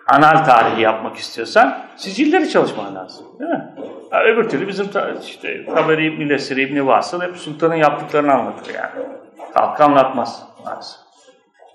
anal 0.07 0.45
tarihi 0.45 0.81
yapmak 0.81 1.17
istiyorsan 1.17 1.79
sicilleri 1.97 2.51
çalışman 2.51 2.95
lazım. 2.95 3.27
Değil 3.41 3.51
mi? 3.51 3.75
Ya 4.15 4.25
öbür 4.25 4.49
türlü 4.49 4.69
bizim 4.69 4.87
işte 5.23 5.65
Taberi 5.67 6.07
İbn-i 6.07 6.29
Lesir 6.29 6.57
İbn-i 6.57 6.87
Vasıl 6.87 7.23
hep 7.23 7.37
sultanın 7.37 7.75
yaptıklarını 7.75 8.33
anlatır 8.33 8.75
yani. 8.75 9.07
Halk 9.55 9.81
anlatmaz 9.81 10.49
maalesef. 10.65 11.01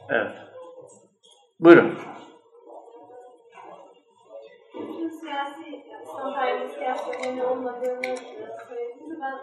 Evet. 0.09 0.31
Buyurun. 1.59 1.99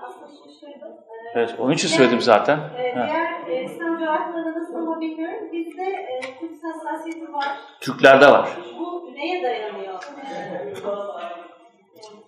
Aslında 0.02 0.26
şaşırdım. 0.26 0.92
Evet, 1.34 1.54
onun 1.58 1.72
için 1.72 1.88
söyledim 1.88 2.20
zaten. 2.20 2.58
E, 2.78 2.94
diğer 2.94 3.48
e, 3.48 3.64
İslam 3.64 3.98
coğrafyalarında 3.98 4.60
nasıl 4.60 4.74
ama 4.74 5.00
bilmiyorum. 5.00 5.52
Bizde 5.52 5.82
e, 5.82 6.20
Kudüs 6.40 6.64
hassasiyeti 6.64 7.32
var. 7.32 7.46
Türklerde 7.80 8.26
var. 8.26 8.48
Bu 8.78 9.12
neye 9.14 9.42
dayanıyor? 9.42 10.02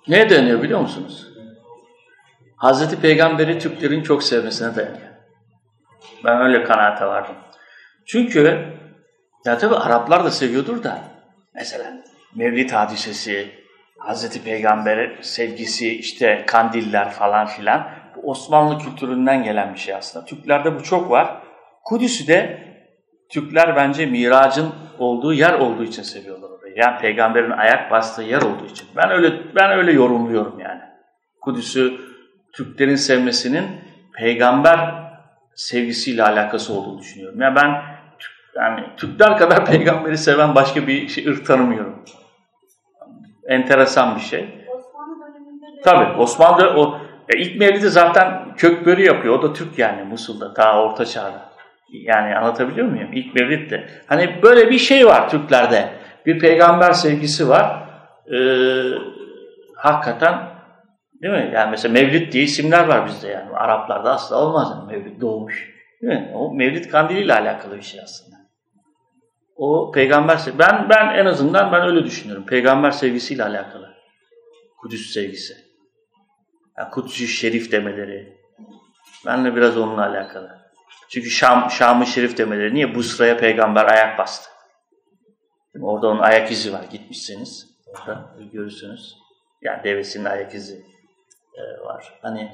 Neye 0.08 0.30
dayanıyor 0.30 0.62
biliyor 0.62 0.80
musunuz? 0.80 1.28
Hazreti 2.56 3.00
Peygamber'i 3.00 3.58
Türklerin 3.58 4.02
çok 4.02 4.22
sevmesine 4.22 4.76
dayanıyor. 4.76 5.08
Ben 6.24 6.40
öyle 6.40 6.64
kanaate 6.64 7.06
vardım. 7.06 7.36
Çünkü 8.06 8.64
ya 9.44 9.58
tabi 9.58 9.74
Araplar 9.74 10.24
da 10.24 10.30
seviyordur 10.30 10.82
da 10.82 10.98
mesela 11.54 11.92
Mevlid 12.34 12.70
hadisesi, 12.70 13.50
Hazreti 13.98 14.44
Peygamber'e 14.44 15.22
sevgisi, 15.22 15.98
işte 15.98 16.44
kandiller 16.46 17.10
falan 17.10 17.46
filan 17.46 17.90
bu 18.16 18.30
Osmanlı 18.30 18.78
kültüründen 18.78 19.44
gelen 19.44 19.74
bir 19.74 19.78
şey 19.78 19.94
aslında. 19.94 20.24
Türklerde 20.24 20.74
bu 20.74 20.82
çok 20.82 21.10
var. 21.10 21.42
Kudüs'ü 21.84 22.26
de 22.26 22.68
Türkler 23.30 23.76
bence 23.76 24.06
miracın 24.06 24.74
olduğu 24.98 25.32
yer 25.32 25.52
olduğu 25.52 25.84
için 25.84 26.02
seviyorlar. 26.02 26.47
Yani 26.78 26.98
peygamberin 26.98 27.50
ayak 27.50 27.90
bastığı 27.90 28.22
yer 28.22 28.42
olduğu 28.42 28.66
için. 28.66 28.88
Ben 28.96 29.10
öyle 29.10 29.32
ben 29.54 29.70
öyle 29.70 29.92
yorumluyorum 29.92 30.60
yani. 30.60 30.80
Kudüs'ü 31.40 31.94
Türklerin 32.52 32.94
sevmesinin 32.94 33.66
peygamber 34.18 34.94
sevgisiyle 35.54 36.22
alakası 36.22 36.72
olduğunu 36.72 36.98
düşünüyorum. 36.98 37.40
Yani 37.40 37.56
ben 37.56 37.82
yani 38.56 38.86
Türkler 38.96 39.36
kadar 39.36 39.66
peygamberi 39.70 40.18
seven 40.18 40.54
başka 40.54 40.86
bir 40.86 41.08
şey, 41.08 41.26
ırk 41.26 41.46
tanımıyorum. 41.46 42.04
Enteresan 43.48 44.16
bir 44.16 44.20
şey. 44.20 44.66
Osmanlı 44.68 45.16
döneminde 45.20 45.78
de... 45.78 45.82
Tabii 45.84 46.20
Osmanlı 46.20 46.74
o 46.76 47.00
e, 47.28 47.38
ilk 47.38 47.60
mevlidi 47.60 47.88
zaten 47.88 48.54
kökbörü 48.56 49.02
yapıyor. 49.02 49.38
O 49.38 49.42
da 49.42 49.52
Türk 49.52 49.78
yani 49.78 50.04
Musul'da 50.04 50.54
ta 50.54 50.82
orta 50.82 51.04
çağda. 51.04 51.48
Yani 51.92 52.36
anlatabiliyor 52.36 52.86
muyum? 52.86 53.08
İlk 53.12 53.34
mevlid 53.34 53.70
de. 53.70 53.88
Hani 54.06 54.42
böyle 54.42 54.70
bir 54.70 54.78
şey 54.78 55.06
var 55.06 55.30
Türklerde. 55.30 55.97
Bir 56.28 56.38
peygamber 56.38 56.92
sevgisi 56.92 57.48
var. 57.48 57.88
Ee, 58.32 58.38
hakikaten 59.76 60.48
değil 61.22 61.34
mi? 61.34 61.50
Yani 61.54 61.70
mesela 61.70 61.92
mevlid 61.92 62.32
diye 62.32 62.44
isimler 62.44 62.88
var 62.88 63.06
bizde 63.06 63.28
yani. 63.28 63.56
Araplarda 63.56 64.12
asla 64.12 64.36
olmaz 64.36 64.68
yani 64.70 64.92
mevlid 64.92 65.20
doğmuş. 65.20 65.70
Değil 66.02 66.12
mi? 66.12 66.32
O 66.34 66.54
mevlid 66.54 66.90
kandiliyle 66.90 67.34
alakalı 67.34 67.76
bir 67.76 67.82
şey 67.82 68.00
aslında. 68.00 68.36
O 69.56 69.90
peygamber 69.92 70.38
ben 70.58 70.88
ben 70.88 71.14
en 71.14 71.26
azından 71.26 71.72
ben 71.72 71.82
öyle 71.82 72.04
düşünüyorum. 72.04 72.46
Peygamber 72.46 72.90
sevgisiyle 72.90 73.44
alakalı. 73.44 73.94
Kudüs 74.80 75.12
sevgisi. 75.12 75.54
Yani 76.78 76.90
Kudüs-ü 76.90 77.26
Şerif 77.26 77.72
demeleri. 77.72 78.38
Benle 79.26 79.56
biraz 79.56 79.78
onunla 79.78 80.06
alakalı. 80.06 80.58
Çünkü 81.08 81.30
Şam, 81.30 81.70
Şam-ı 81.70 82.06
Şerif 82.06 82.38
demeleri. 82.38 82.74
Niye? 82.74 82.94
Busra'ya 82.94 83.36
peygamber 83.36 83.84
ayak 83.84 84.18
bastı. 84.18 84.57
Orada 85.82 86.08
onun 86.08 86.18
ayak 86.18 86.50
izi 86.50 86.72
var 86.72 86.84
gitmişseniz. 86.90 87.68
Orada 87.86 88.30
görürsünüz. 88.52 89.16
Yani 89.62 89.84
devesinin 89.84 90.24
ayak 90.24 90.54
izi 90.54 90.84
e, 91.54 91.84
var. 91.84 92.18
Hani 92.22 92.52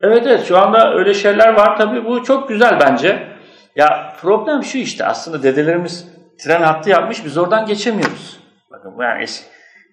Evet 0.00 0.26
evet 0.26 0.44
şu 0.44 0.58
anda 0.58 0.94
öyle 0.94 1.14
şeyler 1.14 1.54
var 1.54 1.78
tabii 1.78 2.04
bu 2.04 2.24
çok 2.24 2.48
güzel 2.48 2.80
bence. 2.80 3.28
Ya 3.76 4.14
problem 4.20 4.62
şu 4.62 4.78
işte 4.78 5.04
aslında 5.04 5.42
dedelerimiz 5.42 6.08
tren 6.38 6.62
hattı 6.62 6.90
yapmış 6.90 7.24
biz 7.24 7.38
oradan 7.38 7.66
geçemiyoruz. 7.66 8.40
Bakın 8.70 8.94
yani 9.00 9.22
eski, 9.22 9.46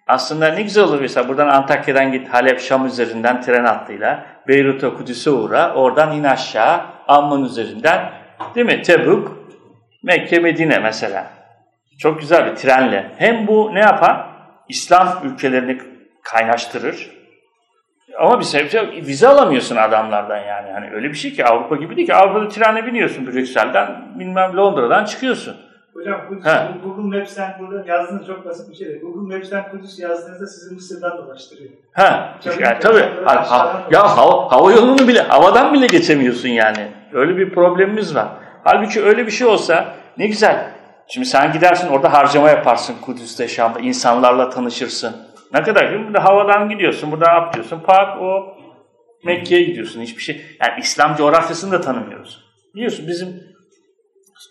aslında 0.08 0.48
ne 0.48 0.62
güzel 0.62 0.84
olur 0.84 1.02
mesela 1.02 1.28
buradan 1.28 1.48
Antakya'dan 1.48 2.12
git 2.12 2.30
Halep 2.30 2.60
Şam 2.60 2.86
üzerinden 2.86 3.42
tren 3.42 3.66
hattıyla 3.66 4.26
Beyrut'a 4.48 4.94
Kudüs'e 4.94 5.30
uğra 5.32 5.74
oradan 5.74 6.12
in 6.12 6.24
aşağı 6.24 6.82
Amman 7.08 7.44
üzerinden 7.44 8.23
değil 8.56 8.66
mi 8.68 8.82
Tebuk 8.82 9.38
Mekke 10.04 10.40
Medine 10.40 10.80
mesela. 10.80 11.28
Çok 12.00 12.20
güzel 12.20 12.52
bir 12.52 12.56
trenle. 12.56 13.12
Hem 13.18 13.48
bu 13.48 13.72
ne 13.74 13.80
yapar? 13.80 14.26
İslam 14.70 15.22
ülkelerini 15.24 15.78
kaynaştırır. 16.24 17.12
Ama 18.20 18.40
bir 18.40 18.46
sebepse 18.46 18.92
vize 18.92 19.28
alamıyorsun 19.28 19.76
adamlardan 19.76 20.38
yani. 20.38 20.72
Hani 20.72 20.90
öyle 20.94 21.10
bir 21.10 21.14
şey 21.16 21.34
ki 21.34 21.46
Avrupa 21.46 21.76
gibi 21.76 21.96
değil 21.96 22.08
ki. 22.08 22.16
Avrupa'da 22.16 22.48
trene 22.48 22.86
biniyorsun 22.86 23.28
Brüksel'den, 23.28 24.20
bilmem 24.20 24.58
Londra'dan 24.58 25.06
çıkıyorsun. 25.06 25.56
Hocam 25.94 26.28
Kudüs, 26.30 26.46
Ha. 26.46 26.68
Google 26.84 27.18
Maps'ten 27.18 27.56
burada 27.60 27.84
yazdığınız 27.92 28.28
çok 28.28 28.46
basit 28.46 28.70
bir 28.70 28.76
şey. 28.76 29.00
Google 29.00 29.36
Maps'ten 29.36 29.72
Kudüs 29.72 30.00
yazdığınızda 30.00 30.48
sizi 30.48 30.74
Mısır'dan 30.76 31.18
dolaştırıyor. 31.18 31.70
Tabii, 32.44 32.64
yani 32.64 32.80
tabii. 32.80 33.26
Ha, 33.26 33.52
ha- 33.52 33.84
ya 33.92 34.18
hava, 34.18 34.52
hava 34.52 34.72
yolunu 34.72 35.08
bile, 35.08 35.22
havadan 35.22 35.74
bile 35.74 35.88
geçemiyorsun 35.88 36.50
yani. 36.50 36.88
Öyle 37.14 37.38
bir 37.38 37.50
problemimiz 37.54 38.16
var. 38.16 38.28
Halbuki 38.64 39.04
öyle 39.04 39.26
bir 39.26 39.32
şey 39.32 39.48
olsa 39.48 39.96
ne 40.18 40.28
güzel. 40.28 40.72
Şimdi 41.08 41.28
sen 41.28 41.54
gidersin 41.54 41.88
orada 41.88 42.14
harcama 42.14 42.50
yaparsın 42.50 42.96
Kudüs'te, 43.02 43.48
Şam'da, 43.48 43.80
insanlarla 43.80 44.50
tanışırsın. 44.50 45.16
Ne 45.54 45.64
kadar 45.64 45.84
güzel. 45.84 46.08
Burada 46.08 46.24
havadan 46.24 46.70
gidiyorsun, 46.70 47.12
buradan 47.12 47.42
atlıyorsun. 47.42 47.80
Pak 47.80 48.22
o 48.22 48.58
Mekke'ye 49.26 49.64
gidiyorsun. 49.64 50.02
Hiçbir 50.02 50.22
şey. 50.22 50.42
Yani 50.62 50.80
İslam 50.80 51.16
coğrafyasını 51.16 51.72
da 51.72 51.82
tanımıyoruz. 51.82 52.44
Biliyorsun 52.76 53.08
bizim 53.08 53.44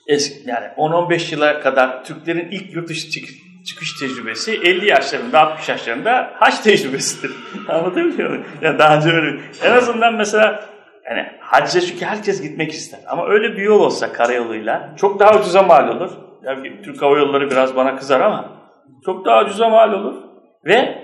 eski 0.09 0.51
yani 0.51 0.67
10-15 0.77 1.35
yıla 1.35 1.61
kadar 1.61 2.05
Türklerin 2.05 2.51
ilk 2.51 2.75
yurt 2.75 2.89
dışı 2.89 3.11
çık- 3.11 3.29
çıkış 3.67 3.93
tecrübesi 4.01 4.53
50 4.53 4.89
yaşlarında 4.89 5.41
60 5.41 5.69
yaşlarında 5.69 6.31
haç 6.35 6.61
tecrübesidir. 6.61 7.31
Anlatabiliyor 7.69 8.31
muyum? 8.31 8.45
Yani 8.63 8.79
daha 8.79 8.97
önce 8.97 9.09
öyle. 9.11 9.41
En 9.65 9.73
azından 9.73 10.15
mesela 10.15 10.65
yani 11.09 11.27
hacca 11.41 11.81
çünkü 11.81 12.05
herkes 12.05 12.43
gitmek 12.43 12.73
ister. 12.73 13.01
Ama 13.07 13.27
öyle 13.29 13.57
bir 13.57 13.63
yol 13.63 13.81
olsa 13.81 14.13
karayoluyla 14.13 14.95
çok 14.97 15.21
daha 15.21 15.39
ucuza 15.41 15.63
mal 15.63 15.89
olur. 15.89 16.11
Yani 16.43 16.83
Türk 16.83 17.03
Hava 17.03 17.19
Yolları 17.19 17.51
biraz 17.51 17.77
bana 17.77 17.97
kızar 17.97 18.21
ama 18.21 18.53
çok 19.05 19.25
daha 19.27 19.45
ucuza 19.45 19.69
mal 19.69 19.93
olur. 19.93 20.15
Ve 20.65 20.99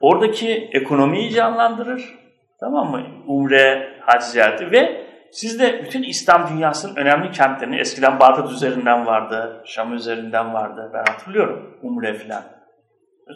oradaki 0.00 0.70
ekonomiyi 0.72 1.30
canlandırır. 1.30 2.14
Tamam 2.60 2.90
mı? 2.90 3.02
Umre, 3.26 3.96
hac 4.00 4.22
ziyareti 4.22 4.70
ve 4.70 5.06
siz 5.30 5.60
de 5.60 5.82
bütün 5.84 6.02
İslam 6.02 6.48
dünyasının 6.48 6.96
önemli 6.96 7.30
kentlerini 7.30 7.80
eskiden 7.80 8.20
Bağdat 8.20 8.52
üzerinden 8.52 9.06
vardı, 9.06 9.62
Şam 9.66 9.94
üzerinden 9.94 10.54
vardı. 10.54 10.90
Ben 10.94 11.12
hatırlıyorum 11.12 11.78
Umre 11.82 12.14
falan. 12.14 12.42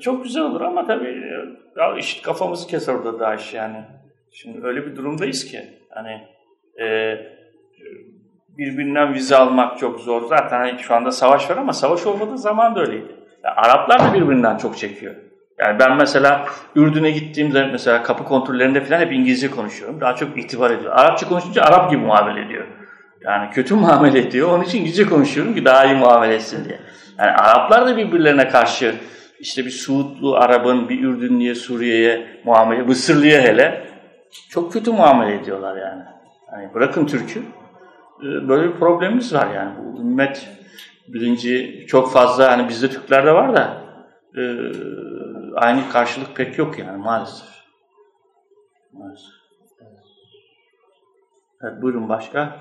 Çok 0.01 0.25
güzel 0.25 0.43
olur 0.43 0.61
ama 0.61 0.87
tabii 0.87 1.23
ya 1.77 1.97
işit 1.99 2.23
kafamızı 2.23 2.69
keser 2.69 2.95
orada 2.95 3.35
iş 3.35 3.55
yani. 3.55 3.85
Şimdi 4.33 4.67
öyle 4.67 4.87
bir 4.87 4.97
durumdayız 4.97 5.45
ki 5.45 5.61
hani 5.97 6.21
e, 6.87 7.17
birbirinden 8.59 9.15
vize 9.15 9.37
almak 9.37 9.79
çok 9.79 10.01
zor. 10.01 10.23
Zaten 10.29 10.59
hani 10.59 10.79
şu 10.79 10.95
anda 10.95 11.13
savaş 11.13 11.51
var 11.51 11.57
ama 11.57 11.73
savaş 11.73 12.07
olmadığı 12.07 12.39
zaman 12.39 12.77
da 12.77 12.81
öyleydi. 12.81 13.17
Ya 13.45 13.55
Araplar 13.57 14.01
da 14.01 14.15
birbirinden 14.15 14.57
çok 14.57 14.79
çekiyor. 14.79 15.15
Yani 15.59 15.79
ben 15.79 15.97
mesela 15.97 16.47
Ürdün'e 16.75 17.11
gittiğimde 17.11 17.67
mesela 17.67 18.03
kapı 18.03 18.25
kontrollerinde 18.25 18.81
falan 18.81 19.01
hep 19.01 19.13
İngilizce 19.13 19.51
konuşuyorum. 19.51 20.01
Daha 20.01 20.15
çok 20.15 20.39
itibar 20.39 20.71
ediyor. 20.71 20.93
Arapça 20.97 21.29
konuşunca 21.29 21.63
Arap 21.63 21.91
gibi 21.91 22.01
muamele 22.01 22.47
ediyor. 22.47 22.67
Yani 23.25 23.51
kötü 23.51 23.75
muamele 23.85 24.19
ediyor. 24.19 24.51
Onun 24.51 24.65
için 24.65 24.79
İngilizce 24.79 25.07
konuşuyorum 25.07 25.55
ki 25.55 25.65
daha 25.65 25.85
iyi 25.85 25.95
muamele 25.95 26.35
etsin 26.35 26.65
diye. 26.65 26.79
Yani 27.19 27.31
Araplar 27.31 27.87
da 27.87 27.97
birbirlerine 27.97 28.49
karşı 28.49 28.95
işte 29.41 29.65
bir 29.65 29.71
Suudlu 29.71 30.37
Arap'ın 30.37 30.89
bir 30.89 31.03
Ürdünlüye, 31.03 31.55
Suriye'ye 31.55 32.27
muamele, 32.45 32.83
Mısırlı'ya 32.83 33.41
hele 33.41 33.87
çok 34.51 34.73
kötü 34.73 34.93
muamele 34.93 35.35
ediyorlar 35.35 35.77
yani. 35.77 36.03
Yani 36.53 36.75
bırakın 36.75 37.07
Türk'ü. 37.07 37.39
e, 38.21 38.49
Böyle 38.49 38.69
bir 38.69 38.79
problemimiz 38.79 39.35
var 39.35 39.55
yani. 39.55 39.75
Bu 39.79 40.01
ümmet 40.01 40.49
bilinci 41.09 41.85
çok 41.89 42.13
fazla 42.13 42.53
hani 42.53 42.69
bizde 42.69 42.89
Türklerde 42.91 43.33
var 43.33 43.57
da 43.57 43.83
e, 44.37 44.43
aynı 45.57 45.89
karşılık 45.89 46.37
pek 46.37 46.59
yok 46.59 46.79
yani 46.79 46.97
maalesef. 46.99 47.49
Maalesef. 48.93 49.37
Evet, 51.63 51.83
buyurun 51.83 52.09
başka. 52.09 52.57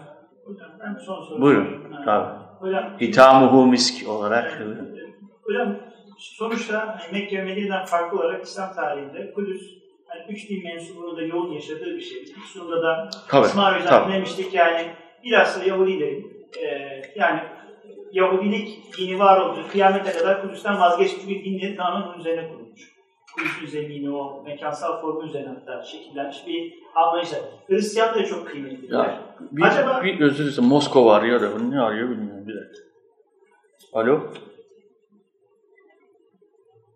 Hocam 0.45 0.69
ben 0.79 0.93
son 1.05 1.23
soru. 1.23 1.41
Buyurun. 1.41 1.91
Ha. 1.93 2.01
Tabii. 2.05 2.45
Hocam, 2.59 2.93
İtamuhu 2.99 3.67
misk 3.67 4.09
olarak. 4.09 4.59
buyurun. 4.59 4.95
hocam 5.43 5.75
sonuçta 6.17 6.97
Mekke 7.13 7.37
ve 7.37 7.43
Medine'den 7.43 7.85
farklı 7.85 8.19
olarak 8.19 8.43
İslam 8.43 8.73
tarihinde 8.73 9.33
Kudüs 9.33 9.61
hani 10.15 10.31
üç 10.33 10.49
din 10.49 10.63
mensubunu 10.63 11.17
da 11.17 11.21
yoğun 11.21 11.51
yaşadığı 11.51 11.95
bir 11.95 12.01
şey. 12.01 12.23
Üstünde 12.23 12.75
da 12.81 13.09
Tabii, 13.29 13.45
İsmail 13.47 13.75
Hocam 13.75 14.03
tabii. 14.03 14.13
demiştik 14.13 14.53
yani 14.53 14.87
bilhassa 15.23 15.63
Yahudilerin 15.63 16.47
e, 16.63 17.01
yani 17.15 17.39
Yahudilik 18.11 18.97
dini 18.97 19.19
var 19.19 19.41
olduğu 19.41 19.67
kıyamete 19.71 20.11
kadar 20.11 20.41
Kudüs'ten 20.41 20.79
vazgeçtiği 20.79 21.39
bir 21.39 21.45
dinleri 21.45 21.75
tamamen 21.75 22.07
bunun 22.07 22.19
üzerine 22.19 22.49
kurulmuş. 22.49 22.95
Kudüs'ün 23.35 23.67
zemini 23.67 24.15
o 24.15 24.43
mekansal 24.43 25.01
formu 25.01 25.23
üzerine 25.23 25.49
hatta 25.49 25.83
şekillenmiş 25.83 26.47
bir 26.47 26.73
anlayışla. 26.95 27.37
Hristiyan 27.67 28.15
da 28.15 28.25
çok 28.25 28.47
kıymetli. 28.47 28.93
Ya, 28.93 29.23
bir, 29.51 29.61
Acaba- 29.61 30.03
bir 30.03 30.19
özür 30.19 30.51
dilerim. 30.51 30.69
Moskova 30.69 31.15
arıyor 31.15 31.41
da 31.41 31.59
bunu 31.59 31.71
ne 31.71 31.79
arıyor 31.81 32.09
bilmiyorum. 32.09 32.47
Bir 32.47 32.55
dakika. 32.55 32.79
Alo? 33.93 34.19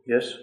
Yes? 0.08 0.40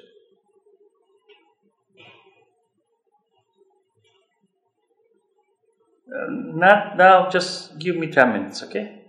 Not 6.55 6.97
now, 6.99 7.31
just 7.31 7.79
give 7.79 7.99
me 7.99 8.11
10 8.11 8.33
minutes, 8.33 8.63
okay? 8.63 9.03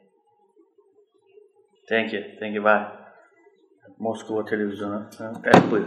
Thank 1.89 2.13
you, 2.13 2.21
thank 2.39 2.55
you, 2.55 2.63
bye. 2.63 2.87
Moskova 3.99 4.45
televizyonu. 4.45 5.09
Evet, 5.43 5.63
buyur. 5.71 5.85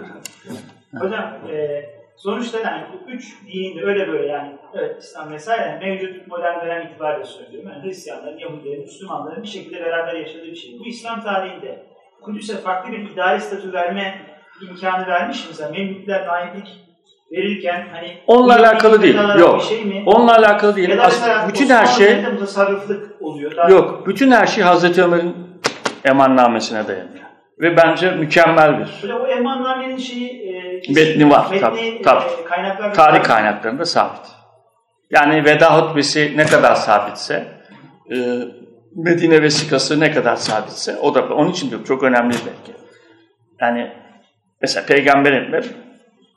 Hocam 0.98 1.50
e, 1.50 1.84
sonuçta 2.16 2.58
yani 2.58 2.86
bu 2.92 3.10
üç 3.10 3.36
dinin 3.46 3.78
öyle 3.78 4.08
böyle 4.08 4.26
yani 4.26 4.56
evet 4.74 5.02
İslam 5.02 5.32
vesaire 5.32 5.62
yani 5.62 5.86
mevcut 5.86 6.26
modern 6.26 6.66
dönem 6.66 6.86
itibariyle 6.86 7.24
söylüyorum. 7.24 7.70
Yani 7.70 7.82
Hristiyanların, 7.82 8.38
Yahudilerin, 8.38 8.80
Müslümanların 8.80 9.42
bir 9.42 9.48
şekilde 9.48 9.80
beraber 9.80 10.14
yaşadığı 10.14 10.46
bir 10.46 10.54
şey. 10.54 10.78
Bu 10.78 10.86
İslam 10.86 11.22
tarihinde 11.22 11.86
Kudüs'e 12.20 12.56
farklı 12.56 12.92
bir 12.92 13.10
idari 13.10 13.40
statü 13.40 13.72
verme 13.72 14.26
imkanı 14.62 15.06
vermiş 15.06 15.44
mi? 15.44 15.48
Mesela 15.48 15.70
Memlükler 15.70 16.26
naiplik 16.26 16.89
verirken 17.32 17.88
hani 17.92 18.18
Onunla 18.26 18.54
alakalı 18.56 19.02
değil, 19.02 19.16
kadar 19.16 19.36
yok. 19.36 19.62
Şey 19.62 19.84
mi? 19.84 20.02
Onunla 20.06 20.36
alakalı 20.36 20.76
değil. 20.76 21.02
Aslında 21.02 21.48
bütün 21.48 21.68
her 21.68 21.86
şey 21.86 22.22
mutasarrıflık 22.22 23.22
oluyor. 23.22 23.56
Daha 23.56 23.68
Yok, 23.70 24.06
bütün 24.06 24.30
her 24.30 24.46
şey 24.46 24.64
Hazreti 24.64 25.02
Ömer'in 25.02 25.36
emannamesine 26.04 26.88
dayanıyor. 26.88 27.24
Ve 27.60 27.76
bence 27.76 28.10
mükemmel 28.10 28.78
bir 28.78 28.88
Böyle 29.02 29.14
o 29.14 29.26
emannamenin 29.26 29.96
şeyi 29.96 30.28
e, 30.88 30.92
Metni 30.92 31.30
var, 31.30 31.46
metni, 31.50 31.60
tabii, 31.60 31.80
e, 31.80 32.02
tabii. 32.02 32.44
kaynaklar 32.48 32.94
tarih 32.94 33.22
kaynaklarında 33.22 33.84
sabit. 33.84 34.20
Yani 35.10 35.44
veda 35.44 35.78
hutbesi 35.78 36.32
ne 36.36 36.46
kadar 36.46 36.74
sabitse, 36.74 37.46
e, 38.12 38.16
Medine 38.96 39.42
vesikası 39.42 40.00
ne 40.00 40.12
kadar 40.12 40.36
sabitse, 40.36 40.96
o 40.96 41.14
da 41.14 41.34
onun 41.34 41.50
için 41.50 41.70
diyorum 41.70 41.86
çok 41.86 42.02
önemli 42.02 42.34
belki. 42.34 42.80
Yani 43.60 43.90
mesela 44.62 44.86
peygamberin, 44.86 45.52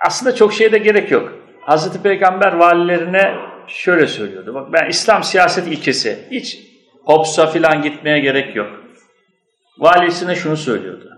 aslında 0.05 0.35
çok 0.35 0.53
şeye 0.53 0.71
de 0.71 0.77
gerek 0.77 1.11
yok. 1.11 1.33
Hazreti 1.61 2.03
Peygamber 2.03 2.53
valilerine 2.53 3.35
şöyle 3.67 4.07
söylüyordu. 4.07 4.53
Bak 4.53 4.73
ben 4.73 4.89
İslam 4.89 5.23
siyaset 5.23 5.67
ilkesi, 5.67 6.27
hiç 6.31 6.59
Hobbes'a 7.03 7.47
falan 7.47 7.81
gitmeye 7.81 8.19
gerek 8.19 8.55
yok. 8.55 8.69
Valisine 9.77 10.35
şunu 10.35 10.57
söylüyordu. 10.57 11.09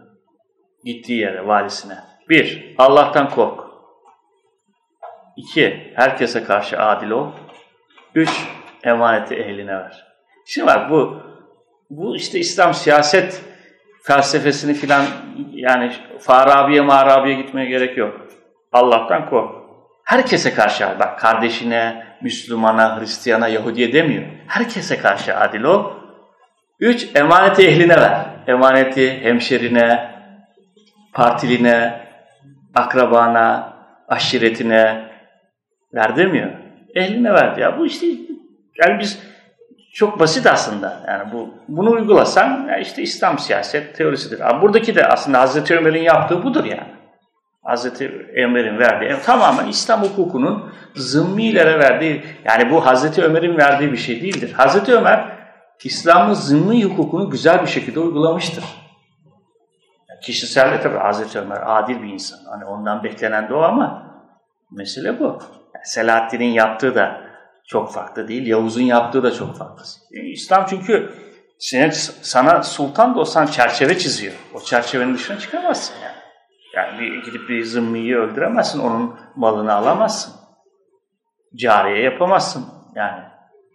Gittiği 0.83 1.19
yere, 1.19 1.47
valisine. 1.47 1.97
Bir, 2.29 2.75
Allah'tan 2.77 3.29
kork. 3.29 3.59
İki, 5.37 5.93
herkese 5.95 6.43
karşı 6.43 6.79
adil 6.79 7.09
ol. 7.09 7.31
Üç, 8.15 8.47
emaneti 8.83 9.35
ehline 9.35 9.75
ver. 9.75 10.05
Şimdi 10.45 10.67
bak 10.67 10.91
bu, 10.91 11.21
bu 11.89 12.15
işte 12.15 12.39
İslam 12.39 12.73
siyaset 12.73 13.41
felsefesini 14.03 14.73
filan 14.73 15.05
yani 15.53 15.91
Farabi'ye 16.19 16.81
mağarabiye 16.81 17.35
gitmeye 17.35 17.69
gerek 17.69 17.97
yok. 17.97 18.27
Allah'tan 18.75 19.29
kork. 19.29 19.55
Herkese 20.03 20.53
karşı. 20.53 20.87
Bak 20.99 21.19
kardeşine, 21.19 22.05
Müslümana, 22.21 22.99
Hristiyana, 22.99 23.47
Yahudiye 23.47 23.93
demiyor. 23.93 24.23
Herkese 24.47 24.97
karşı 24.97 25.37
adil 25.37 25.63
ol. 25.63 25.91
Üç, 26.79 27.15
emaneti 27.15 27.67
ehline 27.67 27.95
ver. 27.95 28.25
Emaneti 28.47 29.23
hemşerine, 29.23 30.11
partiline, 31.13 32.01
akrabana, 32.75 33.73
aşiretine 34.07 35.09
ver 35.93 36.15
demiyor. 36.15 36.51
Ehline 36.95 37.33
verdi 37.33 37.61
ya. 37.61 37.79
Bu 37.79 37.85
işte 37.85 38.07
yani 38.81 38.99
biz 38.99 39.19
çok 39.93 40.19
basit 40.19 40.47
aslında. 40.47 41.03
Yani 41.07 41.31
bu 41.33 41.53
bunu 41.67 41.91
uygulasan 41.91 42.69
işte 42.81 43.01
İslam 43.01 43.39
siyaset 43.39 43.95
teorisidir. 43.95 44.49
Ama 44.49 44.61
buradaki 44.61 44.95
de 44.95 45.05
aslında 45.05 45.39
Hazreti 45.39 45.77
Ömer'in 45.77 46.03
yaptığı 46.03 46.43
budur 46.43 46.65
yani. 46.65 46.95
Hazreti 47.65 48.31
Ömer'in 48.35 48.79
verdiği 48.79 49.09
yani 49.09 49.21
tamamen 49.21 49.67
İslam 49.67 50.03
hukukunun 50.03 50.73
zımmilere 50.95 51.79
verdiği 51.79 52.23
yani 52.45 52.71
bu 52.71 52.85
Hazreti 52.85 53.23
Ömer'in 53.23 53.57
verdiği 53.57 53.91
bir 53.91 53.97
şey 53.97 54.21
değildir. 54.21 54.53
Hazreti 54.53 54.95
Ömer 54.95 55.35
İslam'ın 55.83 56.33
zımmi 56.33 56.83
hukukunu 56.83 57.29
güzel 57.29 57.61
bir 57.61 57.67
şekilde 57.67 57.99
uygulamıştır. 57.99 58.63
Kişisel 60.23 60.71
de 60.71 60.81
tabii 60.81 60.97
Hazreti 60.97 61.39
Ömer 61.39 61.61
adil 61.65 62.01
bir 62.01 62.07
insan. 62.07 62.37
Hani 62.51 62.65
ondan 62.65 63.03
beklenen 63.03 63.49
de 63.49 63.53
o 63.53 63.61
ama 63.61 64.15
mesele 64.71 65.19
bu. 65.19 65.23
Yani 65.23 65.85
Selahaddin'in 65.85 66.51
yaptığı 66.51 66.95
da 66.95 67.21
çok 67.67 67.93
farklı 67.93 68.27
değil. 68.27 68.47
Yavuz'un 68.47 68.81
yaptığı 68.81 69.23
da 69.23 69.31
çok 69.31 69.57
farklı. 69.57 69.83
Yani 70.11 70.29
İslam 70.29 70.65
çünkü 70.69 71.13
sen, 71.59 71.89
sana 72.21 72.63
sultan 72.63 73.15
da 73.15 73.19
olsan 73.19 73.45
çerçeve 73.45 73.97
çiziyor. 73.97 74.33
O 74.53 74.61
çerçevenin 74.61 75.13
dışına 75.13 75.39
çıkamazsın 75.39 75.95
yani. 76.03 76.24
Yani 76.75 76.99
bir, 76.99 77.23
gidip 77.23 77.49
bir 77.49 77.63
zımmiyi 77.63 78.17
öldüremezsin. 78.17 78.79
Onun 78.79 79.15
malını 79.35 79.73
alamazsın. 79.73 80.33
Cariye 81.55 82.03
yapamazsın. 82.03 82.65
Yani. 82.95 83.23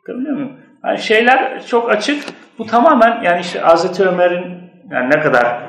Görüyor 0.05 0.36
musun? 0.36 0.56
Yani 0.85 0.98
şeyler 0.98 1.66
çok 1.66 1.90
açık. 1.90 2.24
Bu 2.59 2.66
tamamen 2.66 3.22
yani 3.22 3.40
işte 3.40 3.59
Hazreti 3.59 4.05
Ömer'in 4.05 4.70
yani 4.90 5.10
ne 5.10 5.20
kadar 5.20 5.62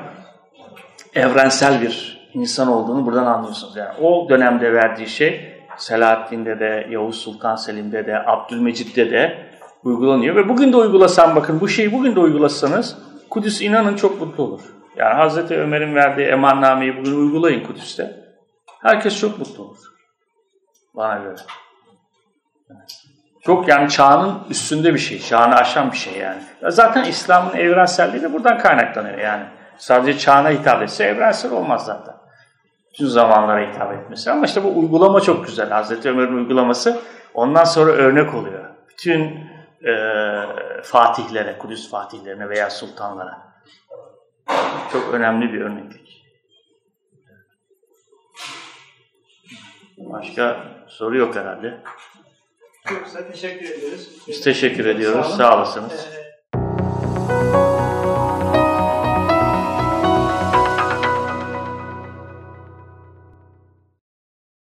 evrensel 1.14 1.82
bir 1.82 2.22
insan 2.34 2.68
olduğunu 2.68 3.06
buradan 3.06 3.26
anlıyorsunuz. 3.26 3.76
Yani 3.76 3.98
o 4.00 4.28
dönemde 4.28 4.72
verdiği 4.72 5.08
şey 5.08 5.52
Selahaddin'de 5.76 6.60
de, 6.60 6.86
Yavuz 6.90 7.16
Sultan 7.16 7.56
Selim'de 7.56 8.06
de, 8.06 8.26
Abdülmecit'te 8.26 9.10
de 9.10 9.46
uygulanıyor. 9.84 10.36
Ve 10.36 10.48
bugün 10.48 10.72
de 10.72 10.76
uygulasan 10.76 11.36
bakın 11.36 11.60
bu 11.60 11.68
şeyi 11.68 11.92
bugün 11.92 12.16
de 12.16 12.20
uygulasanız 12.20 12.98
Kudüs 13.30 13.62
inanın 13.62 13.96
çok 13.96 14.20
mutlu 14.20 14.42
olur. 14.42 14.60
Yani 15.02 15.14
Hazreti 15.14 15.60
Ömer'in 15.60 15.94
verdiği 15.94 16.26
emannameyi 16.26 16.96
bugün 16.96 17.16
uygulayın 17.16 17.66
Kudüs'te. 17.66 18.16
Herkes 18.82 19.20
çok 19.20 19.38
mutlu 19.38 19.64
olur. 19.64 19.78
Bana 20.94 21.18
göre. 21.18 21.36
Çok 23.40 23.68
yani 23.68 23.90
çağının 23.90 24.38
üstünde 24.50 24.94
bir 24.94 24.98
şey, 24.98 25.20
çağını 25.20 25.54
aşan 25.54 25.92
bir 25.92 25.96
şey 25.96 26.18
yani. 26.18 26.42
Zaten 26.68 27.04
İslam'ın 27.04 27.56
evrenselliği 27.56 28.22
de 28.22 28.32
buradan 28.32 28.58
kaynaklanıyor 28.58 29.18
yani. 29.18 29.44
Sadece 29.76 30.18
çağına 30.18 30.50
hitap 30.50 30.82
etse 30.82 31.04
evrensel 31.04 31.52
olmaz 31.52 31.84
zaten. 31.84 32.14
Bütün 32.92 33.06
zamanlara 33.06 33.70
hitap 33.70 33.92
etmesi. 33.92 34.30
Ama 34.30 34.46
işte 34.46 34.64
bu 34.64 34.78
uygulama 34.78 35.20
çok 35.20 35.46
güzel. 35.46 35.70
Hazreti 35.70 36.10
Ömer'in 36.10 36.36
uygulaması 36.36 36.98
ondan 37.34 37.64
sonra 37.64 37.90
örnek 37.90 38.34
oluyor. 38.34 38.64
Bütün 38.88 39.20
e, 39.86 39.94
fatihlere, 40.82 41.58
Kudüs 41.58 41.90
fatihlerine 41.90 42.48
veya 42.48 42.70
sultanlara. 42.70 43.52
Çok 44.92 45.14
önemli 45.14 45.52
bir 45.52 45.60
örneklik. 45.60 46.24
Başka 49.98 50.68
soru 50.88 51.16
yok 51.16 51.36
herhalde. 51.36 51.82
Yoksa 52.90 53.28
teşekkür 53.28 53.66
ederiz. 53.66 54.22
Biz 54.28 54.40
teşekkür 54.40 54.86
ediyoruz. 54.86 55.26
Sağ, 55.26 55.30
olun. 55.30 55.36
Sağ 55.36 55.56
olasınız. 55.56 56.08
Ee... 56.14 57.71